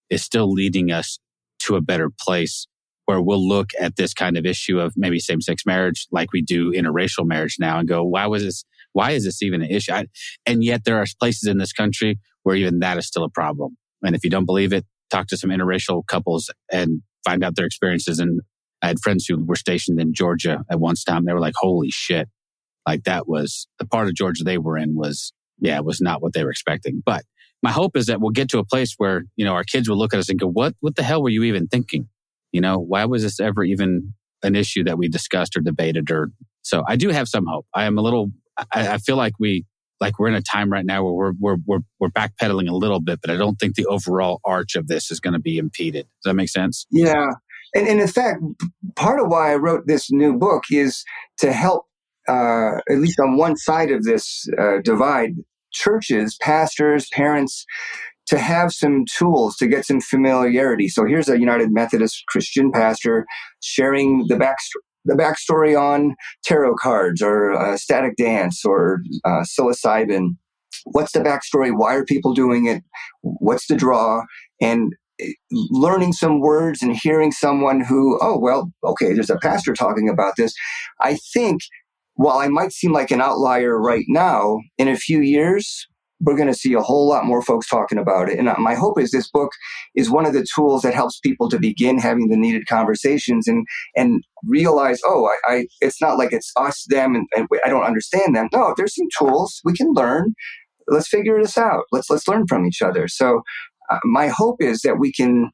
is 0.09 0.22
still 0.22 0.51
leading 0.51 0.92
us 0.92 1.18
to 1.62 1.75
a 1.75 1.81
better 1.81 2.09
place 2.09 2.68
where 3.07 3.20
we'll 3.20 3.46
look 3.46 3.70
at 3.81 3.96
this 3.96 4.14
kind 4.14 4.37
of 4.37 4.46
issue 4.46 4.79
of 4.79 4.94
maybe 4.96 5.18
same 5.18 5.40
sex 5.40 5.66
marriage 5.66 6.07
like 6.12 6.33
we 6.33 6.40
do 6.40 6.72
interracial 6.72 7.27
marriage 7.27 7.57
now 7.59 7.81
and 7.81 7.88
go, 7.88 8.05
why 8.05 8.27
was 8.27 8.44
this, 8.44 8.64
why 8.97 9.11
is 9.11 9.25
this 9.25 9.43
even 9.43 9.61
an 9.61 9.71
issue? 9.71 9.93
I, 9.93 10.07
and 10.47 10.65
yet 10.65 10.85
there 10.85 10.97
are 10.97 11.05
places 11.21 11.47
in 11.47 11.59
this 11.59 11.73
country 11.73 12.19
where 12.45 12.57
even 12.57 12.79
that 12.79 12.97
is 12.97 13.07
still 13.07 13.25
a 13.25 13.29
problem. 13.29 13.77
And 14.03 14.17
if 14.17 14.25
you 14.25 14.31
don't 14.31 14.47
believe 14.47 14.73
it, 14.73 14.87
talk 15.11 15.27
to 15.29 15.37
some 15.37 15.51
interracial 15.51 16.03
couples 16.07 16.51
and 16.73 17.03
find 17.23 17.45
out 17.45 17.57
their 17.57 17.67
experiences. 17.67 18.19
And 18.19 18.41
I 18.81 18.87
had 18.87 19.01
friends 19.01 19.27
who 19.27 19.45
were 19.45 19.57
stationed 19.57 20.01
in 20.01 20.15
Georgia 20.15 20.65
at 20.71 20.81
one 20.81 20.95
time. 21.07 21.27
They 21.27 21.35
were 21.35 21.41
like, 21.41 21.57
holy 21.57 21.91
shit. 21.91 22.29
Like 22.89 23.05
that 23.05 23.29
was 23.29 23.69
the 23.79 23.85
part 23.87 24.09
of 24.09 24.15
Georgia 24.15 24.45
they 24.45 24.57
were 24.57 24.79
in 24.79 24.97
was, 24.97 25.35
yeah, 25.59 25.81
was 25.81 26.01
not 26.01 26.23
what 26.23 26.33
they 26.33 26.43
were 26.43 26.51
expecting. 26.51 27.03
But 27.05 27.23
my 27.63 27.73
hope 27.73 27.99
is 27.99 28.07
that 28.07 28.21
we'll 28.21 28.31
get 28.31 28.49
to 28.51 28.59
a 28.59 28.65
place 28.65 28.95
where, 28.97 29.25
you 29.37 29.45
know, 29.45 29.53
our 29.53 29.65
kids 29.65 29.91
will 29.91 29.99
look 29.99 30.15
at 30.15 30.21
us 30.21 30.31
and 30.31 30.41
go, 30.41 30.49
what, 30.49 30.75
what 30.81 30.97
the 30.97 31.03
hell 31.03 31.23
were 31.23 31.29
you 31.29 31.43
even 31.43 31.67
thinking? 31.67 32.09
You 32.51 32.63
know, 32.63 32.79
why 32.79 33.05
was 33.05 33.23
this 33.23 33.41
ever 33.41 33.63
even 33.63 34.15
an 34.43 34.57
issue 34.57 34.85
that 34.85 34.97
we 34.97 35.09
discussed 35.09 35.55
or 35.57 35.61
debated 35.61 36.11
or 36.11 36.31
so 36.63 36.83
I 36.89 36.97
do 36.97 37.11
have 37.11 37.29
some 37.29 37.47
hope. 37.47 37.67
I 37.75 37.85
am 37.85 37.97
a 37.97 38.03
little, 38.03 38.33
I, 38.59 38.88
I 38.88 38.99
feel 38.99 39.16
like 39.16 39.35
we, 39.38 39.64
like 40.01 40.19
we're 40.19 40.29
in 40.29 40.35
a 40.35 40.42
time 40.42 40.71
right 40.71 40.85
now 40.85 41.05
where 41.05 41.12
we're, 41.12 41.33
we're, 41.38 41.57
we're, 41.66 41.79
we're 41.99 42.09
backpedaling 42.09 42.69
a 42.69 42.75
little 42.75 43.01
bit, 43.01 43.21
but 43.21 43.31
I 43.31 43.37
don't 43.37 43.57
think 43.57 43.77
the 43.77 43.87
overall 43.87 44.40
arch 44.45 44.75
of 44.75 44.88
this 44.88 45.11
is 45.11 45.21
going 45.21 45.35
to 45.35 45.40
be 45.40 45.59
impeded. 45.59 46.05
Does 46.05 46.31
that 46.31 46.35
make 46.35 46.51
sense? 46.51 46.87
Yeah. 46.90 47.29
And, 47.75 47.88
and 47.88 48.01
in 48.01 48.09
fact, 48.09 48.42
part 48.95 49.21
of 49.21 49.29
why 49.29 49.53
I 49.53 49.57
wrote 49.57 49.87
this 49.87 50.11
new 50.11 50.37
book 50.37 50.64
is 50.71 51.03
to 51.38 51.53
help, 51.53 51.87
uh, 52.29 52.79
at 52.90 52.99
least 52.99 53.19
on 53.21 53.37
one 53.37 53.57
side 53.57 53.90
of 53.90 54.03
this 54.05 54.47
uh, 54.59 54.79
divide, 54.83 55.35
churches, 55.73 56.37
pastors, 56.40 57.09
parents, 57.12 57.64
to 58.27 58.38
have 58.38 58.73
some 58.73 59.05
tools 59.16 59.57
to 59.57 59.69
get 59.69 59.85
some 59.85 60.01
familiarity. 60.01 60.88
So 60.88 61.05
here's 61.05 61.29
a 61.29 61.38
United 61.38 61.73
Methodist 61.73 62.25
Christian 62.29 62.73
pastor 62.73 63.25
sharing 63.62 64.27
the 64.29 64.35
backstory. 64.35 64.83
The 65.07 65.14
backstory 65.14 65.79
on 65.81 66.14
tarot 66.45 66.75
cards 66.77 67.23
or 67.23 67.53
uh, 67.53 67.75
ecstatic 67.75 68.16
dance 68.16 68.64
or 68.64 69.01
uh, 69.25 69.42
psilocybin. 69.42 70.37
What's 70.85 71.12
the 71.12 71.21
backstory? 71.21 71.77
Why 71.77 71.95
are 71.95 72.05
people 72.05 72.35
doing 72.35 72.66
it? 72.66 72.83
What's 73.23 73.66
the 73.66 73.77
draw? 73.77 74.23
And 74.61 74.92
learning 75.51 76.12
some 76.12 76.40
words 76.40 76.83
and 76.83 76.97
hearing 77.03 77.33
someone 77.33 77.81
who, 77.81 78.19
oh, 78.21 78.38
well, 78.38 78.71
okay, 78.85 79.12
there's 79.12 79.31
a 79.31 79.38
pastor 79.38 79.73
talking 79.73 80.09
about 80.09 80.35
this. 80.37 80.53
I 81.01 81.19
think 81.33 81.62
while 82.14 82.38
I 82.38 82.49
might 82.49 82.73
seem 82.73 82.92
like 82.92 83.11
an 83.11 83.21
outlier 83.21 83.79
right 83.81 84.05
now, 84.09 84.59
in 84.79 84.88
a 84.88 84.97
few 84.97 85.21
years, 85.21 85.87
we're 86.21 86.37
going 86.37 86.49
to 86.49 86.55
see 86.55 86.73
a 86.73 86.81
whole 86.81 87.09
lot 87.09 87.25
more 87.25 87.43
folks 87.43 87.69
talking 87.69 87.99
about 87.99 88.29
it. 88.29 88.39
And 88.39 88.51
my 88.59 88.75
hope 88.75 88.99
is 88.99 89.11
this 89.11 89.31
book 89.31 89.53
is 89.95 90.11
one 90.11 90.27
of 90.27 90.33
the 90.33 90.47
tools 90.55 90.83
that 90.83 90.95
helps 90.95 91.21
people 91.21 91.49
to 91.51 91.59
begin 91.59 91.99
having 91.99 92.29
the 92.29 92.37
needed 92.37 92.67
conversations 92.67 93.47
and, 93.47 93.67
and 93.95 94.23
realize, 94.45 95.01
oh, 95.05 95.27
I, 95.27 95.55
I 95.55 95.67
it's 95.81 96.01
not 96.01 96.17
like 96.17 96.33
it's 96.33 96.53
us, 96.57 96.85
them, 96.89 97.15
and, 97.15 97.27
and 97.37 97.47
I 97.65 97.69
don't 97.69 97.85
understand 97.85 98.35
them. 98.35 98.49
No, 98.53 98.75
there's 98.77 98.95
some 98.95 99.09
tools 99.19 99.61
we 99.65 99.75
can 99.75 99.93
learn. 99.93 100.35
Let's 100.89 101.09
figure 101.09 101.41
this 101.41 101.59
out. 101.59 101.85
Let's, 101.93 102.09
let's 102.09 102.29
learn 102.29 102.47
from 102.47 102.65
each 102.65 102.81
other. 102.81 103.09
So 103.09 103.43
uh, 103.91 103.99
my 104.05 104.29
hope 104.29 104.57
is 104.61 104.81
that 104.83 104.99
we 104.99 105.13
can 105.13 105.51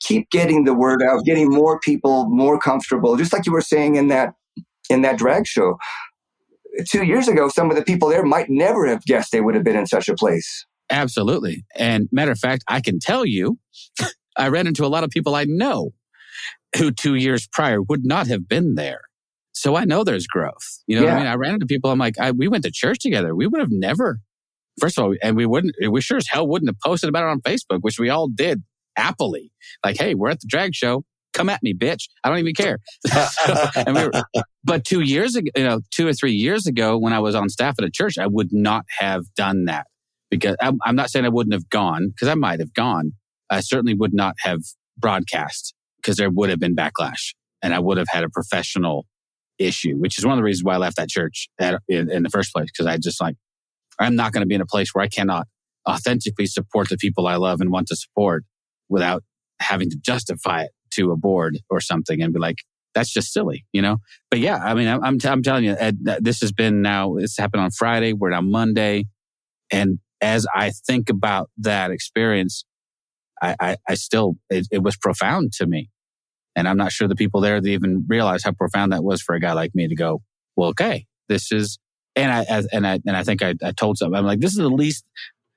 keep 0.00 0.30
getting 0.30 0.64
the 0.64 0.74
word 0.74 1.02
out, 1.02 1.24
getting 1.24 1.48
more 1.48 1.78
people 1.80 2.26
more 2.28 2.58
comfortable, 2.58 3.16
just 3.16 3.32
like 3.32 3.46
you 3.46 3.52
were 3.52 3.60
saying 3.60 3.96
in 3.96 4.08
that 4.08 4.34
in 4.90 5.02
that 5.02 5.18
drag 5.18 5.46
show. 5.46 5.76
Two 6.88 7.04
years 7.04 7.28
ago, 7.28 7.48
some 7.48 7.70
of 7.70 7.76
the 7.76 7.82
people 7.82 8.08
there 8.08 8.24
might 8.24 8.48
never 8.48 8.86
have 8.86 9.02
guessed 9.04 9.32
they 9.32 9.40
would 9.40 9.54
have 9.54 9.64
been 9.64 9.76
in 9.76 9.86
such 9.86 10.08
a 10.08 10.14
place. 10.14 10.66
Absolutely. 10.90 11.64
And 11.74 12.08
matter 12.12 12.32
of 12.32 12.38
fact, 12.38 12.64
I 12.68 12.80
can 12.80 12.98
tell 12.98 13.24
you, 13.24 13.58
I 14.36 14.48
ran 14.48 14.66
into 14.66 14.84
a 14.84 14.88
lot 14.88 15.04
of 15.04 15.10
people 15.10 15.34
I 15.34 15.44
know 15.44 15.90
who 16.76 16.90
two 16.90 17.14
years 17.14 17.48
prior 17.52 17.82
would 17.82 18.04
not 18.04 18.26
have 18.28 18.48
been 18.48 18.74
there. 18.74 19.02
So 19.52 19.74
I 19.74 19.84
know 19.84 20.04
there's 20.04 20.26
growth. 20.26 20.82
You 20.86 20.96
know 21.00 21.06
what 21.06 21.14
I 21.14 21.18
mean? 21.18 21.26
I 21.26 21.34
ran 21.34 21.54
into 21.54 21.66
people. 21.66 21.90
I'm 21.90 21.98
like, 21.98 22.18
I, 22.20 22.30
we 22.30 22.46
went 22.46 22.62
to 22.64 22.70
church 22.70 23.00
together. 23.00 23.34
We 23.34 23.48
would 23.48 23.60
have 23.60 23.72
never, 23.72 24.20
first 24.80 24.98
of 24.98 25.04
all, 25.04 25.14
and 25.20 25.36
we 25.36 25.46
wouldn't, 25.46 25.74
we 25.90 26.00
sure 26.00 26.18
as 26.18 26.28
hell 26.28 26.46
wouldn't 26.46 26.68
have 26.68 26.78
posted 26.84 27.08
about 27.08 27.24
it 27.24 27.30
on 27.30 27.40
Facebook, 27.40 27.80
which 27.80 27.98
we 27.98 28.08
all 28.08 28.28
did 28.28 28.62
happily. 28.96 29.50
Like, 29.84 29.96
hey, 29.98 30.14
we're 30.14 30.30
at 30.30 30.40
the 30.40 30.46
drag 30.48 30.74
show. 30.74 31.04
Come 31.38 31.48
at 31.48 31.62
me, 31.62 31.72
bitch. 31.72 32.08
I 32.24 32.28
don't 32.28 32.38
even 32.38 32.54
care. 32.54 32.78
and 33.76 33.94
we 33.94 34.04
were, 34.04 34.42
but 34.64 34.84
two 34.84 35.02
years 35.02 35.36
ago, 35.36 35.48
you 35.56 35.62
know, 35.62 35.80
two 35.92 36.08
or 36.08 36.12
three 36.12 36.32
years 36.32 36.66
ago, 36.66 36.98
when 36.98 37.12
I 37.12 37.20
was 37.20 37.36
on 37.36 37.48
staff 37.48 37.76
at 37.78 37.84
a 37.84 37.90
church, 37.90 38.18
I 38.18 38.26
would 38.26 38.48
not 38.52 38.84
have 38.98 39.22
done 39.36 39.66
that 39.66 39.86
because 40.32 40.56
I'm, 40.60 40.78
I'm 40.84 40.96
not 40.96 41.10
saying 41.10 41.24
I 41.24 41.28
wouldn't 41.28 41.54
have 41.54 41.70
gone 41.70 42.08
because 42.08 42.26
I 42.26 42.34
might 42.34 42.58
have 42.58 42.74
gone. 42.74 43.12
I 43.50 43.60
certainly 43.60 43.94
would 43.94 44.12
not 44.12 44.34
have 44.40 44.62
broadcast 44.98 45.74
because 46.02 46.16
there 46.16 46.28
would 46.28 46.50
have 46.50 46.58
been 46.58 46.74
backlash 46.74 47.34
and 47.62 47.72
I 47.72 47.78
would 47.78 47.98
have 47.98 48.08
had 48.10 48.24
a 48.24 48.28
professional 48.28 49.06
issue, 49.60 49.94
which 49.94 50.18
is 50.18 50.26
one 50.26 50.32
of 50.32 50.38
the 50.38 50.44
reasons 50.44 50.64
why 50.64 50.74
I 50.74 50.78
left 50.78 50.96
that 50.96 51.08
church 51.08 51.48
at, 51.60 51.80
in, 51.88 52.10
in 52.10 52.24
the 52.24 52.30
first 52.30 52.52
place. 52.52 52.68
Cause 52.76 52.86
I 52.86 52.98
just 52.98 53.20
like, 53.20 53.36
I'm 54.00 54.16
not 54.16 54.32
going 54.32 54.42
to 54.42 54.46
be 54.46 54.56
in 54.56 54.60
a 54.60 54.66
place 54.66 54.90
where 54.92 55.04
I 55.04 55.08
cannot 55.08 55.46
authentically 55.88 56.46
support 56.46 56.88
the 56.88 56.96
people 56.96 57.28
I 57.28 57.36
love 57.36 57.60
and 57.60 57.70
want 57.70 57.86
to 57.88 57.96
support 57.96 58.44
without 58.88 59.22
having 59.60 59.88
to 59.90 59.96
justify 59.96 60.62
it 60.62 60.70
to 60.98 61.12
a 61.12 61.16
board 61.16 61.58
or 61.70 61.80
something 61.80 62.22
and 62.22 62.32
be 62.32 62.38
like, 62.38 62.58
that's 62.94 63.12
just 63.12 63.32
silly, 63.32 63.64
you 63.72 63.82
know? 63.82 63.98
But 64.30 64.40
yeah, 64.40 64.56
I 64.56 64.74
mean, 64.74 64.88
I'm, 64.88 65.18
I'm, 65.22 65.42
telling 65.42 65.64
you, 65.64 65.76
Ed, 65.78 65.98
this 66.20 66.40
has 66.40 66.52
been 66.52 66.82
now, 66.82 67.16
it's 67.16 67.38
happened 67.38 67.62
on 67.62 67.70
Friday. 67.70 68.12
We're 68.12 68.30
now 68.30 68.40
Monday. 68.40 69.06
And 69.70 69.98
as 70.20 70.46
I 70.54 70.70
think 70.70 71.08
about 71.08 71.50
that 71.58 71.90
experience, 71.90 72.64
I, 73.40 73.54
I, 73.60 73.76
I 73.88 73.94
still, 73.94 74.36
it, 74.50 74.66
it 74.72 74.82
was 74.82 74.96
profound 74.96 75.52
to 75.54 75.66
me. 75.66 75.90
And 76.56 76.68
I'm 76.68 76.76
not 76.76 76.90
sure 76.90 77.06
the 77.06 77.14
people 77.14 77.40
there 77.40 77.60
that 77.60 77.68
even 77.68 78.04
realized 78.08 78.44
how 78.44 78.52
profound 78.52 78.92
that 78.92 79.04
was 79.04 79.22
for 79.22 79.34
a 79.34 79.40
guy 79.40 79.52
like 79.52 79.74
me 79.74 79.86
to 79.86 79.94
go, 79.94 80.22
well, 80.56 80.70
okay, 80.70 81.06
this 81.28 81.52
is, 81.52 81.78
and 82.16 82.32
I, 82.32 82.64
and 82.72 82.86
I, 82.86 82.98
and 83.06 83.16
I 83.16 83.22
think 83.22 83.42
I, 83.42 83.54
I 83.62 83.70
told 83.70 83.98
something, 83.98 84.16
I'm 84.16 84.26
like, 84.26 84.40
this 84.40 84.52
is 84.52 84.58
the 84.58 84.68
least, 84.68 85.04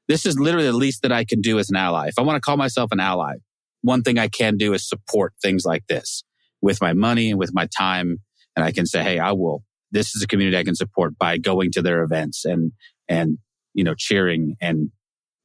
this 0.07 0.27
is 0.27 0.37
literally 0.37 0.67
the 0.67 0.73
least 0.73 1.01
that 1.01 1.11
I 1.11 1.25
can 1.25 1.41
do 1.41 1.57
as 1.57 1.71
an 1.71 1.75
ally. 1.75 2.07
If 2.07 2.19
I 2.19 2.21
want 2.21 2.35
to 2.35 2.41
call 2.41 2.57
myself 2.57 2.91
an 2.91 2.99
ally, 2.99 3.35
one 3.81 4.03
thing 4.03 4.17
I 4.17 4.27
can 4.27 4.57
do 4.57 4.73
is 4.73 4.87
support 4.87 5.33
things 5.41 5.65
like 5.65 5.87
this 5.87 6.23
with 6.61 6.81
my 6.81 6.93
money 6.93 7.31
and 7.31 7.39
with 7.39 7.53
my 7.53 7.67
time. 7.77 8.19
And 8.55 8.65
I 8.65 8.71
can 8.71 8.85
say, 8.85 9.03
Hey, 9.03 9.19
I 9.19 9.31
will, 9.31 9.63
this 9.91 10.15
is 10.15 10.23
a 10.23 10.27
community 10.27 10.57
I 10.57 10.63
can 10.63 10.75
support 10.75 11.17
by 11.17 11.37
going 11.37 11.71
to 11.71 11.81
their 11.81 12.03
events 12.03 12.45
and, 12.45 12.71
and, 13.07 13.37
you 13.73 13.83
know, 13.83 13.95
cheering 13.95 14.55
and 14.61 14.91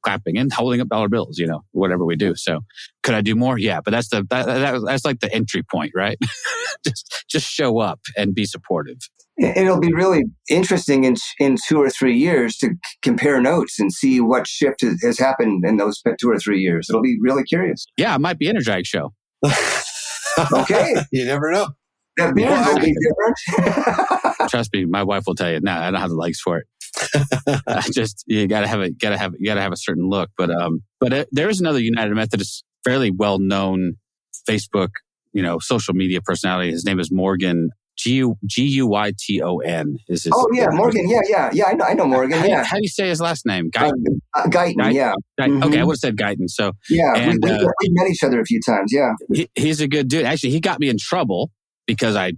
clapping 0.03 0.37
and 0.37 0.53
holding 0.53 0.79
up 0.79 0.87
dollar 0.87 1.09
bills, 1.09 1.37
you 1.37 1.47
know, 1.47 1.63
whatever 1.71 2.05
we 2.05 2.15
do. 2.15 2.35
So 2.35 2.61
could 3.03 3.15
I 3.15 3.21
do 3.21 3.35
more? 3.35 3.57
Yeah. 3.57 3.81
But 3.83 3.91
that's 3.91 4.09
the, 4.09 4.25
that, 4.29 4.45
that 4.45 4.81
that's 4.85 5.05
like 5.05 5.19
the 5.19 5.33
entry 5.33 5.63
point, 5.63 5.91
right? 5.95 6.17
just, 6.85 7.25
just 7.29 7.49
show 7.49 7.79
up 7.79 7.99
and 8.15 8.35
be 8.35 8.45
supportive. 8.45 8.97
It'll 9.37 9.79
be 9.79 9.93
really 9.93 10.23
interesting 10.49 11.03
in 11.03 11.15
in 11.39 11.57
two 11.67 11.79
or 11.79 11.89
three 11.89 12.17
years 12.17 12.57
to 12.57 12.67
c- 12.69 12.73
compare 13.03 13.39
notes 13.39 13.79
and 13.79 13.93
see 13.93 14.19
what 14.19 14.47
shift 14.47 14.81
has, 14.81 14.99
has 15.03 15.19
happened 15.19 15.63
in 15.65 15.77
those 15.77 16.01
two 16.19 16.29
or 16.29 16.39
three 16.39 16.59
years. 16.59 16.87
It'll 16.89 17.01
be 17.03 17.17
really 17.21 17.43
curious. 17.43 17.85
Yeah, 17.97 18.15
it 18.15 18.19
might 18.19 18.39
be 18.39 18.47
Energize 18.49 18.87
show. 18.87 19.13
Okay. 20.53 20.95
you 21.11 21.25
never 21.25 21.51
know. 21.51 21.67
That 22.17 22.33
beer 22.33 22.49
Yeah. 22.49 22.67
will 22.73 22.79
be 22.79 22.93
different. 23.55 24.49
Trust 24.49 24.73
me, 24.73 24.85
my 24.85 25.03
wife 25.03 25.23
will 25.27 25.35
tell 25.35 25.51
you. 25.51 25.59
Nah, 25.61 25.85
I 25.87 25.91
don't 25.91 26.01
have 26.01 26.09
the 26.09 26.15
legs 26.15 26.39
for 26.39 26.57
it. 26.59 26.65
I 27.67 27.81
just 27.91 28.23
you 28.25 28.47
gotta 28.47 28.67
have 28.67 28.81
it. 28.81 28.99
Gotta 28.99 29.17
have 29.19 29.33
you 29.37 29.45
gotta 29.45 29.61
have 29.61 29.71
a 29.71 29.77
certain 29.77 30.09
look. 30.09 30.31
But 30.35 30.49
um, 30.49 30.81
but 30.99 31.13
uh, 31.13 31.25
there 31.31 31.47
is 31.49 31.59
another 31.59 31.79
United 31.79 32.15
Methodist, 32.15 32.63
fairly 32.83 33.11
well 33.11 33.37
known 33.37 33.93
Facebook, 34.49 34.89
you 35.31 35.43
know, 35.43 35.59
social 35.59 35.93
media 35.93 36.21
personality. 36.21 36.71
His 36.71 36.85
name 36.85 36.99
is 36.99 37.11
Morgan 37.11 37.69
G 37.97 38.11
U 38.13 38.37
G 38.45 38.63
U 38.63 38.87
Y 38.87 39.11
T 39.17 39.41
O 39.41 39.57
N. 39.57 39.97
Is 40.07 40.23
his? 40.23 40.33
oh 40.35 40.47
yeah, 40.53 40.67
Morgan. 40.69 41.09
Yeah, 41.09 41.21
yeah, 41.27 41.49
yeah. 41.51 41.65
I 41.65 41.73
know, 41.73 41.85
I 41.85 41.93
know 41.93 42.05
Morgan. 42.05 42.39
How, 42.39 42.45
Yeah, 42.45 42.63
how 42.63 42.77
do 42.77 42.83
you 42.83 42.89
say 42.89 43.09
his 43.09 43.19
last 43.19 43.45
name? 43.45 43.71
Guyton. 43.71 43.91
uh, 44.35 44.43
Guyton. 44.43 44.75
Guyton. 44.75 44.93
Yeah, 44.93 45.13
Guyton. 45.39 45.65
Okay, 45.65 45.79
I 45.79 45.83
would 45.83 45.93
have 45.93 45.99
said 45.99 46.15
Guyton. 46.15 46.47
So 46.47 46.73
yeah. 46.89 47.13
And, 47.15 47.39
we, 47.43 47.49
we, 47.49 47.55
uh, 47.55 47.67
we 47.81 47.89
met 47.91 48.09
each 48.09 48.23
other 48.23 48.39
a 48.39 48.45
few 48.45 48.59
times. 48.65 48.91
Yeah. 48.93 49.13
he, 49.33 49.49
he's 49.55 49.81
a 49.81 49.87
good 49.87 50.07
dude. 50.07 50.25
Actually, 50.25 50.51
he 50.51 50.59
got 50.59 50.79
me 50.79 50.89
in 50.89 50.97
trouble 50.97 51.51
because 51.85 52.15
I. 52.15 52.33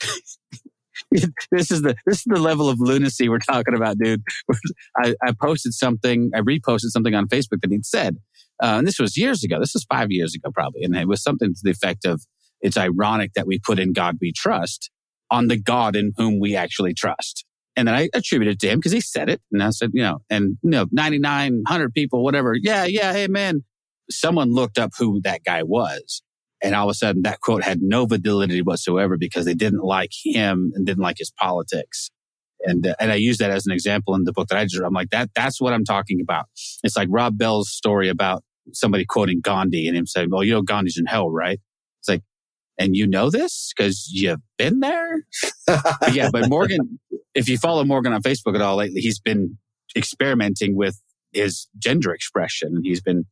this 1.10 1.70
is 1.72 1.82
the 1.82 1.96
this 2.06 2.18
is 2.18 2.24
the 2.26 2.38
level 2.40 2.68
of 2.68 2.78
lunacy 2.78 3.28
we're 3.28 3.38
talking 3.38 3.74
about, 3.74 3.98
dude. 3.98 4.22
I, 4.96 5.14
I 5.24 5.32
posted 5.32 5.74
something, 5.74 6.30
I 6.34 6.40
reposted 6.40 6.90
something 6.90 7.14
on 7.16 7.26
Facebook 7.26 7.62
that 7.62 7.70
he'd 7.70 7.84
said, 7.84 8.16
uh, 8.62 8.76
and 8.78 8.86
this 8.86 9.00
was 9.00 9.16
years 9.16 9.42
ago. 9.42 9.58
This 9.58 9.74
was 9.74 9.84
five 9.90 10.12
years 10.12 10.36
ago, 10.36 10.50
probably, 10.54 10.84
and 10.84 10.94
it 10.94 11.08
was 11.08 11.20
something 11.20 11.52
to 11.52 11.60
the 11.64 11.70
effect 11.70 12.04
of, 12.04 12.22
"It's 12.60 12.76
ironic 12.76 13.32
that 13.34 13.46
we 13.46 13.58
put 13.58 13.80
in 13.80 13.92
God 13.92 14.18
we 14.20 14.32
trust 14.32 14.90
on 15.30 15.48
the 15.48 15.58
God 15.58 15.96
in 15.96 16.12
whom 16.16 16.40
we 16.40 16.56
actually 16.56 16.94
trust." 16.94 17.44
And 17.76 17.88
then 17.88 17.94
I 17.94 18.08
attributed 18.12 18.54
it 18.54 18.60
to 18.60 18.68
him 18.68 18.78
because 18.78 18.92
he 18.92 19.00
said 19.00 19.28
it, 19.28 19.40
and 19.52 19.62
I 19.62 19.70
said, 19.70 19.90
you 19.94 20.02
know, 20.02 20.18
and 20.28 20.58
you 20.62 20.70
know, 20.70 20.86
ninety 20.90 21.18
nine 21.18 21.62
hundred 21.66 21.94
people, 21.94 22.22
whatever, 22.22 22.54
yeah, 22.54 22.84
yeah, 22.84 23.14
amen. 23.14 23.64
Someone 24.10 24.52
looked 24.52 24.78
up 24.78 24.90
who 24.98 25.20
that 25.22 25.44
guy 25.44 25.62
was. 25.62 26.22
And 26.62 26.74
all 26.74 26.88
of 26.88 26.90
a 26.90 26.94
sudden, 26.94 27.22
that 27.22 27.40
quote 27.40 27.62
had 27.62 27.80
no 27.80 28.04
validity 28.04 28.60
whatsoever 28.60 29.16
because 29.16 29.46
they 29.46 29.54
didn't 29.54 29.82
like 29.82 30.10
him 30.22 30.72
and 30.74 30.84
didn't 30.84 31.02
like 31.02 31.16
his 31.18 31.30
politics. 31.30 32.10
And 32.62 32.86
uh, 32.86 32.94
and 33.00 33.10
I 33.10 33.14
use 33.14 33.38
that 33.38 33.50
as 33.50 33.66
an 33.66 33.72
example 33.72 34.14
in 34.14 34.24
the 34.24 34.32
book 34.32 34.48
that 34.48 34.58
I 34.58 34.64
just. 34.64 34.82
I'm 34.82 34.92
like 34.92 35.10
that. 35.10 35.30
That's 35.34 35.60
what 35.60 35.72
I'm 35.72 35.84
talking 35.84 36.20
about. 36.20 36.46
It's 36.82 36.96
like 36.96 37.08
Rob 37.10 37.38
Bell's 37.38 37.70
story 37.70 38.10
about 38.10 38.42
somebody 38.72 39.06
quoting 39.06 39.40
Gandhi 39.40 39.88
and 39.88 39.96
him 39.96 40.06
saying, 40.06 40.28
"Well, 40.30 40.44
you 40.44 40.52
know, 40.52 40.62
Gandhi's 40.62 40.98
in 40.98 41.06
hell, 41.06 41.30
right?" 41.30 41.58
It's 42.00 42.08
like, 42.08 42.22
and 42.80 42.96
you 42.96 43.06
know 43.06 43.30
this 43.30 43.72
because 43.76 44.08
you've 44.10 44.40
been 44.58 44.80
there. 44.80 45.26
But 45.66 46.14
yeah, 46.14 46.30
but 46.32 46.48
Morgan, 46.48 46.98
if 47.34 47.48
you 47.48 47.58
follow 47.58 47.84
Morgan 47.84 48.12
on 48.12 48.22
Facebook 48.22 48.54
at 48.56 48.62
all 48.62 48.76
lately, 48.76 49.02
he's 49.02 49.20
been 49.20 49.58
experimenting 49.94 50.74
with 50.74 50.98
his 51.32 51.68
gender 51.78 52.12
expression. 52.12 52.76
and 52.76 52.84
He's 52.84 53.02
been 53.02 53.26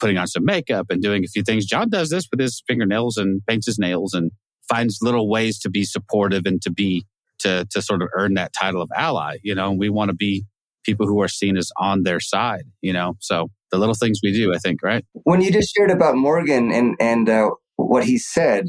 putting 0.00 0.18
on 0.18 0.26
some 0.26 0.44
makeup 0.44 0.86
and 0.90 1.02
doing 1.02 1.24
a 1.24 1.28
few 1.28 1.42
things. 1.42 1.66
John 1.66 1.90
does 1.90 2.08
this 2.10 2.26
with 2.30 2.40
his 2.40 2.62
fingernails 2.66 3.16
and 3.18 3.42
paints 3.46 3.66
his 3.66 3.78
nails 3.78 4.14
and 4.14 4.32
finds 4.68 4.98
little 5.02 5.28
ways 5.28 5.58
to 5.60 5.70
be 5.70 5.84
supportive 5.84 6.44
and 6.46 6.60
to 6.62 6.70
be 6.70 7.04
to 7.40 7.66
to 7.70 7.82
sort 7.82 8.02
of 8.02 8.08
earn 8.16 8.34
that 8.34 8.52
title 8.58 8.80
of 8.80 8.90
ally. 8.96 9.36
You 9.42 9.54
know, 9.54 9.72
we 9.72 9.90
want 9.90 10.08
to 10.08 10.14
be 10.16 10.44
people 10.84 11.06
who 11.06 11.20
are 11.20 11.28
seen 11.28 11.56
as 11.56 11.70
on 11.78 12.02
their 12.04 12.20
side. 12.20 12.64
You 12.80 12.94
know, 12.94 13.16
so 13.20 13.50
the 13.70 13.78
little 13.78 13.94
things 13.94 14.20
we 14.22 14.32
do, 14.32 14.54
I 14.54 14.58
think, 14.58 14.82
right? 14.82 15.04
When 15.24 15.42
you 15.42 15.52
just 15.52 15.74
shared 15.76 15.90
about 15.90 16.16
Morgan 16.16 16.72
and 16.72 16.96
and 16.98 17.28
uh, 17.28 17.50
what 17.76 18.04
he 18.04 18.18
said, 18.18 18.66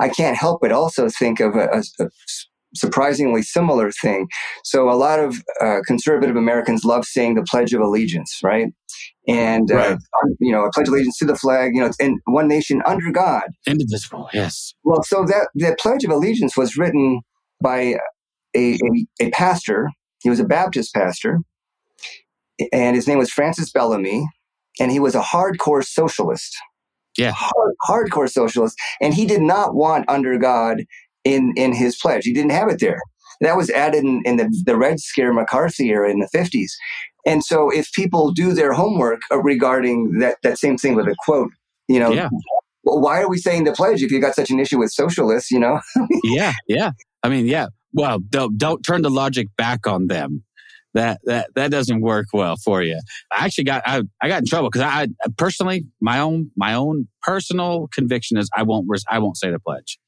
I 0.00 0.08
can't 0.08 0.36
help 0.36 0.60
but 0.60 0.72
also 0.72 1.08
think 1.08 1.40
of 1.40 1.54
a, 1.56 1.68
a- 1.72 2.04
a 2.04 2.08
surprisingly 2.74 3.42
similar 3.42 3.90
thing. 3.90 4.28
So 4.64 4.90
a 4.90 4.94
lot 4.96 5.18
of 5.18 5.36
uh, 5.62 5.78
conservative 5.86 6.36
Americans 6.36 6.84
love 6.84 7.04
saying 7.06 7.34
the 7.34 7.44
Pledge 7.48 7.72
of 7.72 7.80
Allegiance, 7.80 8.40
right? 8.42 8.68
And 9.28 9.70
uh, 9.72 9.74
Right. 9.74 9.98
you 10.40 10.52
know, 10.52 10.64
I 10.66 10.68
pledge 10.74 10.88
of 10.88 10.92
allegiance 10.94 11.16
to 11.18 11.24
the 11.24 11.36
flag, 11.36 11.72
you 11.74 11.80
know, 11.80 11.90
and 11.98 12.18
one 12.26 12.48
nation 12.48 12.82
under 12.86 13.10
God. 13.10 13.44
Indivisible, 13.66 14.28
yes. 14.34 14.74
Well, 14.84 15.02
so 15.04 15.24
that 15.24 15.48
the 15.54 15.74
Pledge 15.80 16.04
of 16.04 16.10
Allegiance 16.10 16.56
was 16.56 16.76
written 16.76 17.20
by 17.62 17.94
a, 18.54 18.74
a, 18.74 19.06
a 19.20 19.30
pastor. 19.30 19.88
He 20.22 20.28
was 20.30 20.38
a 20.40 20.44
Baptist 20.44 20.94
pastor, 20.94 21.40
and 22.72 22.96
his 22.96 23.06
name 23.08 23.18
was 23.18 23.30
Francis 23.30 23.70
Bellamy, 23.70 24.26
and 24.80 24.90
he 24.90 25.00
was 25.00 25.14
a 25.14 25.20
hardcore 25.22 25.84
socialist. 25.84 26.56
Yeah. 27.18 27.32
Hard, 27.34 27.74
hardcore 27.88 28.30
socialist, 28.30 28.76
and 29.00 29.14
he 29.14 29.26
did 29.26 29.42
not 29.42 29.74
want 29.74 30.08
under 30.08 30.38
God 30.38 30.84
in 31.24 31.52
in 31.56 31.74
his 31.74 31.96
pledge. 31.96 32.24
He 32.24 32.32
didn't 32.32 32.52
have 32.52 32.68
it 32.68 32.80
there. 32.80 33.00
That 33.40 33.56
was 33.56 33.68
added 33.70 34.04
in, 34.04 34.22
in 34.24 34.38
the, 34.38 34.62
the 34.64 34.76
Red 34.78 34.98
Scare 34.98 35.32
McCarthy 35.32 35.90
era 35.90 36.10
in 36.10 36.20
the 36.20 36.28
50s. 36.34 36.70
And 37.26 37.44
so 37.44 37.68
if 37.70 37.92
people 37.92 38.32
do 38.32 38.54
their 38.54 38.72
homework 38.72 39.20
regarding 39.30 40.20
that, 40.20 40.38
that 40.42 40.58
same 40.58 40.78
thing 40.78 40.94
with 40.94 41.06
a 41.06 41.14
quote, 41.24 41.50
you 41.86 42.00
know, 42.00 42.12
Yeah. 42.12 42.30
well, 42.84 43.00
why 43.00 43.20
are 43.20 43.28
we 43.28 43.36
saying 43.36 43.64
the 43.64 43.72
pledge 43.72 44.02
if 44.02 44.10
you 44.10 44.22
got 44.22 44.34
such 44.34 44.50
an 44.50 44.58
issue 44.58 44.78
with 44.78 44.90
socialists, 44.90 45.50
you 45.50 45.58
know? 45.58 45.80
yeah, 46.24 46.54
yeah. 46.66 46.92
I 47.22 47.28
mean, 47.28 47.46
yeah. 47.46 47.66
Well, 47.92 48.20
don't 48.20 48.56
don't 48.56 48.82
turn 48.82 49.02
the 49.02 49.10
logic 49.10 49.48
back 49.58 49.86
on 49.86 50.06
them. 50.06 50.42
That 50.96 51.20
that 51.26 51.50
that 51.54 51.70
doesn't 51.70 52.00
work 52.00 52.26
well 52.32 52.56
for 52.56 52.82
you. 52.82 52.98
I 53.30 53.44
actually 53.44 53.64
got 53.64 53.82
I, 53.86 54.02
I 54.22 54.28
got 54.28 54.40
in 54.40 54.46
trouble 54.46 54.70
because 54.70 54.82
I, 54.82 55.02
I 55.02 55.08
personally 55.36 55.84
my 56.00 56.20
own 56.20 56.50
my 56.56 56.74
own 56.74 57.06
personal 57.22 57.88
conviction 57.94 58.38
is 58.38 58.48
I 58.56 58.62
won't 58.64 58.86
I 59.10 59.18
won't 59.18 59.36
say 59.36 59.50
the 59.50 59.60
pledge. 59.60 59.98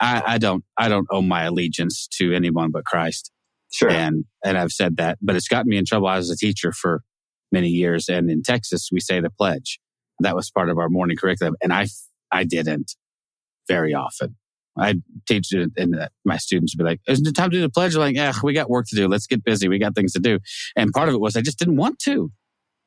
I, 0.00 0.22
I 0.34 0.38
don't 0.38 0.64
I 0.78 0.88
don't 0.88 1.08
owe 1.10 1.22
my 1.22 1.42
allegiance 1.44 2.06
to 2.18 2.32
anyone 2.32 2.70
but 2.70 2.84
Christ, 2.84 3.32
Sure. 3.72 3.90
and 3.90 4.24
and 4.44 4.56
I've 4.56 4.72
said 4.72 4.98
that, 4.98 5.18
but 5.20 5.36
it's 5.36 5.48
gotten 5.48 5.68
me 5.68 5.78
in 5.78 5.84
trouble. 5.84 6.06
I 6.06 6.16
was 6.18 6.30
a 6.30 6.36
teacher 6.36 6.72
for 6.72 7.02
many 7.50 7.68
years, 7.68 8.08
and 8.08 8.30
in 8.30 8.42
Texas 8.42 8.90
we 8.92 9.00
say 9.00 9.20
the 9.20 9.30
pledge. 9.30 9.80
That 10.20 10.36
was 10.36 10.50
part 10.50 10.70
of 10.70 10.78
our 10.78 10.88
morning 10.88 11.16
curriculum, 11.16 11.56
and 11.62 11.72
I 11.72 11.88
I 12.30 12.44
didn't 12.44 12.92
very 13.68 13.94
often. 13.94 14.36
I 14.78 14.94
teach 15.26 15.52
it, 15.52 15.70
and 15.76 16.08
my 16.24 16.36
students 16.36 16.74
would 16.74 16.84
be 16.84 16.90
like, 16.90 17.00
"Isn't 17.08 17.26
it 17.26 17.34
time 17.34 17.50
to 17.50 17.56
do 17.56 17.60
the 17.60 17.68
pledge?" 17.70 17.94
I'm 17.94 18.00
like, 18.00 18.16
"Yeah, 18.16 18.32
we 18.42 18.52
got 18.52 18.68
work 18.70 18.86
to 18.88 18.96
do. 18.96 19.06
Let's 19.08 19.26
get 19.26 19.44
busy. 19.44 19.68
We 19.68 19.78
got 19.78 19.94
things 19.94 20.12
to 20.14 20.20
do." 20.20 20.38
And 20.76 20.92
part 20.92 21.08
of 21.08 21.14
it 21.14 21.20
was 21.20 21.36
I 21.36 21.42
just 21.42 21.58
didn't 21.58 21.76
want 21.76 21.98
to. 22.00 22.30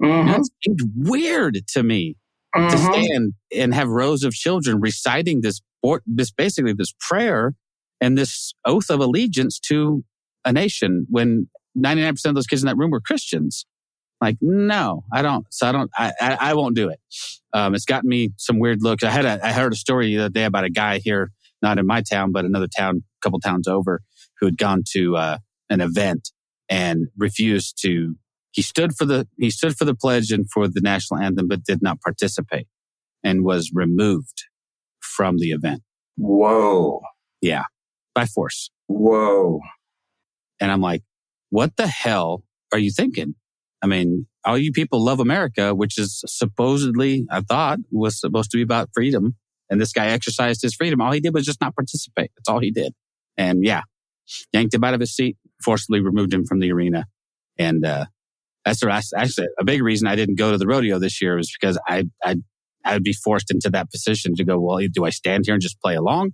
Mhm. 0.02 0.38
It 0.40 0.48
seemed 0.64 0.80
weird 1.08 1.60
to 1.70 1.84
me 1.84 2.16
to 2.56 2.60
Mhm. 2.62 2.94
stand 2.94 3.34
and 3.56 3.74
have 3.74 3.88
rows 3.88 4.24
of 4.24 4.34
children 4.34 4.80
reciting 4.82 5.42
this, 5.42 5.62
this 6.06 6.32
basically 6.32 6.74
this 6.74 6.94
prayer 7.00 7.54
and 8.02 8.18
this 8.18 8.54
oath 8.66 8.90
of 8.90 9.00
allegiance 9.00 9.60
to 9.60 10.04
a 10.46 10.52
nation 10.54 11.06
when 11.10 11.50
99% 11.76 12.32
of 12.32 12.36
those 12.36 12.48
kids 12.48 12.62
in 12.64 12.68
that 12.68 12.78
room 12.78 12.92
were 12.92 13.02
Christians. 13.02 13.66
Like, 14.22 14.38
no, 14.42 15.04
I 15.14 15.22
don't. 15.22 15.46
So 15.52 15.68
I 15.68 15.72
don't, 15.72 15.92
I, 15.98 16.14
I, 16.20 16.38
I 16.42 16.54
won't 16.56 16.76
do 16.76 16.90
it. 16.90 17.00
Um, 17.54 17.76
it's 17.76 17.86
gotten 17.86 18.10
me 18.10 18.30
some 18.38 18.58
weird 18.60 18.82
looks. 18.82 19.04
I 19.04 19.10
had 19.12 19.26
a, 19.26 19.46
I 19.46 19.52
heard 19.52 19.74
a 19.74 19.76
story 19.76 20.08
the 20.16 20.24
other 20.26 20.30
day 20.30 20.46
about 20.46 20.64
a 20.64 20.70
guy 20.72 20.98
here, 21.00 21.32
not 21.62 21.78
in 21.78 21.86
my 21.86 22.02
town, 22.02 22.32
but 22.32 22.46
another 22.46 22.68
town, 22.68 23.04
a 23.04 23.22
couple 23.24 23.40
towns 23.40 23.68
over, 23.68 24.02
who 24.40 24.46
had 24.46 24.58
gone 24.58 24.84
to, 24.92 25.16
uh, 25.16 25.38
an 25.70 25.82
event 25.82 26.32
and 26.70 27.08
refused 27.18 27.78
to, 27.82 28.16
he 28.52 28.62
stood 28.62 28.96
for 28.96 29.06
the, 29.06 29.28
he 29.38 29.50
stood 29.50 29.78
for 29.78 29.86
the 29.86 29.96
pledge 29.96 30.32
and 30.32 30.50
for 30.52 30.68
the 30.68 30.82
national 30.82 31.20
anthem, 31.20 31.48
but 31.48 31.64
did 31.64 31.82
not 31.82 32.02
participate 32.02 32.68
and 33.24 33.44
was 33.44 33.72
removed 33.74 34.46
from 35.02 35.38
the 35.38 35.52
event 35.52 35.82
Whoa. 36.18 37.02
Yeah, 37.42 37.64
by 38.14 38.26
force. 38.26 38.72
Whoa. 38.88 39.60
And 40.60 40.72
I'm 40.72 40.82
like, 40.82 41.04
what 41.50 41.78
the 41.78 41.88
hell 41.88 42.44
are 42.74 42.80
you 42.80 42.92
thinking? 42.92 43.36
I 43.82 43.88
mean, 43.88 44.26
all 44.44 44.58
you 44.58 44.72
people 44.72 45.04
love 45.04 45.20
America, 45.20 45.76
which 45.76 46.00
is 46.00 46.24
supposedly, 46.26 47.26
I 47.30 47.42
thought, 47.42 47.78
was 47.92 48.20
supposed 48.20 48.50
to 48.52 48.58
be 48.58 48.64
about 48.64 48.90
freedom. 48.94 49.36
And 49.70 49.80
this 49.82 49.92
guy 49.92 50.08
exercised 50.08 50.62
his 50.62 50.76
freedom. 50.76 51.02
All 51.02 51.12
he 51.12 51.20
did 51.20 51.34
was 51.34 51.46
just 51.46 51.62
not 51.62 51.76
participate. 51.76 52.32
That's 52.38 52.48
all 52.50 52.60
he 52.60 52.72
did. 52.72 52.94
And 53.38 53.64
yeah, 53.64 53.82
yanked 54.54 54.74
him 54.74 54.84
out 54.84 54.94
of 54.94 55.00
his 55.00 55.16
seat, 55.16 55.38
forcibly 55.64 56.00
removed 56.00 56.34
him 56.34 56.46
from 56.46 56.60
the 56.60 56.72
arena. 56.72 57.06
And, 57.58 57.86
uh, 57.86 58.06
that's 58.66 58.80
the- 58.82 58.92
actually 59.18 59.48
a 59.60 59.64
big 59.64 59.82
reason 59.82 60.08
I 60.08 60.16
didn't 60.16 60.36
go 60.38 60.52
to 60.52 60.58
the 60.58 60.68
rodeo 60.68 61.00
this 61.00 61.22
year 61.22 61.38
was 61.38 61.56
because 61.60 61.78
I, 61.88 62.06
I, 62.24 62.38
I 62.84 62.94
would 62.94 63.04
be 63.04 63.14
forced 63.14 63.50
into 63.52 63.70
that 63.70 63.90
position 63.92 64.36
to 64.36 64.44
go, 64.44 64.60
well, 64.60 64.80
do 64.92 65.06
I 65.06 65.10
stand 65.10 65.46
here 65.46 65.54
and 65.54 65.62
just 65.62 65.80
play 65.82 65.96
along 65.96 66.32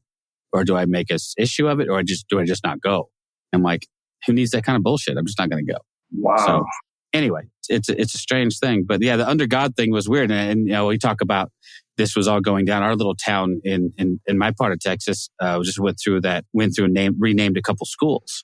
or 0.51 0.63
do 0.63 0.75
I 0.75 0.85
make 0.85 1.09
a 1.11 1.15
s- 1.15 1.33
issue 1.37 1.67
of 1.67 1.79
it 1.79 1.89
or 1.89 1.97
I 1.99 2.03
just, 2.03 2.27
do 2.29 2.39
I 2.39 2.45
just 2.45 2.63
not 2.63 2.81
go? 2.81 3.09
I'm 3.53 3.61
like, 3.61 3.87
who 4.25 4.33
needs 4.33 4.51
that 4.51 4.63
kind 4.63 4.75
of 4.75 4.83
bullshit? 4.83 5.15
I'm 5.17 5.25
just 5.25 5.37
not 5.37 5.49
going 5.49 5.65
to 5.65 5.71
go. 5.73 5.77
Wow. 6.11 6.37
So 6.37 6.65
anyway, 7.13 7.41
it's 7.69 7.89
a, 7.89 7.99
it's 8.01 8.15
a 8.15 8.17
strange 8.17 8.57
thing, 8.59 8.83
but 8.87 9.01
yeah, 9.01 9.15
the 9.15 9.27
under 9.27 9.45
God 9.45 9.75
thing 9.75 9.91
was 9.91 10.09
weird. 10.09 10.31
And, 10.31 10.51
and 10.51 10.67
you 10.67 10.73
know, 10.73 10.87
we 10.87 10.97
talk 10.97 11.21
about 11.21 11.51
this 11.97 12.15
was 12.15 12.27
all 12.27 12.41
going 12.41 12.65
down. 12.65 12.83
Our 12.83 12.95
little 12.95 13.15
town 13.15 13.61
in 13.63 13.93
in, 13.97 14.19
in 14.25 14.37
my 14.37 14.51
part 14.51 14.71
of 14.71 14.79
Texas 14.79 15.29
uh, 15.39 15.61
just 15.63 15.79
went 15.79 15.97
through 16.03 16.21
that, 16.21 16.45
went 16.53 16.75
through 16.75 16.85
and 16.85 16.93
name, 16.93 17.15
renamed 17.19 17.57
a 17.57 17.61
couple 17.61 17.85
schools. 17.85 18.43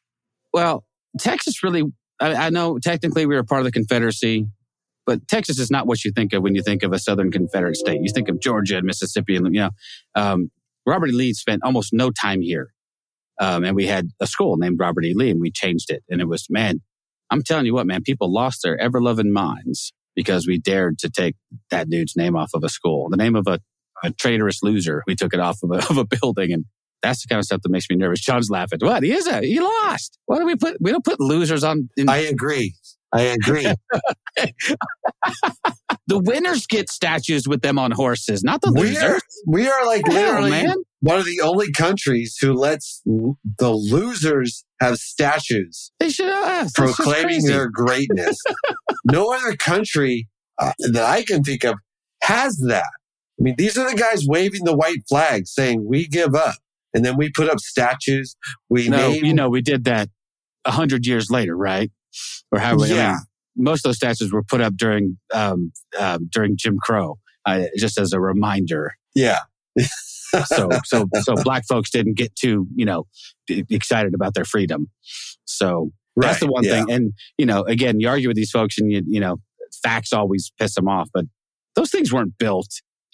Well, 0.53 0.85
Texas 1.19 1.63
really, 1.63 1.83
I, 2.19 2.33
I 2.33 2.49
know 2.49 2.79
technically 2.79 3.25
we 3.25 3.35
were 3.35 3.43
part 3.43 3.61
of 3.61 3.65
the 3.65 3.71
Confederacy, 3.71 4.47
but 5.05 5.27
Texas 5.27 5.59
is 5.59 5.71
not 5.71 5.87
what 5.87 6.03
you 6.03 6.11
think 6.11 6.33
of 6.33 6.43
when 6.43 6.55
you 6.55 6.61
think 6.61 6.83
of 6.83 6.93
a 6.93 6.99
Southern 6.99 7.31
Confederate 7.31 7.75
state. 7.75 7.99
You 8.01 8.11
think 8.13 8.29
of 8.29 8.39
Georgia 8.39 8.77
and 8.77 8.85
Mississippi, 8.85 9.35
and 9.35 9.53
you 9.53 9.61
know, 9.61 9.71
um, 10.15 10.51
Robert 10.85 11.09
E. 11.09 11.13
Lee 11.13 11.33
spent 11.33 11.63
almost 11.63 11.93
no 11.93 12.11
time 12.11 12.41
here, 12.41 12.73
um, 13.39 13.63
and 13.63 13.75
we 13.75 13.87
had 13.87 14.09
a 14.19 14.27
school 14.27 14.57
named 14.57 14.79
Robert 14.79 15.05
E. 15.05 15.13
Lee, 15.15 15.31
and 15.31 15.41
we 15.41 15.51
changed 15.51 15.89
it, 15.89 16.03
and 16.09 16.21
it 16.21 16.27
was 16.27 16.47
man. 16.49 16.81
I'm 17.31 17.43
telling 17.43 17.67
you 17.67 17.75
what, 17.75 17.85
man, 17.85 18.01
people 18.01 18.33
lost 18.33 18.61
their 18.63 18.75
ever 18.81 18.99
loving 18.99 19.31
minds 19.31 19.93
because 20.15 20.47
we 20.47 20.57
dared 20.57 20.99
to 20.99 21.09
take 21.09 21.35
that 21.71 21.89
dude's 21.89 22.15
name 22.15 22.35
off 22.35 22.51
of 22.53 22.63
a 22.63 22.69
school, 22.69 23.09
the 23.09 23.17
name 23.17 23.35
of 23.35 23.47
a, 23.47 23.59
a 24.03 24.11
traitorous 24.11 24.61
loser. 24.63 25.03
We 25.07 25.15
took 25.15 25.33
it 25.33 25.39
off 25.39 25.59
of 25.63 25.71
a, 25.71 25.77
of 25.89 25.97
a 25.97 26.05
building, 26.05 26.51
and 26.51 26.65
that's 27.01 27.23
the 27.23 27.27
kind 27.27 27.39
of 27.39 27.45
stuff 27.45 27.61
that 27.61 27.69
makes 27.69 27.89
me 27.89 27.95
nervous. 27.95 28.19
John's 28.19 28.49
laughing. 28.49 28.79
What? 28.81 29.03
He 29.03 29.11
is 29.11 29.27
a 29.27 29.41
he 29.41 29.59
lost. 29.59 30.17
Why 30.25 30.39
do 30.39 30.45
we 30.45 30.55
put 30.55 30.77
we 30.79 30.91
don't 30.91 31.05
put 31.05 31.19
losers 31.19 31.63
on? 31.63 31.89
In, 31.97 32.09
I 32.09 32.17
agree. 32.17 32.75
I 33.13 33.21
agree. 33.21 33.73
the 36.07 36.19
winners 36.19 36.67
get 36.67 36.89
statues 36.89 37.47
with 37.47 37.61
them 37.61 37.79
on 37.79 37.91
horses, 37.91 38.43
not 38.43 38.61
the 38.61 38.71
we 38.71 38.83
losers. 38.83 39.03
are 39.03 39.19
we 39.47 39.67
are 39.67 39.85
like 39.85 40.03
Hell, 40.05 40.13
literally 40.13 40.51
man. 40.51 40.75
one 40.99 41.17
of 41.19 41.25
the 41.25 41.41
only 41.41 41.71
countries 41.71 42.37
who 42.39 42.53
lets 42.53 43.01
the 43.05 43.71
losers 43.71 44.63
have 44.79 44.97
statues 44.97 45.91
They 45.99 46.09
should 46.09 46.27
have 46.27 46.71
That's 46.71 46.73
proclaiming 46.73 47.45
their 47.45 47.69
greatness. 47.69 48.37
no 49.05 49.33
other 49.33 49.55
country 49.55 50.27
uh, 50.59 50.73
that 50.91 51.03
I 51.03 51.23
can 51.23 51.43
think 51.43 51.63
of 51.63 51.75
has 52.21 52.57
that. 52.67 52.89
I 53.39 53.41
mean, 53.41 53.55
these 53.57 53.77
are 53.77 53.89
the 53.89 53.97
guys 53.97 54.25
waving 54.27 54.65
the 54.65 54.75
white 54.75 55.03
flag 55.07 55.47
saying, 55.47 55.85
we 55.87 56.07
give 56.07 56.35
up. 56.35 56.55
And 56.93 57.05
then 57.05 57.17
we 57.17 57.31
put 57.31 57.49
up 57.49 57.59
statues. 57.59 58.35
We 58.69 58.89
No, 58.89 59.11
name, 59.11 59.23
you 59.23 59.33
know, 59.33 59.47
we 59.47 59.61
did 59.61 59.85
that 59.85 60.09
a 60.65 60.71
hundred 60.71 61.05
years 61.05 61.29
later, 61.29 61.55
right? 61.55 61.91
Or 62.51 62.59
how? 62.59 62.73
I 62.73 62.75
mean, 62.75 62.89
Yeah. 62.95 63.17
most 63.55 63.85
of 63.85 63.89
those 63.89 63.97
statues 63.97 64.31
were 64.31 64.43
put 64.43 64.61
up 64.61 64.75
during 64.75 65.17
um, 65.33 65.71
um, 65.99 66.29
during 66.31 66.55
Jim 66.57 66.77
Crow, 66.81 67.17
uh, 67.45 67.65
just 67.77 67.97
as 67.99 68.13
a 68.13 68.19
reminder. 68.19 68.93
yeah. 69.15 69.39
So, 70.45 70.69
so, 70.85 71.07
so 71.21 71.33
black 71.43 71.63
folks 71.67 71.89
didn't 71.89 72.15
get 72.15 72.35
too, 72.35 72.67
you 72.75 72.85
know, 72.85 73.07
excited 73.47 74.13
about 74.13 74.35
their 74.35 74.45
freedom. 74.45 74.85
So 75.45 75.91
that's 76.15 76.33
Right, 76.33 76.39
the 76.47 76.51
one 76.51 76.63
yeah. 76.63 76.71
thing. 76.85 76.91
And 76.91 77.13
you 77.39 77.47
know, 77.47 77.63
again, 77.63 77.99
you 77.99 78.07
argue 78.07 78.27
with 78.27 78.37
these 78.37 78.51
folks, 78.51 78.77
and 78.77 78.91
you, 78.91 79.01
you 79.07 79.19
know, 79.19 79.37
facts 79.81 80.13
always 80.13 80.51
piss 80.59 80.75
them 80.75 80.87
off. 80.87 81.09
But 81.11 81.25
those 81.75 81.89
things 81.89 82.13
weren't 82.13 82.37
built 82.37 82.67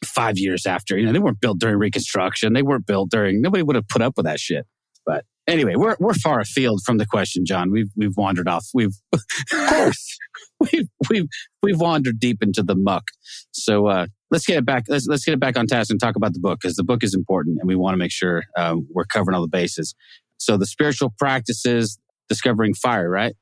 five 0.03 0.37
years 0.37 0.65
after. 0.65 0.97
You 0.97 1.05
know, 1.05 1.13
they 1.13 1.19
weren't 1.19 1.39
built 1.39 1.57
during 1.59 1.77
Reconstruction. 1.77 2.51
They 2.51 2.63
weren't 2.63 2.85
built 2.85 3.11
during. 3.11 3.41
Nobody 3.41 3.63
would 3.63 3.77
have 3.77 3.87
put 3.87 4.01
up 4.01 4.15
with 4.17 4.25
that 4.25 4.39
shit. 4.41 4.65
But 5.05 5.25
anyway, 5.47 5.73
we're 5.75 5.95
we're 5.99 6.13
far 6.13 6.39
afield 6.39 6.81
from 6.85 6.97
the 6.97 7.05
question, 7.05 7.45
John. 7.45 7.71
We've 7.71 7.89
we've 7.95 8.15
wandered 8.17 8.47
off. 8.47 8.65
We've 8.73 8.95
Of 9.13 9.19
course. 9.69 10.17
we've 10.59 10.87
we've 11.09 11.27
we've 11.61 11.79
wandered 11.79 12.19
deep 12.19 12.41
into 12.41 12.63
the 12.63 12.75
muck. 12.75 13.03
So 13.51 13.87
uh, 13.87 14.07
let's 14.31 14.45
get 14.45 14.57
it 14.57 14.65
back. 14.65 14.85
Let's 14.87 15.07
let's 15.07 15.25
get 15.25 15.33
it 15.33 15.39
back 15.39 15.57
on 15.57 15.67
task 15.67 15.89
and 15.91 15.99
talk 15.99 16.15
about 16.15 16.33
the 16.33 16.39
book 16.39 16.59
because 16.61 16.75
the 16.75 16.83
book 16.83 17.03
is 17.03 17.13
important, 17.13 17.57
and 17.59 17.67
we 17.67 17.75
want 17.75 17.93
to 17.93 17.97
make 17.97 18.11
sure 18.11 18.43
um, 18.57 18.87
we're 18.93 19.05
covering 19.05 19.35
all 19.35 19.41
the 19.41 19.47
bases. 19.47 19.95
So 20.37 20.57
the 20.57 20.65
spiritual 20.65 21.13
practices, 21.17 21.97
discovering 22.27 22.73
fire, 22.73 23.09
right? 23.09 23.35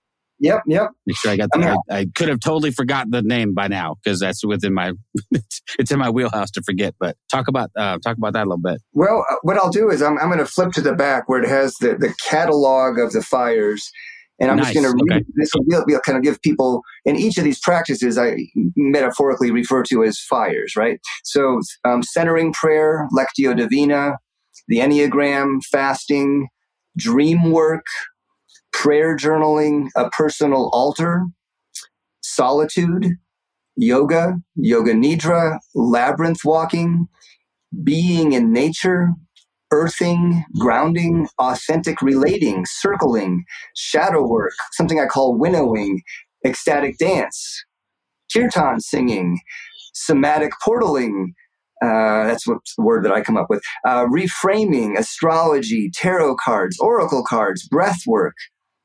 Yep, 0.44 0.64
yep. 0.68 0.90
Make 1.06 1.16
sure 1.16 1.32
I 1.32 1.38
got 1.38 1.50
I 1.54 1.58
mean, 1.58 1.68
that. 1.68 1.80
I, 1.90 1.98
I 2.00 2.06
could 2.14 2.28
have 2.28 2.42
totally 2.42 2.72
forgotten 2.72 3.12
the 3.12 3.22
name 3.22 3.54
by 3.54 3.70
now 3.70 3.96
because 4.04 4.20
that's 4.20 4.44
within 4.46 4.74
my 4.74 4.92
it's 5.80 5.90
in 5.90 6.00
my 6.00 6.10
wheelhouse 6.10 6.52
to 6.52 6.62
forget. 6.62 6.96
But 7.00 7.16
talk 7.32 7.48
about 7.48 7.72
uh, 7.78 7.98
talk 8.00 8.18
about 8.18 8.34
that 8.34 8.42
a 8.42 8.50
little 8.50 8.58
bit. 8.58 8.82
Well, 8.92 9.26
uh, 9.32 9.36
what 9.44 9.56
I'll 9.58 9.72
do 9.72 9.90
is 9.90 10.02
I'm, 10.02 10.20
I'm 10.20 10.28
going 10.28 10.40
to 10.40 10.46
flip 10.46 10.72
to 10.74 10.82
the 10.82 10.94
back 10.94 11.30
where 11.30 11.42
it 11.42 11.48
has 11.48 11.76
the, 11.80 11.96
the 11.96 12.14
catalog 12.28 13.00
of 13.00 13.14
the 13.14 13.22
fires. 13.24 13.90
And 14.42 14.52
I'm 14.52 14.58
just 14.58 14.74
going 14.74 14.84
to 14.86 14.90
read 14.90 15.22
Okay. 15.22 15.26
this 15.36 15.52
will, 15.56 15.86
be- 15.86 15.96
kind 16.04 16.18
of 16.18 16.24
give 16.24 16.42
people, 16.42 16.82
in 17.06 17.16
each 17.16 17.38
of 17.38 17.46
these 17.46 17.60
practices, 17.60 18.18
I 18.18 18.36
metaphorically 18.76 19.52
refer 19.52 19.84
to 19.84 20.04
as 20.04 20.20
fires, 20.20 20.74
right? 20.76 21.00
So, 21.24 21.62
um, 21.86 22.02
centering 22.04 22.52
prayer, 22.52 23.08
Lectio 23.16 23.56
Divina, 23.56 24.18
the 24.68 24.80
Enneagram, 24.80 25.60
fasting, 25.72 26.48
dream 26.98 27.52
work, 27.52 27.86
prayer 28.74 29.16
journaling, 29.16 29.88
a 29.96 30.10
personal 30.10 30.70
altar, 30.74 31.26
solitude, 32.22 33.18
yoga, 33.76 34.36
yoga 34.56 34.94
nidra, 34.94 35.60
labyrinth 35.76 36.42
walking, 36.44 37.08
being 37.84 38.34
in 38.34 38.52
nature, 38.52 39.10
earthing, 39.72 40.44
grounding, 40.60 41.28
authentic 41.40 42.02
relating, 42.02 42.66
circling, 42.66 43.44
shadow 43.76 44.28
work, 44.28 44.54
something 44.74 45.00
I 45.00 45.06
call 45.08 45.38
winnowing, 45.38 46.02
ecstatic 46.46 46.98
dance, 46.98 47.64
kirtan 48.32 48.80
singing, 48.80 49.40
somatic 49.94 50.52
portaling. 50.66 51.28
Uh, 51.82 52.26
that's 52.26 52.48
what's 52.48 52.76
the 52.76 52.84
word 52.84 53.04
that 53.04 53.12
I 53.12 53.22
come 53.22 53.36
up 53.36 53.48
with. 53.50 53.62
Uh, 53.86 54.06
reframing, 54.06 54.98
astrology, 54.98 55.92
tarot 55.94 56.36
cards, 56.36 56.78
oracle 56.80 57.24
cards, 57.24 57.68
breath 57.68 58.02
work. 58.08 58.36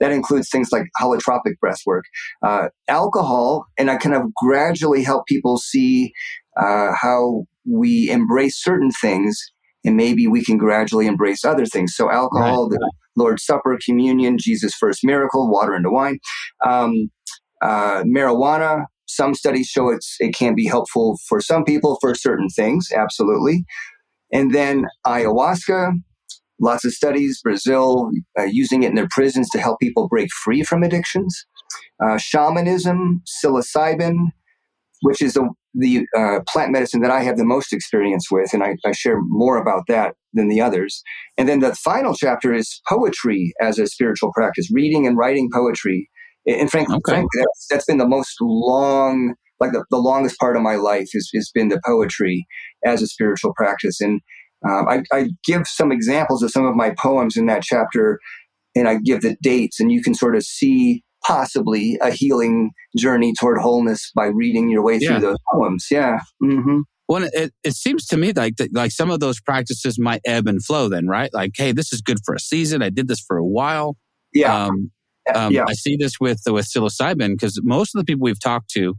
That 0.00 0.12
includes 0.12 0.48
things 0.50 0.70
like 0.72 0.84
holotropic 1.00 1.58
breath 1.60 1.80
work, 1.86 2.04
uh, 2.42 2.68
alcohol, 2.88 3.66
and 3.76 3.90
I 3.90 3.96
kind 3.96 4.14
of 4.14 4.32
gradually 4.34 5.02
help 5.02 5.26
people 5.26 5.58
see 5.58 6.12
uh, 6.56 6.92
how 7.00 7.44
we 7.64 8.10
embrace 8.10 8.62
certain 8.62 8.90
things 8.90 9.38
and 9.84 9.96
maybe 9.96 10.26
we 10.26 10.44
can 10.44 10.58
gradually 10.58 11.06
embrace 11.06 11.44
other 11.44 11.66
things. 11.66 11.94
So, 11.94 12.10
alcohol, 12.10 12.68
the 12.68 12.92
Lord's 13.16 13.44
Supper, 13.44 13.78
communion, 13.84 14.36
Jesus' 14.38 14.74
first 14.74 15.00
miracle, 15.02 15.50
water 15.50 15.74
into 15.74 15.90
wine, 15.90 16.18
um, 16.64 17.10
uh, 17.62 18.02
marijuana. 18.04 18.84
Some 19.06 19.34
studies 19.34 19.66
show 19.66 19.88
it's 19.88 20.16
it 20.20 20.34
can 20.34 20.54
be 20.54 20.66
helpful 20.66 21.18
for 21.28 21.40
some 21.40 21.64
people 21.64 21.96
for 22.00 22.14
certain 22.14 22.48
things, 22.54 22.88
absolutely. 22.94 23.64
And 24.32 24.54
then 24.54 24.84
ayahuasca, 25.06 25.92
lots 26.60 26.84
of 26.84 26.92
studies, 26.92 27.40
Brazil 27.42 28.10
uh, 28.38 28.44
using 28.44 28.82
it 28.82 28.88
in 28.88 28.94
their 28.94 29.08
prisons 29.10 29.48
to 29.50 29.58
help 29.58 29.78
people 29.80 30.08
break 30.08 30.28
free 30.44 30.62
from 30.62 30.82
addictions. 30.82 31.46
Uh, 32.04 32.18
shamanism, 32.18 33.22
psilocybin, 33.26 34.28
which 35.02 35.22
is 35.22 35.34
the, 35.34 35.48
the 35.74 36.06
uh, 36.16 36.40
plant 36.48 36.72
medicine 36.72 37.00
that 37.02 37.10
I 37.10 37.22
have 37.22 37.36
the 37.36 37.44
most 37.44 37.72
experience 37.72 38.28
with, 38.30 38.52
and 38.52 38.62
I, 38.62 38.76
I 38.84 38.92
share 38.92 39.18
more 39.20 39.56
about 39.56 39.84
that 39.88 40.14
than 40.32 40.48
the 40.48 40.60
others. 40.60 41.02
And 41.36 41.48
then 41.48 41.60
the 41.60 41.74
final 41.74 42.14
chapter 42.14 42.52
is 42.52 42.80
poetry 42.88 43.52
as 43.60 43.78
a 43.78 43.86
spiritual 43.86 44.32
practice, 44.34 44.68
reading 44.72 45.06
and 45.06 45.16
writing 45.16 45.48
poetry. 45.52 46.08
And 46.46 46.70
frankly, 46.70 46.96
Okay. 46.96 47.12
frankly 47.12 47.28
that's, 47.36 47.66
that's 47.70 47.84
been 47.84 47.98
the 47.98 48.08
most 48.08 48.36
long, 48.40 49.34
like 49.60 49.72
the, 49.72 49.84
the 49.90 49.98
longest 49.98 50.38
part 50.38 50.56
of 50.56 50.62
my 50.62 50.76
life 50.76 51.08
has, 51.12 51.28
has 51.34 51.50
been 51.54 51.68
the 51.68 51.80
poetry 51.84 52.46
as 52.84 53.02
a 53.02 53.06
spiritual 53.06 53.52
practice. 53.56 54.00
And 54.00 54.20
um, 54.66 54.88
I, 54.88 55.02
I 55.12 55.28
give 55.44 55.66
some 55.66 55.92
examples 55.92 56.42
of 56.42 56.50
some 56.50 56.66
of 56.66 56.74
my 56.74 56.90
poems 56.90 57.36
in 57.36 57.46
that 57.46 57.62
chapter, 57.62 58.18
and 58.74 58.88
I 58.88 58.96
give 58.96 59.20
the 59.22 59.36
dates, 59.42 59.80
and 59.80 59.90
you 59.92 60.02
can 60.02 60.14
sort 60.14 60.36
of 60.36 60.42
see 60.44 61.02
possibly 61.26 61.98
a 62.00 62.10
healing 62.10 62.70
journey 62.96 63.34
toward 63.38 63.58
wholeness 63.58 64.10
by 64.14 64.26
reading 64.26 64.70
your 64.70 64.82
way 64.82 64.98
Yeah. 64.98 65.18
through 65.18 65.28
those 65.28 65.36
poems. 65.52 65.86
Yeah. 65.90 66.20
hmm 66.40 66.80
Well, 67.08 67.28
it, 67.32 67.52
it 67.64 67.74
seems 67.74 68.06
to 68.06 68.16
me 68.16 68.32
like 68.32 68.56
that, 68.56 68.72
like 68.72 68.92
some 68.92 69.10
of 69.10 69.20
those 69.20 69.40
practices 69.40 69.98
might 69.98 70.20
ebb 70.24 70.46
and 70.46 70.64
flow. 70.64 70.88
Then, 70.88 71.06
right? 71.08 71.30
Like, 71.34 71.52
hey, 71.56 71.72
this 71.72 71.92
is 71.92 72.00
good 72.00 72.18
for 72.24 72.34
a 72.34 72.40
season. 72.40 72.82
I 72.82 72.90
did 72.90 73.08
this 73.08 73.20
for 73.20 73.36
a 73.36 73.44
while. 73.44 73.96
Yeah. 74.32 74.66
Um, 74.66 74.90
um, 75.34 75.52
yeah. 75.52 75.64
I 75.68 75.72
see 75.74 75.96
this 75.96 76.14
with 76.20 76.40
with 76.46 76.66
psilocybin 76.66 77.30
because 77.32 77.60
most 77.62 77.94
of 77.94 77.98
the 78.00 78.04
people 78.04 78.22
we've 78.24 78.40
talked 78.40 78.70
to 78.70 78.94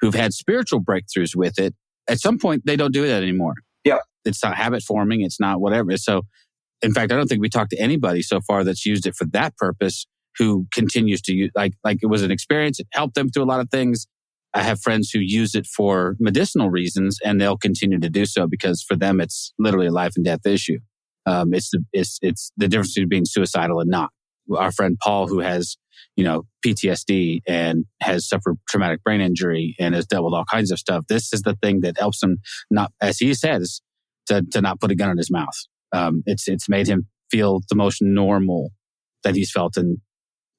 who've 0.00 0.14
had 0.14 0.32
spiritual 0.32 0.80
breakthroughs 0.80 1.34
with 1.34 1.58
it, 1.58 1.74
at 2.08 2.20
some 2.20 2.38
point 2.38 2.62
they 2.66 2.76
don't 2.76 2.92
do 2.92 3.06
that 3.06 3.22
anymore. 3.22 3.54
Yeah. 3.84 3.98
It's 4.24 4.42
not 4.42 4.56
habit 4.56 4.82
forming. 4.82 5.22
It's 5.22 5.40
not 5.40 5.60
whatever. 5.60 5.96
So, 5.96 6.22
in 6.82 6.92
fact, 6.92 7.12
I 7.12 7.16
don't 7.16 7.26
think 7.26 7.40
we 7.40 7.48
talked 7.48 7.70
to 7.70 7.80
anybody 7.80 8.22
so 8.22 8.40
far 8.40 8.64
that's 8.64 8.84
used 8.84 9.06
it 9.06 9.14
for 9.14 9.26
that 9.32 9.56
purpose 9.56 10.06
who 10.38 10.66
continues 10.72 11.22
to 11.22 11.32
use 11.32 11.50
like 11.54 11.74
like 11.84 11.98
it 12.02 12.06
was 12.06 12.22
an 12.22 12.30
experience. 12.30 12.80
It 12.80 12.88
helped 12.92 13.14
them 13.14 13.30
through 13.30 13.44
a 13.44 13.46
lot 13.46 13.60
of 13.60 13.70
things. 13.70 14.06
I 14.52 14.62
have 14.62 14.80
friends 14.80 15.10
who 15.10 15.18
use 15.18 15.54
it 15.54 15.66
for 15.66 16.16
medicinal 16.20 16.70
reasons, 16.70 17.18
and 17.24 17.40
they'll 17.40 17.58
continue 17.58 17.98
to 17.98 18.08
do 18.08 18.24
so 18.24 18.46
because 18.46 18.82
for 18.82 18.96
them 18.96 19.20
it's 19.20 19.52
literally 19.58 19.88
a 19.88 19.92
life 19.92 20.12
and 20.16 20.24
death 20.24 20.46
issue. 20.46 20.78
Um, 21.26 21.54
it's 21.54 21.70
the 21.70 21.84
it's 21.92 22.18
it's 22.22 22.52
the 22.56 22.68
difference 22.68 22.94
between 22.94 23.08
being 23.08 23.24
suicidal 23.24 23.80
and 23.80 23.90
not 23.90 24.10
our 24.56 24.72
friend 24.72 24.96
Paul, 25.02 25.26
who 25.26 25.40
has, 25.40 25.76
you 26.16 26.24
know, 26.24 26.42
PTSD 26.64 27.40
and 27.46 27.84
has 28.02 28.28
suffered 28.28 28.56
traumatic 28.68 29.02
brain 29.02 29.20
injury 29.20 29.74
and 29.78 29.94
has 29.94 30.06
dealt 30.06 30.24
with 30.24 30.34
all 30.34 30.44
kinds 30.44 30.70
of 30.70 30.78
stuff. 30.78 31.04
This 31.08 31.32
is 31.32 31.42
the 31.42 31.56
thing 31.62 31.80
that 31.80 31.98
helps 31.98 32.22
him 32.22 32.38
not, 32.70 32.92
as 33.00 33.18
he 33.18 33.32
says, 33.34 33.80
to, 34.26 34.42
to 34.52 34.60
not 34.60 34.80
put 34.80 34.90
a 34.90 34.94
gun 34.94 35.10
in 35.10 35.18
his 35.18 35.30
mouth. 35.30 35.54
Um, 35.92 36.22
it's, 36.26 36.48
it's 36.48 36.68
made 36.68 36.86
him 36.86 37.06
feel 37.30 37.60
the 37.68 37.74
most 37.76 38.02
normal 38.02 38.70
that 39.22 39.34
he's 39.34 39.50
felt 39.50 39.76
in, 39.76 40.00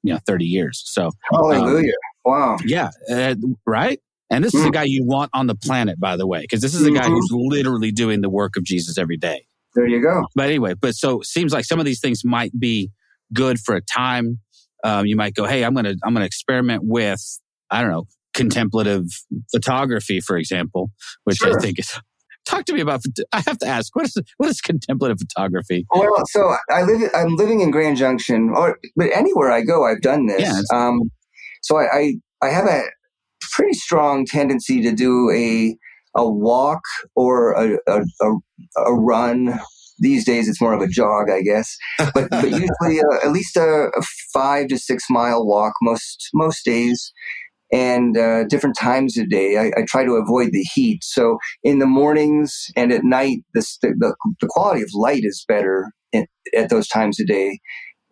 you 0.04 0.14
know, 0.14 0.20
30 0.26 0.46
years. 0.46 0.82
So 0.86 1.12
Hallelujah. 1.32 1.92
wow. 2.24 2.58
yeah, 2.66 2.90
uh, 3.10 3.36
right. 3.66 4.00
And 4.32 4.44
this 4.44 4.56
is 4.56 4.66
a 4.66 4.70
Mm. 4.70 4.74
guy 4.74 4.84
you 4.84 5.06
want 5.06 5.30
on 5.34 5.48
the 5.48 5.56
planet, 5.56 6.00
by 6.00 6.18
the 6.18 6.26
way, 6.26 6.42
because 6.42 6.62
this 6.62 6.74
is 6.74 6.86
a 6.86 6.92
guy 6.92 7.08
Mhm. 7.08 7.12
who's 7.14 7.30
literally 7.32 7.92
doing 7.92 8.22
the 8.22 8.30
work 8.30 8.56
of 8.58 8.64
Jesus 8.64 8.98
every 8.98 9.18
day. 9.18 9.46
There 9.76 9.86
you 9.88 10.02
go. 10.02 10.26
But 10.36 10.48
anyway, 10.48 10.74
but 10.74 10.96
so 10.96 11.22
it 11.22 11.28
seems 11.28 11.54
like 11.54 11.66
some 11.66 11.80
of 11.80 11.86
these 11.86 12.00
things 12.00 12.24
might 12.26 12.58
be 12.60 12.90
good 13.34 13.60
for 13.60 13.76
a 13.76 13.82
time. 13.82 14.40
Um, 14.84 15.06
you 15.06 15.16
might 15.16 15.36
go, 15.36 15.46
hey, 15.46 15.64
I'm 15.64 15.74
gonna 15.76 15.96
I'm 16.04 16.14
gonna 16.14 16.26
experiment 16.26 16.84
with 16.86 17.22
I 17.70 17.82
don't 17.82 17.92
know 17.92 18.06
contemplative 18.34 19.06
photography, 19.52 20.20
for 20.22 20.38
example, 20.38 20.92
which 21.26 21.44
I 21.44 21.54
think 21.62 21.80
is. 21.80 22.00
Talk 22.46 22.66
to 22.66 22.74
me 22.74 22.82
about. 22.82 23.02
I 23.32 23.42
have 23.46 23.58
to 23.60 23.68
ask, 23.68 23.96
what 23.96 24.06
is 24.06 24.18
what 24.38 24.50
is 24.50 24.62
contemplative 24.62 25.18
photography? 25.20 25.86
Well, 25.92 26.24
so 26.28 26.56
I 26.70 26.84
live. 26.84 27.10
I'm 27.16 27.36
living 27.36 27.62
in 27.62 27.72
Grand 27.72 27.98
Junction, 27.98 28.52
or 28.56 28.78
but 28.96 29.10
anywhere 29.14 29.52
I 29.52 29.62
go, 29.62 29.86
I've 29.86 30.02
done 30.02 30.28
this. 30.28 30.42
Yeah, 30.42 30.62
Um, 30.78 31.00
so 31.62 31.78
I, 31.78 31.86
I 31.94 32.14
I 32.44 32.50
have 32.50 32.66
a 32.66 32.84
pretty 33.52 33.74
strong 33.74 34.26
tendency 34.26 34.82
to 34.82 34.92
do 34.92 35.32
a 35.32 35.76
a 36.16 36.30
walk 36.30 36.82
or 37.16 37.54
a 37.54 37.78
a, 37.88 38.02
a, 38.22 38.32
a 38.86 38.94
run. 38.94 39.60
These 40.00 40.26
days, 40.26 40.50
it's 40.50 40.60
more 40.60 40.74
of 40.74 40.82
a 40.82 40.88
jog, 40.88 41.30
I 41.30 41.42
guess. 41.42 41.74
But 41.98 42.30
but 42.30 42.44
usually, 42.52 43.00
uh, 43.00 43.26
at 43.26 43.32
least 43.32 43.56
a, 43.56 43.90
a 43.96 44.02
five 44.34 44.68
to 44.68 44.78
six 44.78 45.06
mile 45.10 45.46
walk 45.46 45.74
most 45.82 46.30
most 46.34 46.66
days. 46.66 47.14
And 47.72 48.18
uh, 48.18 48.44
different 48.46 48.78
times 48.80 49.18
of 49.18 49.30
day, 49.30 49.58
I, 49.58 49.80
I 49.80 49.86
try 49.88 50.06
to 50.06 50.14
avoid 50.14 50.50
the 50.52 50.66
heat. 50.74 51.04
So 51.04 51.38
in 51.64 51.80
the 51.80 51.88
mornings 51.88 52.68
and 52.76 52.92
at 52.92 53.04
night, 53.04 53.40
the, 53.54 53.66
the, 53.82 54.16
the 54.40 54.48
quality 54.50 54.82
of 54.82 54.90
light 54.94 55.24
is 55.24 55.44
better 55.48 55.92
at 56.56 56.70
those 56.70 56.88
times 56.88 57.20
of 57.20 57.28
day. 57.28 57.60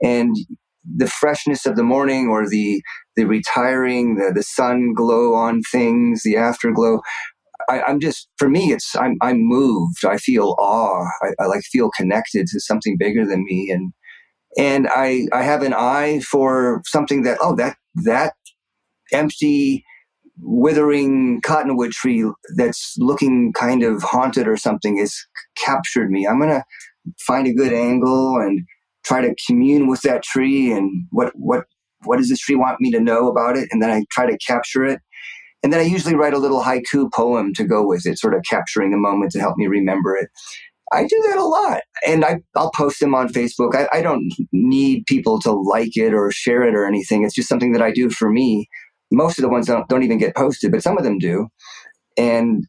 And 0.01 0.35
the 0.83 1.07
freshness 1.07 1.65
of 1.65 1.75
the 1.75 1.83
morning 1.83 2.27
or 2.27 2.49
the, 2.49 2.81
the 3.15 3.25
retiring, 3.25 4.15
the, 4.15 4.33
the 4.33 4.43
sun 4.43 4.93
glow 4.93 5.35
on 5.35 5.61
things, 5.71 6.23
the 6.23 6.35
afterglow. 6.35 7.01
I, 7.69 7.83
I'm 7.83 7.99
just, 7.99 8.27
for 8.37 8.49
me, 8.49 8.73
it's, 8.73 8.95
I'm, 8.95 9.15
I'm 9.21 9.37
moved. 9.39 10.03
I 10.03 10.17
feel 10.17 10.55
awe. 10.59 11.05
I, 11.21 11.43
I 11.43 11.45
like 11.45 11.61
feel 11.71 11.89
connected 11.95 12.47
to 12.47 12.59
something 12.59 12.97
bigger 12.99 13.25
than 13.25 13.45
me. 13.45 13.69
And, 13.71 13.93
and 14.57 14.87
I, 14.89 15.27
I 15.31 15.43
have 15.43 15.61
an 15.61 15.73
eye 15.73 16.19
for 16.19 16.81
something 16.85 17.23
that, 17.23 17.37
oh, 17.39 17.55
that, 17.55 17.77
that 18.03 18.33
empty, 19.13 19.83
withering 20.39 21.41
cottonwood 21.41 21.91
tree 21.91 22.25
that's 22.55 22.95
looking 22.97 23.53
kind 23.53 23.83
of 23.83 24.01
haunted 24.01 24.47
or 24.47 24.57
something 24.57 24.97
has 24.97 25.15
captured 25.57 26.09
me. 26.09 26.25
I'm 26.25 26.39
going 26.39 26.49
to 26.49 26.63
find 27.19 27.47
a 27.47 27.53
good 27.53 27.73
angle 27.73 28.37
and 28.37 28.61
try 29.05 29.21
to 29.21 29.35
commune 29.45 29.87
with 29.87 30.01
that 30.01 30.23
tree 30.23 30.71
and 30.71 31.05
what, 31.11 31.33
what, 31.35 31.65
what 32.05 32.17
does 32.17 32.29
this 32.29 32.39
tree 32.39 32.55
want 32.55 32.81
me 32.81 32.91
to 32.91 32.99
know 32.99 33.29
about 33.29 33.57
it? 33.57 33.67
And 33.71 33.81
then 33.81 33.91
I 33.91 34.03
try 34.11 34.25
to 34.25 34.37
capture 34.37 34.83
it. 34.85 34.99
And 35.61 35.71
then 35.71 35.79
I 35.79 35.83
usually 35.83 36.15
write 36.15 36.33
a 36.33 36.39
little 36.39 36.61
haiku 36.61 37.11
poem 37.13 37.53
to 37.53 37.63
go 37.63 37.85
with 37.85 38.05
it, 38.05 38.19
sort 38.19 38.33
of 38.33 38.41
capturing 38.49 38.91
the 38.91 38.97
moment 38.97 39.31
to 39.31 39.39
help 39.39 39.55
me 39.57 39.67
remember 39.67 40.15
it. 40.15 40.29
I 40.91 41.03
do 41.03 41.23
that 41.27 41.37
a 41.37 41.45
lot. 41.45 41.81
And 42.05 42.25
I, 42.25 42.41
I'll 42.55 42.71
post 42.71 42.99
them 42.99 43.15
on 43.15 43.29
Facebook. 43.29 43.73
I, 43.73 43.87
I 43.97 44.01
don't 44.01 44.31
need 44.51 45.05
people 45.05 45.39
to 45.39 45.51
like 45.51 45.95
it 45.95 46.13
or 46.13 46.31
share 46.31 46.63
it 46.63 46.75
or 46.75 46.85
anything. 46.85 47.23
It's 47.23 47.33
just 47.33 47.49
something 47.49 47.71
that 47.71 47.81
I 47.81 47.91
do 47.91 48.09
for 48.09 48.29
me. 48.29 48.67
Most 49.11 49.37
of 49.37 49.43
the 49.43 49.49
ones 49.49 49.67
don't, 49.67 49.87
don't 49.89 50.03
even 50.03 50.17
get 50.17 50.35
posted, 50.35 50.71
but 50.71 50.83
some 50.83 50.97
of 50.97 51.03
them 51.03 51.17
do. 51.19 51.47
And 52.17 52.63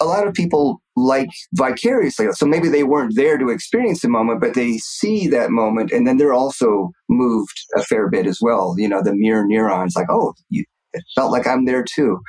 a 0.00 0.04
lot 0.04 0.26
of 0.26 0.34
people 0.34 0.82
like 0.96 1.30
vicariously. 1.54 2.26
So 2.32 2.46
maybe 2.46 2.68
they 2.68 2.84
weren't 2.84 3.16
there 3.16 3.38
to 3.38 3.48
experience 3.48 4.02
the 4.02 4.08
moment, 4.08 4.40
but 4.40 4.54
they 4.54 4.78
see 4.78 5.26
that 5.28 5.50
moment 5.50 5.90
and 5.90 6.06
then 6.06 6.18
they're 6.18 6.34
also 6.34 6.90
moved 7.08 7.58
a 7.76 7.82
fair 7.82 8.08
bit 8.10 8.26
as 8.26 8.38
well. 8.42 8.74
You 8.78 8.88
know, 8.88 9.02
the 9.02 9.14
mirror 9.14 9.44
neurons 9.46 9.94
like, 9.96 10.06
oh, 10.10 10.34
you, 10.50 10.64
it 10.92 11.02
felt 11.14 11.32
like 11.32 11.46
I'm 11.46 11.64
there 11.64 11.82
too. 11.82 12.20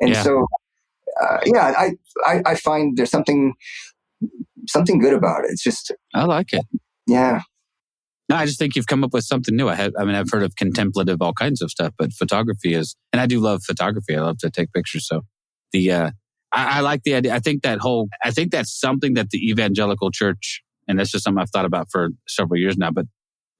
And 0.00 0.10
Yeah. 0.10 0.22
so, 0.22 0.46
uh, 1.22 1.38
yeah, 1.46 1.72
I, 1.76 1.92
I, 2.26 2.42
I 2.46 2.54
find 2.56 2.96
there's 2.96 3.10
something, 3.10 3.54
something 4.68 4.98
good 4.98 5.14
about 5.14 5.44
it. 5.44 5.50
It's 5.50 5.62
just, 5.62 5.90
I 6.14 6.24
like 6.24 6.52
it. 6.52 6.64
yeah. 7.06 7.40
No, 8.28 8.36
I 8.36 8.46
just 8.46 8.58
think 8.58 8.74
you've 8.74 8.86
come 8.86 9.04
up 9.04 9.12
with 9.12 9.24
something 9.24 9.54
new. 9.54 9.68
I 9.68 9.74
had, 9.74 9.92
I 9.98 10.04
mean, 10.04 10.14
I've 10.14 10.30
heard 10.30 10.42
of 10.42 10.56
contemplative, 10.56 11.20
all 11.20 11.34
kinds 11.34 11.60
of 11.60 11.70
stuff, 11.70 11.92
but 11.98 12.12
photography 12.12 12.72
is, 12.72 12.96
and 13.12 13.20
I 13.20 13.26
do 13.26 13.38
love 13.38 13.62
photography. 13.62 14.16
I 14.16 14.20
love 14.20 14.38
to 14.38 14.50
take 14.50 14.72
pictures. 14.72 15.06
So 15.06 15.22
the, 15.72 15.92
uh, 15.92 16.10
I, 16.52 16.78
I 16.78 16.80
like 16.80 17.02
the 17.02 17.14
idea. 17.14 17.34
I 17.34 17.38
think 17.38 17.62
that 17.62 17.80
whole, 17.80 18.08
I 18.24 18.30
think 18.30 18.50
that's 18.50 18.78
something 18.78 19.14
that 19.14 19.28
the 19.30 19.38
evangelical 19.38 20.10
church, 20.10 20.62
and 20.88 20.98
that's 20.98 21.10
just 21.10 21.24
something 21.24 21.40
I've 21.40 21.50
thought 21.50 21.66
about 21.66 21.88
for 21.92 22.10
several 22.26 22.58
years 22.58 22.78
now, 22.78 22.90
but 22.90 23.06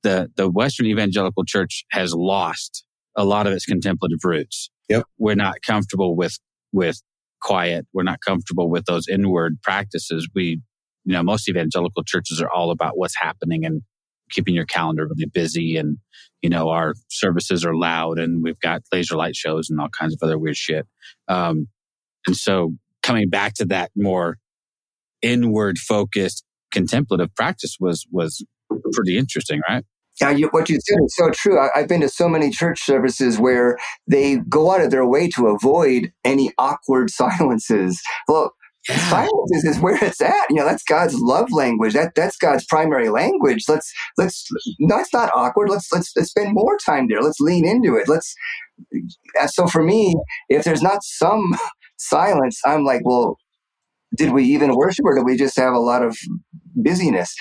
the, 0.02 0.30
the 0.36 0.48
Western 0.48 0.86
evangelical 0.86 1.44
church 1.44 1.84
has 1.90 2.14
lost 2.14 2.84
a 3.16 3.24
lot 3.24 3.46
of 3.46 3.52
its 3.52 3.66
contemplative 3.66 4.20
roots. 4.24 4.70
Yep. 4.88 5.04
We're 5.18 5.34
not 5.34 5.56
comfortable 5.66 6.16
with, 6.16 6.38
with 6.72 7.02
quiet. 7.40 7.86
We're 7.92 8.02
not 8.02 8.20
comfortable 8.26 8.70
with 8.70 8.86
those 8.86 9.08
inward 9.08 9.58
practices. 9.62 10.26
We, 10.34 10.60
you 11.04 11.12
know, 11.12 11.22
most 11.22 11.48
evangelical 11.50 12.02
churches 12.02 12.40
are 12.40 12.50
all 12.50 12.70
about 12.70 12.96
what's 12.96 13.16
happening 13.20 13.66
and 13.66 13.82
keeping 14.30 14.54
your 14.54 14.66
calendar 14.66 15.06
really 15.06 15.28
busy. 15.32 15.76
And, 15.76 15.98
you 16.42 16.50
know, 16.50 16.70
our 16.70 16.94
services 17.08 17.64
are 17.64 17.74
loud 17.74 18.18
and 18.18 18.42
we've 18.42 18.60
got 18.60 18.82
laser 18.92 19.16
light 19.16 19.36
shows 19.36 19.68
and 19.70 19.80
all 19.80 19.88
kinds 19.88 20.14
of 20.14 20.20
other 20.22 20.38
weird 20.38 20.56
shit. 20.56 20.86
Um, 21.28 21.68
and 22.26 22.36
so 22.36 22.74
coming 23.02 23.28
back 23.28 23.54
to 23.54 23.64
that 23.66 23.90
more 23.96 24.38
inward 25.22 25.78
focused 25.78 26.44
contemplative 26.72 27.34
practice 27.34 27.76
was, 27.78 28.06
was 28.10 28.44
pretty 28.92 29.16
interesting, 29.16 29.60
right? 29.68 29.84
Yeah, 30.20 30.30
you, 30.30 30.48
what 30.52 30.68
you 30.68 30.78
said 30.80 30.98
is 31.04 31.16
so 31.16 31.30
true. 31.30 31.58
I, 31.58 31.70
I've 31.74 31.88
been 31.88 32.00
to 32.02 32.08
so 32.08 32.28
many 32.28 32.50
church 32.50 32.80
services 32.80 33.38
where 33.38 33.76
they 34.06 34.36
go 34.48 34.72
out 34.72 34.80
of 34.80 34.90
their 34.90 35.06
way 35.06 35.28
to 35.30 35.48
avoid 35.48 36.12
any 36.24 36.52
awkward 36.56 37.10
silences. 37.10 38.00
Well, 38.28 38.54
silences 38.88 39.64
is 39.64 39.80
where 39.80 40.02
it's 40.04 40.20
at. 40.20 40.50
You 40.50 40.56
know, 40.56 40.64
that's 40.66 40.84
God's 40.84 41.14
love 41.16 41.52
language. 41.52 41.94
That 41.94 42.14
that's 42.16 42.36
God's 42.36 42.66
primary 42.66 43.08
language. 43.10 43.64
Let's 43.68 43.92
let's 44.18 44.46
that's 44.88 45.12
not 45.12 45.30
awkward. 45.34 45.70
Let's 45.70 45.92
let's 45.92 46.12
let's 46.16 46.30
spend 46.30 46.54
more 46.54 46.78
time 46.84 47.08
there. 47.08 47.22
Let's 47.22 47.40
lean 47.40 47.66
into 47.66 47.96
it. 47.96 48.08
Let's. 48.08 48.34
uh, 49.40 49.46
So 49.48 49.66
for 49.68 49.82
me, 49.84 50.14
if 50.48 50.64
there's 50.64 50.82
not 50.82 51.02
some 51.04 51.56
silence, 51.98 52.60
I'm 52.66 52.84
like, 52.84 53.02
well, 53.04 53.38
did 54.16 54.32
we 54.32 54.44
even 54.44 54.76
worship, 54.76 55.04
or 55.06 55.14
did 55.16 55.24
we 55.26 55.36
just 55.36 55.56
have 55.58 55.74
a 55.74 55.80
lot 55.80 56.02
of 56.04 56.16
busyness? 56.76 57.34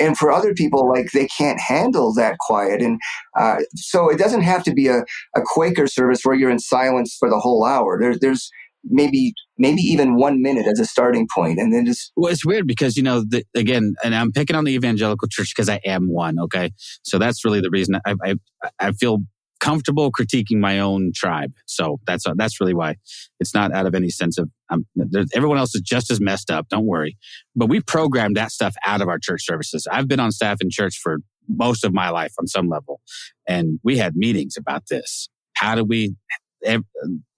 and 0.00 0.16
for 0.18 0.32
other 0.32 0.54
people 0.54 0.88
like 0.88 1.12
they 1.12 1.26
can't 1.26 1.60
handle 1.60 2.12
that 2.14 2.38
quiet 2.40 2.82
and 2.82 3.00
uh, 3.38 3.58
so 3.76 4.08
it 4.10 4.18
doesn't 4.18 4.42
have 4.42 4.62
to 4.64 4.72
be 4.74 4.88
a, 4.88 5.00
a 5.36 5.42
quaker 5.44 5.86
service 5.86 6.20
where 6.24 6.36
you're 6.36 6.50
in 6.50 6.58
silence 6.58 7.16
for 7.18 7.30
the 7.30 7.38
whole 7.38 7.64
hour 7.64 7.98
there's 8.00 8.18
there's 8.20 8.50
maybe 8.84 9.32
maybe 9.58 9.80
even 9.82 10.16
one 10.16 10.40
minute 10.40 10.66
as 10.66 10.78
a 10.78 10.84
starting 10.84 11.26
point 11.34 11.58
and 11.58 11.72
then 11.72 11.84
just 11.84 12.12
Well, 12.16 12.32
it's 12.32 12.46
weird 12.46 12.66
because, 12.66 12.96
you 12.96 13.02
know, 13.02 13.24
the, 13.28 13.44
again, 13.54 13.94
and 14.04 14.14
I'm 14.14 14.32
picking 14.32 14.56
on 14.56 14.64
the 14.64 14.72
evangelical 14.72 15.28
church 15.28 15.52
because 15.54 15.68
I 15.68 15.80
am 15.84 16.12
one. 16.12 16.38
Okay. 16.38 16.70
So 17.02 17.18
that's 17.18 17.44
really 17.44 17.60
the 17.60 17.70
reason 17.70 17.98
I, 18.06 18.14
I, 18.24 18.34
I 18.78 18.92
feel 18.92 19.18
comfortable 19.60 20.12
critiquing 20.12 20.58
my 20.58 20.78
own 20.78 21.10
tribe. 21.14 21.52
So 21.66 21.98
that's, 22.06 22.24
that's 22.36 22.60
really 22.60 22.74
why 22.74 22.94
it's 23.40 23.52
not 23.52 23.72
out 23.72 23.86
of 23.86 23.94
any 23.96 24.08
sense 24.08 24.38
of, 24.38 24.48
um, 24.70 24.86
everyone 25.34 25.58
else 25.58 25.74
is 25.74 25.80
just 25.80 26.10
as 26.12 26.20
messed 26.20 26.48
up. 26.48 26.68
Don't 26.68 26.86
worry. 26.86 27.18
But 27.56 27.68
we 27.68 27.80
programmed 27.80 28.36
that 28.36 28.52
stuff 28.52 28.76
out 28.86 29.00
of 29.00 29.08
our 29.08 29.18
church 29.18 29.44
services. 29.44 29.88
I've 29.90 30.06
been 30.06 30.20
on 30.20 30.30
staff 30.30 30.58
in 30.60 30.70
church 30.70 31.00
for 31.02 31.18
most 31.48 31.82
of 31.82 31.92
my 31.92 32.10
life 32.10 32.32
on 32.38 32.46
some 32.46 32.68
level. 32.68 33.00
And 33.48 33.80
we 33.82 33.98
had 33.98 34.14
meetings 34.14 34.56
about 34.56 34.84
this. 34.88 35.28
How 35.56 35.74
do 35.74 35.82
we, 35.82 36.14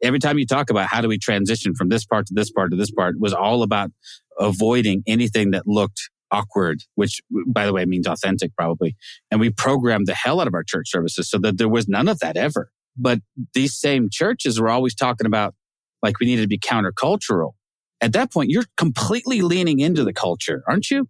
every 0.02 0.18
time 0.18 0.38
you 0.38 0.46
talk 0.46 0.70
about 0.70 0.88
how 0.88 1.00
do 1.00 1.08
we 1.08 1.18
transition 1.18 1.74
from 1.74 1.88
this 1.88 2.04
part 2.04 2.26
to 2.26 2.34
this 2.34 2.50
part 2.50 2.70
to 2.70 2.76
this 2.76 2.90
part 2.90 3.16
was 3.18 3.32
all 3.32 3.62
about 3.62 3.90
avoiding 4.38 5.02
anything 5.06 5.50
that 5.50 5.66
looked 5.66 6.10
awkward, 6.30 6.82
which 6.94 7.20
by 7.46 7.66
the 7.66 7.72
way 7.72 7.84
means 7.84 8.06
authentic 8.06 8.54
probably. 8.56 8.96
And 9.30 9.40
we 9.40 9.50
programmed 9.50 10.06
the 10.06 10.14
hell 10.14 10.40
out 10.40 10.46
of 10.46 10.54
our 10.54 10.64
church 10.64 10.90
services 10.90 11.28
so 11.30 11.38
that 11.38 11.58
there 11.58 11.68
was 11.68 11.88
none 11.88 12.08
of 12.08 12.20
that 12.20 12.36
ever. 12.36 12.70
But 12.96 13.20
these 13.54 13.78
same 13.78 14.08
churches 14.10 14.60
were 14.60 14.68
always 14.68 14.94
talking 14.94 15.26
about 15.26 15.54
like 16.02 16.18
we 16.20 16.26
needed 16.26 16.42
to 16.42 16.48
be 16.48 16.58
countercultural. 16.58 17.52
At 18.00 18.12
that 18.14 18.32
point, 18.32 18.50
you're 18.50 18.64
completely 18.76 19.42
leaning 19.42 19.80
into 19.80 20.04
the 20.04 20.12
culture, 20.12 20.62
aren't 20.66 20.90
you? 20.90 21.06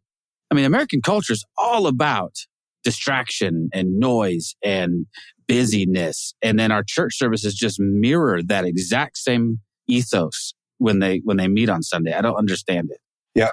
I 0.51 0.55
mean, 0.55 0.65
American 0.65 1.01
culture 1.01 1.33
is 1.33 1.45
all 1.57 1.87
about 1.87 2.35
distraction 2.83 3.69
and 3.73 3.99
noise 3.99 4.57
and 4.65 5.07
busyness. 5.51 6.35
And 6.43 6.59
then 6.59 6.71
our 6.71 6.85
church 6.87 7.17
services 7.17 7.55
just 7.55 7.79
mirror 7.81 8.43
that 8.43 8.65
exact 8.65 9.19
same 9.19 9.61
ethos 9.87 10.55
when 10.79 11.01
they 11.01 11.21
when 11.25 11.37
they 11.37 11.49
meet 11.49 11.69
on 11.69 11.83
Sunday. 11.83 12.13
I 12.13 12.21
don't 12.21 12.37
understand 12.37 12.91
it. 12.91 12.99
Yeah. 13.35 13.51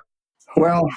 Well 0.55 0.87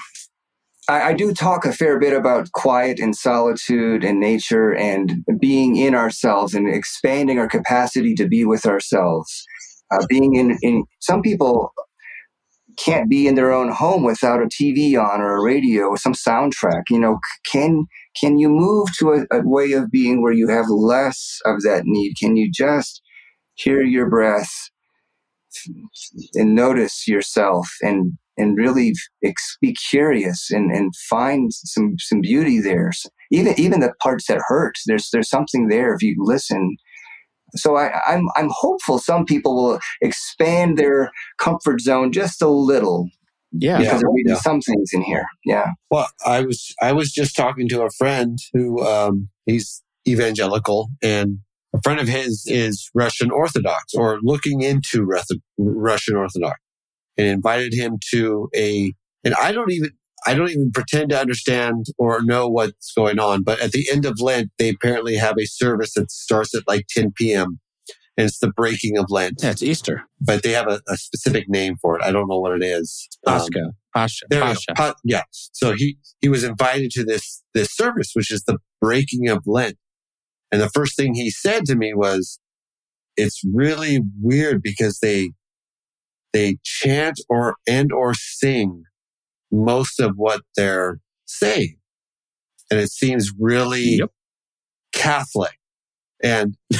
I, 0.87 1.09
I 1.09 1.13
do 1.13 1.33
talk 1.33 1.65
a 1.65 1.73
fair 1.73 1.99
bit 1.99 2.13
about 2.13 2.51
quiet 2.51 2.99
and 2.99 3.15
solitude 3.15 4.03
and 4.03 4.19
nature 4.19 4.75
and 4.75 5.23
being 5.39 5.75
in 5.75 5.95
ourselves 5.95 6.53
and 6.53 6.67
expanding 6.67 7.39
our 7.39 7.47
capacity 7.47 8.13
to 8.15 8.27
be 8.27 8.45
with 8.45 8.65
ourselves 8.65 9.45
uh, 9.91 10.05
being 10.07 10.35
in, 10.35 10.57
in 10.61 10.83
some 10.99 11.21
people 11.21 11.73
can't 12.77 13.09
be 13.09 13.27
in 13.27 13.35
their 13.35 13.51
own 13.51 13.71
home 13.71 14.03
without 14.03 14.41
a 14.41 14.45
TV 14.45 14.97
on 14.97 15.21
or 15.21 15.37
a 15.37 15.43
radio 15.43 15.85
or 15.85 15.97
some 15.97 16.13
soundtrack. 16.13 16.83
You 16.89 16.99
know, 16.99 17.19
can 17.45 17.85
can 18.19 18.37
you 18.37 18.49
move 18.49 18.89
to 18.99 19.11
a, 19.13 19.37
a 19.37 19.41
way 19.43 19.71
of 19.73 19.91
being 19.91 20.21
where 20.21 20.33
you 20.33 20.47
have 20.49 20.65
less 20.69 21.39
of 21.45 21.61
that 21.63 21.83
need? 21.85 22.13
Can 22.19 22.35
you 22.35 22.49
just 22.51 23.01
hear 23.55 23.81
your 23.81 24.09
breath, 24.09 24.51
and 26.33 26.55
notice 26.55 27.07
yourself 27.07 27.67
and 27.81 28.17
and 28.37 28.57
really 28.57 28.93
be 29.61 29.75
curious 29.89 30.49
and, 30.51 30.71
and 30.71 30.95
find 31.09 31.53
some 31.53 31.95
some 31.99 32.21
beauty 32.21 32.59
there. 32.59 32.91
Even 33.31 33.59
even 33.59 33.79
the 33.79 33.93
parts 34.01 34.27
that 34.27 34.41
hurt, 34.47 34.75
there's 34.87 35.09
there's 35.11 35.29
something 35.29 35.67
there 35.67 35.93
if 35.93 36.01
you 36.01 36.15
listen. 36.17 36.75
So 37.55 37.77
I, 37.77 37.91
I'm 38.07 38.27
I'm 38.35 38.49
hopeful 38.51 38.99
some 38.99 39.25
people 39.25 39.55
will 39.55 39.79
expand 40.01 40.77
their 40.77 41.11
comfort 41.37 41.81
zone 41.81 42.11
just 42.11 42.41
a 42.41 42.47
little. 42.49 43.09
Yeah, 43.53 43.79
because 43.79 43.93
Yeah. 43.93 43.99
they're 43.99 44.13
reading 44.15 44.33
Yeah. 44.33 44.41
some 44.41 44.61
things 44.61 44.91
in 44.93 45.01
here. 45.01 45.25
Yeah. 45.45 45.67
Well, 45.89 46.07
I 46.25 46.41
was 46.41 46.73
I 46.81 46.93
was 46.93 47.11
just 47.11 47.35
talking 47.35 47.67
to 47.69 47.81
a 47.83 47.89
friend 47.97 48.39
who 48.53 48.81
um, 48.85 49.29
he's 49.45 49.83
evangelical, 50.07 50.89
and 51.03 51.39
a 51.73 51.81
friend 51.83 51.99
of 51.99 52.07
his 52.07 52.43
is 52.47 52.89
Russian 52.93 53.29
Orthodox 53.31 53.93
or 53.93 54.19
looking 54.21 54.61
into 54.61 55.05
Russian 55.57 56.15
Orthodox, 56.15 56.59
and 57.17 57.27
invited 57.27 57.73
him 57.73 57.97
to 58.11 58.49
a. 58.55 58.93
And 59.23 59.35
I 59.35 59.51
don't 59.51 59.71
even 59.71 59.91
I 60.25 60.33
don't 60.33 60.49
even 60.49 60.71
pretend 60.71 61.09
to 61.09 61.19
understand 61.19 61.87
or 61.97 62.21
know 62.21 62.47
what's 62.47 62.93
going 62.93 63.19
on, 63.19 63.43
but 63.43 63.59
at 63.59 63.71
the 63.71 63.87
end 63.91 64.05
of 64.05 64.19
Lent, 64.21 64.51
they 64.59 64.69
apparently 64.69 65.15
have 65.15 65.35
a 65.39 65.45
service 65.45 65.93
that 65.95 66.11
starts 66.11 66.55
at 66.55 66.63
like 66.67 66.85
10 66.89 67.13
p.m. 67.15 67.59
And 68.17 68.27
it's 68.27 68.39
the 68.39 68.51
breaking 68.51 68.97
of 68.97 69.05
Lent, 69.09 69.39
yeah, 69.41 69.51
it's 69.51 69.63
Easter. 69.63 70.03
but 70.19 70.43
they 70.43 70.51
have 70.51 70.67
a, 70.67 70.81
a 70.87 70.97
specific 70.97 71.49
name 71.49 71.75
for 71.81 71.97
it. 71.97 72.03
I 72.03 72.11
don't 72.11 72.27
know 72.27 72.39
what 72.39 72.51
it 72.51 72.63
is. 72.63 73.07
Um, 73.25 73.39
Pascha, 73.39 73.71
Pascha, 73.95 74.25
there. 74.29 74.41
Pascha. 74.41 74.73
Pa- 74.75 74.95
yeah. 75.03 75.23
So 75.31 75.73
he 75.73 75.97
he 76.19 76.29
was 76.29 76.43
invited 76.43 76.91
to 76.91 77.03
this 77.03 77.41
this 77.53 77.73
service, 77.75 78.11
which 78.13 78.29
is 78.29 78.43
the 78.43 78.57
breaking 78.81 79.29
of 79.29 79.43
Lent. 79.47 79.77
And 80.51 80.61
the 80.61 80.69
first 80.69 80.97
thing 80.97 81.15
he 81.15 81.31
said 81.31 81.63
to 81.65 81.75
me 81.75 81.93
was, 81.93 82.37
"It's 83.15 83.41
really 83.51 84.01
weird 84.21 84.61
because 84.61 84.99
they 84.99 85.31
they 86.33 86.57
chant 86.63 87.19
or 87.29 87.55
and 87.67 87.91
or 87.91 88.13
sing 88.13 88.83
most 89.51 89.99
of 89.99 90.13
what 90.15 90.41
they're 90.55 90.99
saying, 91.25 91.77
and 92.69 92.79
it 92.79 92.91
seems 92.91 93.31
really 93.39 93.97
Yep. 93.99 94.09
Catholic." 94.93 95.57
And 96.23 96.55
you 96.69 96.79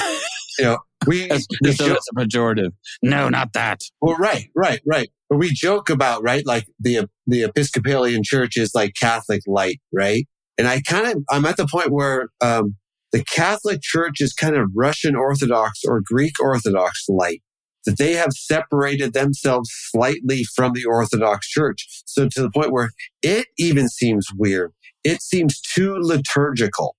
know, 0.60 0.78
we, 1.08 1.28
That's, 1.28 1.48
we 1.64 1.72
so 1.74 1.88
joke- 1.88 1.94
that's 1.96 2.08
a 2.16 2.16
pejorative. 2.16 2.72
No, 3.02 3.30
not 3.30 3.54
that. 3.54 3.82
well, 4.02 4.16
right, 4.18 4.50
right, 4.56 4.82
right. 4.86 5.10
But 5.30 5.38
we 5.38 5.52
joke 5.52 5.90
about, 5.90 6.22
right? 6.24 6.46
Like 6.46 6.66
the, 6.80 7.10
the 7.26 7.44
Episcopalian 7.44 8.22
church 8.24 8.58
is 8.58 8.72
like 8.76 8.94
Catholic 9.00 9.42
light, 9.48 9.80
right? 9.94 10.28
And 10.60 10.68
I 10.68 10.82
kind 10.82 11.08
of, 11.08 11.24
I'm 11.32 11.46
at 11.46 11.58
the 11.58 11.66
point 11.66 11.92
where, 11.92 12.28
um, 12.42 12.76
the 13.14 13.24
Catholic 13.24 13.80
church 13.82 14.22
is 14.22 14.34
kind 14.34 14.56
of 14.56 14.70
Russian 14.76 15.16
Orthodox 15.16 15.80
or 15.88 16.02
Greek 16.06 16.34
Orthodox 16.40 17.06
light, 17.10 17.42
that 17.86 17.98
they 17.98 18.14
have 18.14 18.34
separated 18.34 19.14
themselves 19.14 19.70
slightly 19.74 20.44
from 20.56 20.74
the 20.74 20.86
Orthodox 20.86 21.48
church. 21.48 21.88
So 22.06 22.28
to 22.30 22.42
the 22.42 22.52
point 22.52 22.72
where 22.72 22.92
it 23.22 23.48
even 23.58 23.90
seems 23.90 24.28
weird. 24.36 24.74
It 25.04 25.22
seems 25.22 25.60
too 25.60 25.96
liturgical. 26.00 26.96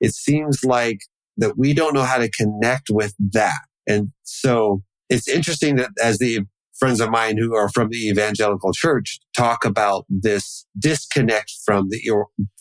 It 0.00 0.14
seems 0.14 0.64
like 0.64 1.00
that 1.36 1.58
we 1.58 1.74
don't 1.74 1.94
know 1.94 2.04
how 2.04 2.18
to 2.18 2.30
connect 2.30 2.90
with 2.90 3.14
that. 3.32 3.60
And 3.88 4.12
so 4.22 4.82
it's 5.08 5.28
interesting 5.28 5.76
that 5.76 5.90
as 6.00 6.18
the 6.18 6.40
friends 6.78 7.00
of 7.00 7.10
mine 7.10 7.36
who 7.36 7.54
are 7.54 7.68
from 7.68 7.88
the 7.90 8.08
evangelical 8.08 8.72
church 8.72 9.18
talk 9.36 9.64
about 9.64 10.06
this 10.08 10.66
disconnect 10.78 11.52
from 11.64 11.88
the 11.90 12.00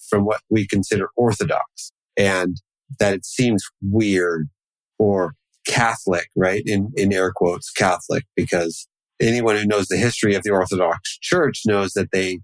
from 0.09 0.26
what 0.26 0.41
we 0.49 0.67
consider 0.67 1.09
orthodox 1.15 1.91
and 2.17 2.57
that 2.99 3.13
it 3.13 3.26
seems 3.26 3.63
weird 3.82 4.49
or 4.97 5.36
catholic 5.70 6.28
right 6.36 6.63
in 6.65 6.91
in 6.95 7.13
air 7.13 7.32
quotes 7.34 7.72
catholic 7.72 8.24
because 8.36 8.88
anyone 9.22 9.55
who 9.55 9.65
knows 9.65 9.88
the 9.88 9.97
history 9.97 10.34
of 10.34 10.43
the 10.43 10.49
orthodox 10.49 11.17
church 11.22 11.61
knows 11.65 11.93
that 11.93 12.11
they 12.11 12.39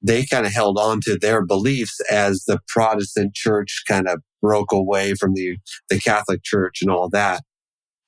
they 0.00 0.24
kind 0.24 0.46
of 0.46 0.52
held 0.52 0.78
on 0.78 1.00
to 1.00 1.18
their 1.18 1.44
beliefs 1.44 2.00
as 2.10 2.44
the 2.46 2.58
protestant 2.68 3.34
church 3.34 3.82
kind 3.86 4.08
of 4.08 4.20
broke 4.40 4.72
away 4.72 5.14
from 5.14 5.34
the 5.34 5.56
the 5.90 6.00
catholic 6.00 6.42
church 6.42 6.78
and 6.80 6.90
all 6.90 7.08
that 7.10 7.42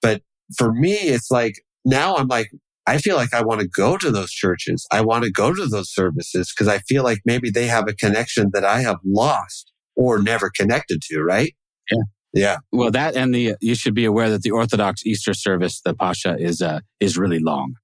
but 0.01 0.23
for 0.57 0.73
me 0.73 0.95
it's 0.95 1.31
like 1.31 1.55
now 1.85 2.17
i'm 2.17 2.29
like 2.29 2.49
I 2.87 2.99
feel 2.99 3.15
like 3.15 3.33
I 3.33 3.43
want 3.43 3.61
to 3.61 3.69
go 3.69 3.97
to 3.97 4.11
those 4.11 4.33
churches. 4.33 4.85
I 4.91 5.01
want 5.03 5.23
to 5.23 5.31
go 5.31 5.55
to 5.55 5.67
those 5.67 5.93
services 5.93 6.53
because 6.53 6.67
I 6.67 6.79
feel 6.79 7.05
like 7.05 7.21
maybe 7.25 7.49
they 7.49 7.67
have 7.67 7.87
a 7.87 7.95
connection 7.95 8.51
that 8.53 8.65
I 8.65 8.81
have 8.81 8.97
lost 9.05 9.71
or 9.95 10.21
never 10.21 10.51
connected 10.51 11.01
to, 11.03 11.21
right? 11.23 11.55
Yeah. 11.91 11.99
Yeah. 12.33 12.59
Well, 12.71 12.91
that 12.93 13.17
and 13.17 13.35
the 13.35 13.57
you 13.61 13.75
should 13.75 13.95
be 13.95 14.05
aware 14.05 14.31
that 14.31 14.43
the 14.43 14.53
Orthodox 14.53 15.05
Easter 15.05 15.35
service, 15.35 15.81
the 15.85 15.95
Pascha, 15.95 16.37
is 16.39 16.63
uh 16.63 16.81
is 17.01 17.19
really 17.19 17.41
long. 17.41 17.75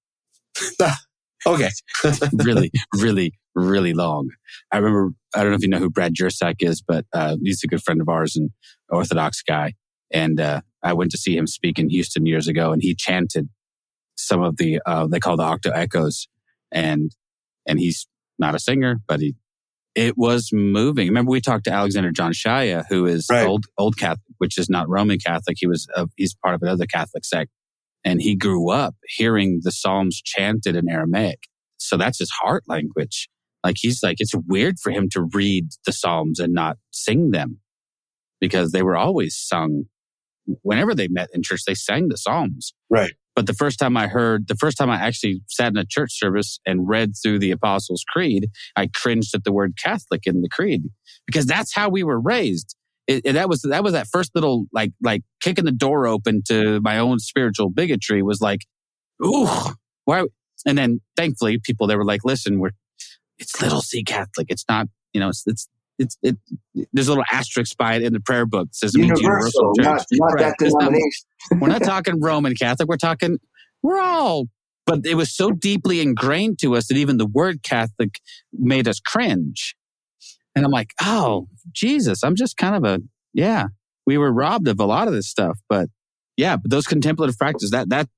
Okay. 1.46 1.70
really, 2.32 2.72
really, 2.96 3.32
really 3.54 3.94
long. 3.94 4.30
I 4.72 4.78
remember. 4.78 5.14
I 5.34 5.42
don't 5.42 5.50
know 5.50 5.56
if 5.56 5.62
you 5.62 5.68
know 5.68 5.78
who 5.78 5.90
Brad 5.90 6.14
Jersak 6.14 6.56
is, 6.60 6.82
but 6.82 7.06
uh, 7.12 7.36
he's 7.42 7.62
a 7.62 7.68
good 7.68 7.82
friend 7.82 8.00
of 8.00 8.08
ours 8.08 8.34
and 8.36 8.50
Orthodox 8.88 9.42
guy. 9.42 9.74
And 10.12 10.40
uh, 10.40 10.62
I 10.82 10.92
went 10.94 11.10
to 11.12 11.18
see 11.18 11.36
him 11.36 11.46
speak 11.46 11.78
in 11.78 11.88
Houston 11.90 12.26
years 12.26 12.48
ago, 12.48 12.72
and 12.72 12.82
he 12.82 12.94
chanted 12.94 13.48
some 14.16 14.42
of 14.42 14.56
the 14.56 14.80
uh, 14.86 15.06
they 15.06 15.20
call 15.20 15.36
the 15.36 15.44
Octoechos, 15.44 16.26
and 16.72 17.12
and 17.66 17.78
he's 17.78 18.08
not 18.38 18.54
a 18.54 18.58
singer, 18.58 18.96
but 19.06 19.20
he 19.20 19.34
it 19.96 20.16
was 20.16 20.50
moving. 20.52 21.08
Remember, 21.08 21.30
we 21.32 21.40
talked 21.40 21.64
to 21.64 21.72
Alexander 21.72 22.12
John 22.12 22.32
Shaia, 22.32 22.84
who 22.88 23.06
is 23.06 23.26
Right. 23.30 23.46
old 23.46 23.64
old 23.78 23.96
Catholic, 23.98 24.20
which 24.38 24.58
is 24.58 24.68
not 24.68 24.88
Roman 24.88 25.18
Catholic. 25.18 25.56
He 25.58 25.66
was 25.66 25.88
uh, 25.96 26.06
he's 26.16 26.34
part 26.34 26.54
of 26.54 26.62
another 26.62 26.86
Catholic 26.86 27.24
sect, 27.24 27.50
and 28.04 28.20
he 28.20 28.36
grew 28.36 28.70
up 28.70 28.94
hearing 29.16 29.60
the 29.62 29.72
Psalms 29.72 30.20
chanted 30.22 30.76
in 30.76 30.88
Aramaic. 30.88 31.40
So 31.78 31.96
that's 31.96 32.18
his 32.18 32.30
heart 32.30 32.64
language. 32.68 33.28
Like 33.64 33.76
he's 33.78 34.02
like, 34.02 34.16
it's 34.20 34.34
weird 34.46 34.78
for 34.78 34.92
him 34.92 35.08
to 35.12 35.22
read 35.32 35.68
the 35.86 35.92
Psalms 35.92 36.38
and 36.38 36.52
not 36.52 36.76
sing 36.92 37.30
them 37.32 37.58
because 38.40 38.70
they 38.72 38.82
were 38.82 38.96
always 38.96 39.36
sung. 39.36 39.84
Whenever 40.62 40.94
they 40.94 41.08
met 41.08 41.28
in 41.32 41.42
church, 41.42 41.62
they 41.66 41.74
sang 41.74 42.08
the 42.08 42.16
Psalms. 42.16 42.74
Right. 42.88 43.14
But 43.36 43.46
the 43.46 43.52
first 43.54 43.78
time 43.78 43.98
I 43.98 44.06
heard, 44.08 44.48
the 44.48 44.56
first 44.56 44.78
time 44.78 44.88
I 44.90 44.96
actually 44.96 45.42
sat 45.46 45.68
in 45.70 45.76
a 45.76 45.84
church 45.84 46.18
service 46.18 46.58
and 46.66 46.88
read 46.88 47.12
through 47.22 47.38
the 47.38 47.50
Apostles' 47.50 48.02
Creed, 48.08 48.48
I 48.76 48.88
cringed 48.88 49.34
at 49.34 49.44
the 49.44 49.52
word 49.52 49.74
Catholic 49.76 50.22
in 50.26 50.40
the 50.40 50.48
creed 50.48 50.84
because 51.26 51.44
that's 51.46 51.74
how 51.74 51.90
we 51.90 52.02
were 52.02 52.18
raised. 52.18 52.74
It, 53.06 53.22
it- 53.26 53.32
that 53.34 53.48
was 53.50 53.60
that 53.62 53.84
was 53.84 53.92
that 53.92 54.08
first 54.08 54.32
little 54.34 54.64
like 54.72 54.92
like 55.02 55.22
kicking 55.42 55.66
the 55.66 55.70
door 55.72 56.06
open 56.06 56.42
to 56.48 56.80
my 56.80 56.98
own 56.98 57.18
spiritual 57.18 57.68
bigotry 57.70 58.22
was 58.22 58.40
like, 58.40 58.62
ooh, 59.24 59.48
why? 60.06 60.24
And 60.66 60.78
then 60.78 61.00
thankfully, 61.16 61.58
people 61.58 61.86
they 61.86 61.96
were 61.96 62.04
like, 62.04 62.24
listen, 62.24 62.58
we're 62.58 62.70
it's 63.38 63.60
little 63.60 63.82
C 63.82 64.02
Catholic. 64.02 64.46
It's 64.48 64.64
not 64.68 64.88
you 65.12 65.20
know 65.20 65.28
it's 65.28 65.44
it's 65.46 65.68
it's 65.98 66.16
it. 66.22 66.36
There's 66.92 67.08
a 67.08 67.12
little 67.12 67.24
asterisk 67.32 67.76
by 67.76 67.94
it 67.96 68.02
in 68.02 68.12
the 68.12 68.20
prayer 68.20 68.46
book 68.46 68.68
that 68.68 68.74
says 68.76 68.94
it 68.94 68.98
means 68.98 69.20
Universal, 69.20 69.72
universal 69.76 70.06
not, 70.12 70.28
not 70.28 70.32
Right. 70.34 70.40
that 70.40 70.54
not- 70.60 70.78
denomination. 70.80 71.24
we're 71.60 71.68
not 71.68 71.82
talking 71.82 72.20
Roman 72.20 72.54
Catholic. 72.54 72.88
We're 72.88 72.96
talking, 72.96 73.38
we're 73.82 74.00
all, 74.00 74.46
but 74.84 75.06
it 75.06 75.14
was 75.14 75.34
so 75.34 75.50
deeply 75.52 76.00
ingrained 76.00 76.58
to 76.60 76.74
us 76.76 76.88
that 76.88 76.96
even 76.96 77.16
the 77.18 77.26
word 77.26 77.62
Catholic 77.62 78.20
made 78.52 78.86
us 78.88 79.00
cringe. 79.00 79.74
And 80.54 80.64
I'm 80.64 80.70
like, 80.70 80.92
oh, 81.02 81.48
Jesus, 81.72 82.22
I'm 82.24 82.34
just 82.34 82.56
kind 82.56 82.74
of 82.74 82.84
a, 82.84 83.02
yeah, 83.34 83.66
we 84.06 84.16
were 84.18 84.32
robbed 84.32 84.68
of 84.68 84.80
a 84.80 84.84
lot 84.86 85.06
of 85.08 85.14
this 85.14 85.28
stuff. 85.28 85.58
But 85.68 85.88
yeah, 86.36 86.56
but 86.56 86.70
those 86.70 86.86
contemplative 86.86 87.36
practices, 87.38 87.70
that, 87.70 87.88
that, 87.90 88.08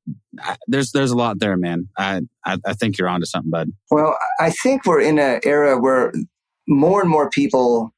I- 0.41 0.57
there's, 0.69 0.93
there's 0.93 1.11
a 1.11 1.17
lot 1.17 1.39
there, 1.41 1.57
man. 1.57 1.89
I, 1.99 2.23
I, 2.45 2.59
I 2.67 2.73
think 2.75 2.97
you're 2.99 3.09
onto 3.09 3.27
something, 3.27 3.51
bud. 3.51 3.71
Well, 3.91 4.17
I 4.41 4.51
think 4.51 4.87
we're 4.87 5.01
in 5.01 5.19
an 5.19 5.41
era 5.45 5.79
where 5.79 6.13
more 6.69 7.01
and 7.01 7.11
more 7.11 7.31
people 7.31 7.93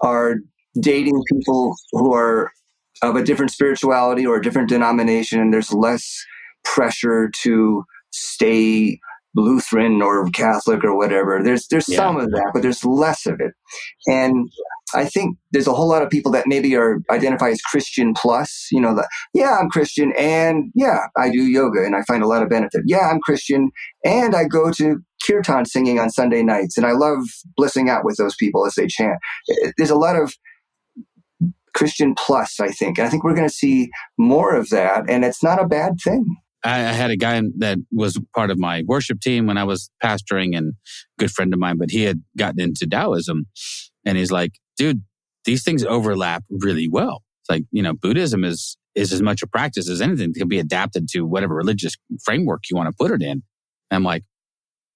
are 0.00 0.36
dating 0.80 1.22
people 1.30 1.76
who 1.92 2.14
are 2.14 2.50
of 3.02 3.14
a 3.14 3.22
different 3.22 3.50
spirituality 3.50 4.26
or 4.26 4.36
a 4.36 4.42
different 4.42 4.68
denomination, 4.68 5.40
and 5.40 5.52
there's 5.52 5.72
less 5.72 6.24
pressure 6.64 7.30
to 7.42 7.84
stay 8.10 8.98
Lutheran 9.36 10.00
or 10.02 10.28
Catholic 10.30 10.82
or 10.82 10.96
whatever. 10.96 11.40
There's 11.42 11.68
there's 11.68 11.88
Yeah. 11.88 11.96
some 11.96 12.16
of 12.16 12.30
that, 12.30 12.50
but 12.54 12.62
there's 12.62 12.84
less 12.84 13.26
of 13.26 13.40
it. 13.40 13.52
And 14.06 14.48
I 14.94 15.04
think 15.04 15.36
there's 15.52 15.66
a 15.66 15.74
whole 15.74 15.88
lot 15.88 16.02
of 16.02 16.10
people 16.10 16.32
that 16.32 16.46
maybe 16.46 16.74
are 16.76 16.98
identify 17.10 17.50
as 17.50 17.60
Christian 17.60 18.14
plus, 18.14 18.68
you 18.70 18.80
know, 18.80 18.94
the, 18.94 19.06
yeah, 19.34 19.58
I'm 19.60 19.68
Christian 19.68 20.12
and 20.16 20.70
yeah, 20.74 21.06
I 21.18 21.28
do 21.30 21.42
yoga 21.42 21.84
and 21.84 21.94
I 21.96 22.02
find 22.02 22.22
a 22.22 22.26
lot 22.28 22.42
of 22.42 22.48
benefit. 22.48 22.82
Yeah, 22.86 23.08
I'm 23.10 23.20
Christian 23.20 23.70
and 24.04 24.34
I 24.34 24.44
go 24.44 24.70
to 24.72 24.98
kirtan 25.26 25.66
singing 25.66 25.98
on 25.98 26.08
Sunday 26.10 26.42
nights 26.42 26.76
and 26.76 26.86
I 26.86 26.92
love 26.92 27.18
blissing 27.56 27.90
out 27.90 28.04
with 28.04 28.16
those 28.16 28.36
people 28.36 28.64
as 28.64 28.74
they 28.74 28.86
chant. 28.86 29.18
There's 29.76 29.90
a 29.90 29.96
lot 29.96 30.16
of 30.16 30.34
Christian 31.74 32.14
plus, 32.16 32.58
I 32.60 32.68
think. 32.68 32.98
And 32.98 33.06
I 33.06 33.10
think 33.10 33.24
we're 33.24 33.34
going 33.34 33.48
to 33.48 33.54
see 33.54 33.90
more 34.18 34.54
of 34.54 34.70
that 34.70 35.10
and 35.10 35.24
it's 35.24 35.42
not 35.42 35.60
a 35.60 35.66
bad 35.66 35.94
thing. 36.02 36.36
I, 36.64 36.80
I 36.80 36.92
had 36.92 37.10
a 37.10 37.16
guy 37.16 37.40
that 37.58 37.78
was 37.92 38.18
part 38.34 38.50
of 38.50 38.58
my 38.58 38.82
worship 38.86 39.20
team 39.20 39.46
when 39.46 39.58
I 39.58 39.64
was 39.64 39.90
pastoring 40.02 40.56
and 40.56 40.74
good 41.18 41.30
friend 41.30 41.52
of 41.52 41.60
mine, 41.60 41.78
but 41.78 41.90
he 41.90 42.02
had 42.02 42.22
gotten 42.36 42.60
into 42.60 42.86
Taoism 42.86 43.46
and 44.04 44.18
he's 44.18 44.32
like, 44.32 44.52
dude, 44.76 45.02
these 45.44 45.62
things 45.62 45.84
overlap 45.84 46.44
really 46.50 46.88
well. 46.88 47.22
It's 47.42 47.50
like, 47.50 47.64
you 47.70 47.82
know, 47.82 47.94
Buddhism 47.94 48.44
is, 48.44 48.76
is 48.94 49.12
as 49.12 49.22
much 49.22 49.42
a 49.42 49.46
practice 49.46 49.88
as 49.88 50.00
anything 50.00 50.32
can 50.34 50.48
be 50.48 50.58
adapted 50.58 51.08
to 51.10 51.22
whatever 51.22 51.54
religious 51.54 51.94
framework 52.24 52.62
you 52.70 52.76
want 52.76 52.88
to 52.88 52.96
put 52.98 53.12
it 53.12 53.22
in. 53.22 53.42
And 53.90 53.92
I'm 53.92 54.04
like, 54.04 54.24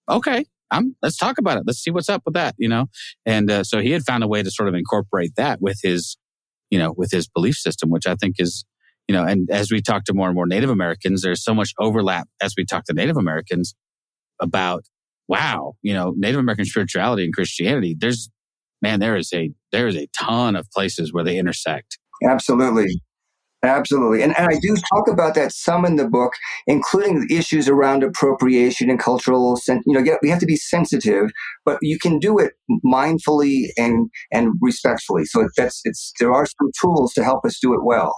okay, 0.09 0.47
I'm, 0.71 0.97
let's 1.03 1.17
talk 1.17 1.39
about 1.39 1.59
it. 1.59 1.65
Let's 1.67 1.79
see 1.79 1.91
what's 1.91 2.09
up 2.09 2.23
with 2.25 2.35
that, 2.35 2.55
you 2.59 2.69
know? 2.69 2.87
And 3.27 3.51
uh, 3.51 3.65
so 3.65 3.81
he 3.81 3.91
had 3.91 4.03
found 4.03 4.25
a 4.25 4.29
way 4.29 4.43
to 4.43 4.51
sort 4.51 4.69
of 4.69 4.75
incorporate 4.75 5.33
that 5.37 5.61
with 5.61 5.79
his, 5.83 6.17
you 6.71 6.79
know, 6.79 6.95
with 6.97 7.11
his 7.11 7.29
belief 7.29 7.57
system, 7.57 7.91
which 7.91 8.07
I 8.07 8.15
think 8.15 8.37
is, 8.39 8.65
you 9.11 9.17
know, 9.17 9.25
and 9.25 9.51
as 9.51 9.73
we 9.73 9.83
talk 9.83 10.05
to 10.05 10.15
more 10.15 10.29
and 10.29 10.37
more 10.37 10.47
Native 10.47 10.71
Americans, 10.71 11.23
there's 11.23 11.43
so 11.43 11.53
much 11.53 11.75
overlap 11.81 12.29
as 12.41 12.55
we 12.57 12.65
talk 12.65 12.85
to 12.85 12.93
Native 12.93 13.17
Americans 13.17 13.75
about, 14.41 14.85
wow, 15.27 15.73
you 15.83 15.93
know, 15.93 16.15
Native 16.17 16.39
American 16.39 16.65
spirituality 16.65 17.25
and 17.25 17.35
Christianity, 17.35 17.97
there's, 17.99 18.31
man, 18.81 19.01
there 19.01 19.17
is 19.17 19.33
a, 19.35 19.51
there 19.73 19.89
is 19.89 19.97
a 19.97 20.07
ton 20.17 20.55
of 20.55 20.71
places 20.71 21.13
where 21.13 21.25
they 21.25 21.39
intersect. 21.39 21.99
Absolutely. 22.25 23.03
Absolutely. 23.65 24.23
And, 24.23 24.33
and 24.39 24.47
I 24.47 24.61
do 24.63 24.77
talk 24.95 25.09
about 25.09 25.35
that 25.35 25.51
some 25.51 25.85
in 25.85 25.97
the 25.97 26.09
book, 26.09 26.35
including 26.69 27.27
the 27.27 27.37
issues 27.37 27.69
around 27.69 28.05
appropriation 28.05 28.91
and 28.91 28.99
cultural, 29.01 29.57
sen- 29.57 29.83
you 29.87 29.93
know, 29.93 30.19
we 30.23 30.31
have 30.31 30.39
to 30.39 30.47
be 30.47 30.55
sensitive, 30.55 31.33
but 31.65 31.79
you 31.83 31.99
can 31.99 32.21
do 32.21 32.39
it 32.39 32.53
mindfully 32.87 33.71
and, 33.77 34.09
and 34.31 34.53
respectfully. 34.63 35.25
So 35.25 35.49
that's, 35.57 35.81
it's, 35.85 36.13
there 36.21 36.33
are 36.33 36.47
some 36.47 36.71
tools 36.81 37.13
to 37.15 37.25
help 37.25 37.45
us 37.45 37.59
do 37.61 37.75
it 37.75 37.81
well. 37.83 38.17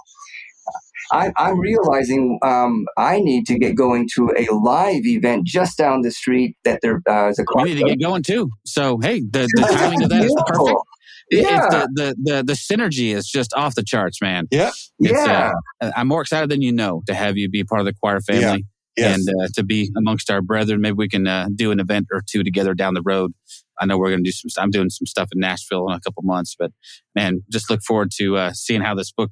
I, 1.11 1.31
I'm 1.37 1.59
realizing 1.59 2.39
um, 2.43 2.85
I 2.97 3.19
need 3.19 3.45
to 3.47 3.57
get 3.57 3.75
going 3.75 4.07
to 4.15 4.31
a 4.37 4.53
live 4.53 5.05
event 5.05 5.45
just 5.45 5.77
down 5.77 6.01
the 6.01 6.11
street 6.11 6.55
that 6.63 6.79
there 6.81 7.01
uh, 7.09 7.29
is 7.29 7.39
a. 7.39 7.43
We 7.55 7.73
need 7.73 7.79
to 7.79 7.89
get 7.89 8.01
going 8.01 8.23
too. 8.23 8.49
So 8.65 8.99
hey, 8.99 9.21
the, 9.21 9.47
the 9.53 9.61
timing 9.71 10.03
of 10.03 10.09
that 10.09 10.23
is 10.23 10.35
perfect. 10.47 10.79
Yeah. 11.31 11.67
the, 11.69 11.89
the, 11.93 12.15
the, 12.21 12.43
the 12.43 12.53
synergy 12.53 13.15
is 13.15 13.27
just 13.27 13.53
off 13.55 13.75
the 13.75 13.83
charts, 13.83 14.21
man. 14.21 14.47
Yeah. 14.51 14.71
It's, 14.99 15.27
yeah. 15.27 15.51
uh, 15.81 15.91
I'm 15.95 16.07
more 16.07 16.21
excited 16.21 16.49
than 16.49 16.61
you 16.61 16.71
know 16.71 17.01
to 17.07 17.13
have 17.13 17.37
you 17.37 17.49
be 17.49 17.63
part 17.63 17.79
of 17.79 17.85
the 17.85 17.93
Quoir 17.93 18.21
family 18.21 18.65
Yes. 18.95 19.25
and 19.27 19.41
uh, 19.41 19.47
to 19.55 19.63
be 19.63 19.89
amongst 19.97 20.29
our 20.29 20.41
brethren. 20.41 20.81
Maybe 20.81 20.93
we 20.93 21.09
can 21.09 21.27
uh, 21.27 21.47
do 21.55 21.71
an 21.71 21.79
event 21.79 22.07
or 22.11 22.21
two 22.29 22.43
together 22.43 22.73
down 22.73 22.93
the 22.93 23.01
road. 23.01 23.33
I 23.79 23.85
know 23.85 23.97
we're 23.97 24.09
going 24.09 24.23
to 24.23 24.27
do 24.29 24.31
some. 24.31 24.63
I'm 24.63 24.71
doing 24.71 24.89
some 24.89 25.05
stuff 25.05 25.29
in 25.33 25.39
Nashville 25.39 25.87
in 25.89 25.93
a 25.95 25.99
couple 25.99 26.23
months, 26.23 26.55
but 26.57 26.71
man, 27.15 27.41
just 27.51 27.69
look 27.69 27.81
forward 27.81 28.11
to 28.17 28.37
uh, 28.37 28.51
seeing 28.53 28.81
how 28.81 28.95
this 28.95 29.11
book 29.11 29.31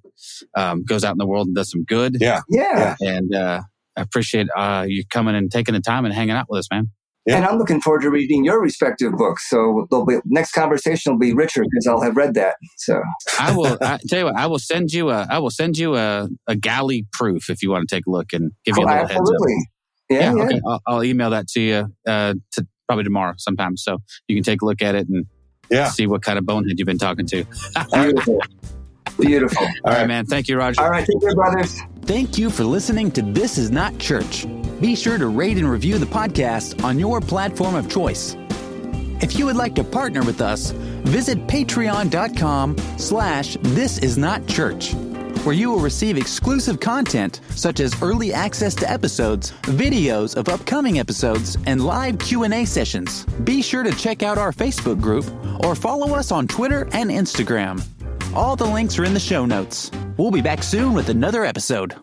um, 0.57 0.83
goes 0.83 1.03
out 1.03 1.11
in 1.11 1.17
the 1.17 1.27
world 1.27 1.47
and 1.47 1.55
does 1.55 1.71
some 1.71 1.83
good. 1.83 2.17
yeah. 2.19 2.41
yeah. 2.49 2.95
And 3.01 3.33
uh, 3.35 3.61
I 3.97 4.01
appreciate 4.01 4.47
uh, 4.55 4.85
you 4.87 5.03
coming 5.09 5.35
and 5.35 5.51
taking 5.51 5.73
the 5.73 5.81
time 5.81 6.05
and 6.05 6.13
hanging 6.13 6.31
out 6.35 6.47
with 6.49 6.59
us, 6.59 6.67
man. 6.71 6.89
Yeah. 7.27 7.35
And 7.35 7.45
I'm 7.45 7.59
looking 7.59 7.79
forward 7.81 8.01
to 8.01 8.09
reading 8.09 8.43
your 8.43 8.59
respective 8.59 9.11
books. 9.13 9.47
So 9.47 9.85
there'll 9.91 10.07
be 10.07 10.17
next 10.25 10.53
conversation 10.53 11.11
will 11.11 11.19
be 11.19 11.33
richer 11.33 11.61
because 11.61 11.85
I'll 11.85 12.01
have 12.01 12.17
read 12.17 12.33
that. 12.33 12.55
So 12.77 12.99
I 13.39 13.55
will 13.55 13.77
I, 13.81 13.99
tell 14.09 14.19
you 14.19 14.25
what. 14.25 14.35
I 14.35 14.47
will 14.47 14.57
send 14.57 14.91
you 14.91 15.11
a. 15.11 15.27
I 15.29 15.37
will 15.37 15.51
send 15.51 15.77
you 15.77 15.95
a, 15.95 16.27
a 16.47 16.55
galley 16.55 17.05
proof 17.13 17.47
if 17.51 17.61
you 17.61 17.69
want 17.69 17.87
to 17.87 17.95
take 17.95 18.07
a 18.07 18.09
look 18.09 18.33
and 18.33 18.51
give 18.65 18.75
you 18.75 18.83
a 18.83 18.87
Oh, 18.87 18.89
little 18.89 19.07
heads 19.07 19.11
up. 19.11 19.19
absolutely. 19.19 19.55
Yeah, 20.09 20.35
yeah. 20.35 20.43
okay. 20.45 20.61
I'll, 20.67 20.81
I'll 20.87 21.03
email 21.03 21.29
that 21.29 21.47
to 21.49 21.61
you 21.61 21.87
uh, 22.07 22.33
to 22.53 22.67
probably 22.87 23.03
tomorrow 23.03 23.33
sometime, 23.37 23.77
so 23.77 23.97
you 24.27 24.35
can 24.35 24.43
take 24.43 24.61
a 24.61 24.65
look 24.65 24.81
at 24.81 24.95
it 24.95 25.07
and 25.09 25.25
Yeah. 25.69 25.89
see 25.89 26.07
what 26.07 26.21
kind 26.21 26.37
of 26.39 26.45
bonehead 26.45 26.77
you've 26.79 26.85
been 26.85 26.97
talking 26.97 27.25
to. 27.27 27.45
Beautiful. 27.93 28.39
Beautiful. 29.19 29.67
All 29.85 29.93
right, 29.93 30.07
man. 30.07 30.25
Thank 30.25 30.47
you, 30.47 30.57
Roger. 30.57 30.81
All 30.81 30.89
right, 30.89 31.05
take 31.05 31.21
care, 31.21 31.35
brothers. 31.35 31.79
Thank 32.03 32.37
you 32.37 32.49
for 32.49 32.63
listening 32.63 33.11
to 33.11 33.21
This 33.21 33.57
Is 33.57 33.69
Not 33.71 33.97
Church. 33.99 34.45
Be 34.79 34.95
sure 34.95 35.17
to 35.17 35.27
rate 35.27 35.57
and 35.57 35.69
review 35.69 35.97
the 35.97 36.05
podcast 36.07 36.83
on 36.83 36.97
your 36.97 37.21
platform 37.21 37.75
of 37.75 37.87
choice. 37.89 38.35
If 39.21 39.37
you 39.37 39.45
would 39.45 39.55
like 39.55 39.75
to 39.75 39.83
partner 39.83 40.23
with 40.23 40.41
us, 40.41 40.71
visit 41.03 41.45
patreon.com 41.47 42.75
slash 42.97 43.55
this 43.61 43.99
is 43.99 44.17
not 44.17 44.47
church, 44.47 44.93
where 45.43 45.55
you 45.55 45.69
will 45.69 45.79
receive 45.79 46.17
exclusive 46.17 46.79
content 46.79 47.41
such 47.51 47.79
as 47.79 47.99
early 48.01 48.33
access 48.33 48.75
to 48.75 48.89
episodes, 48.89 49.51
videos 49.63 50.35
of 50.35 50.49
upcoming 50.49 50.99
episodes, 50.99 51.57
and 51.65 51.83
live 51.83 52.19
Q&A 52.19 52.65
sessions. 52.65 53.25
Be 53.43 53.61
sure 53.61 53.83
to 53.83 53.91
check 53.91 54.23
out 54.23 54.37
our 54.37 54.51
Facebook 54.51 55.01
group 55.01 55.25
or 55.63 55.75
follow 55.75 56.15
us 56.15 56.31
on 56.31 56.47
Twitter 56.47 56.87
and 56.93 57.09
Instagram. 57.09 57.83
All 58.35 58.55
the 58.55 58.65
links 58.65 58.97
are 58.97 59.03
in 59.03 59.13
the 59.13 59.19
show 59.19 59.45
notes. 59.45 59.91
We'll 60.17 60.31
be 60.31 60.41
back 60.41 60.63
soon 60.63 60.93
with 60.93 61.09
another 61.09 61.43
episode. 61.43 61.95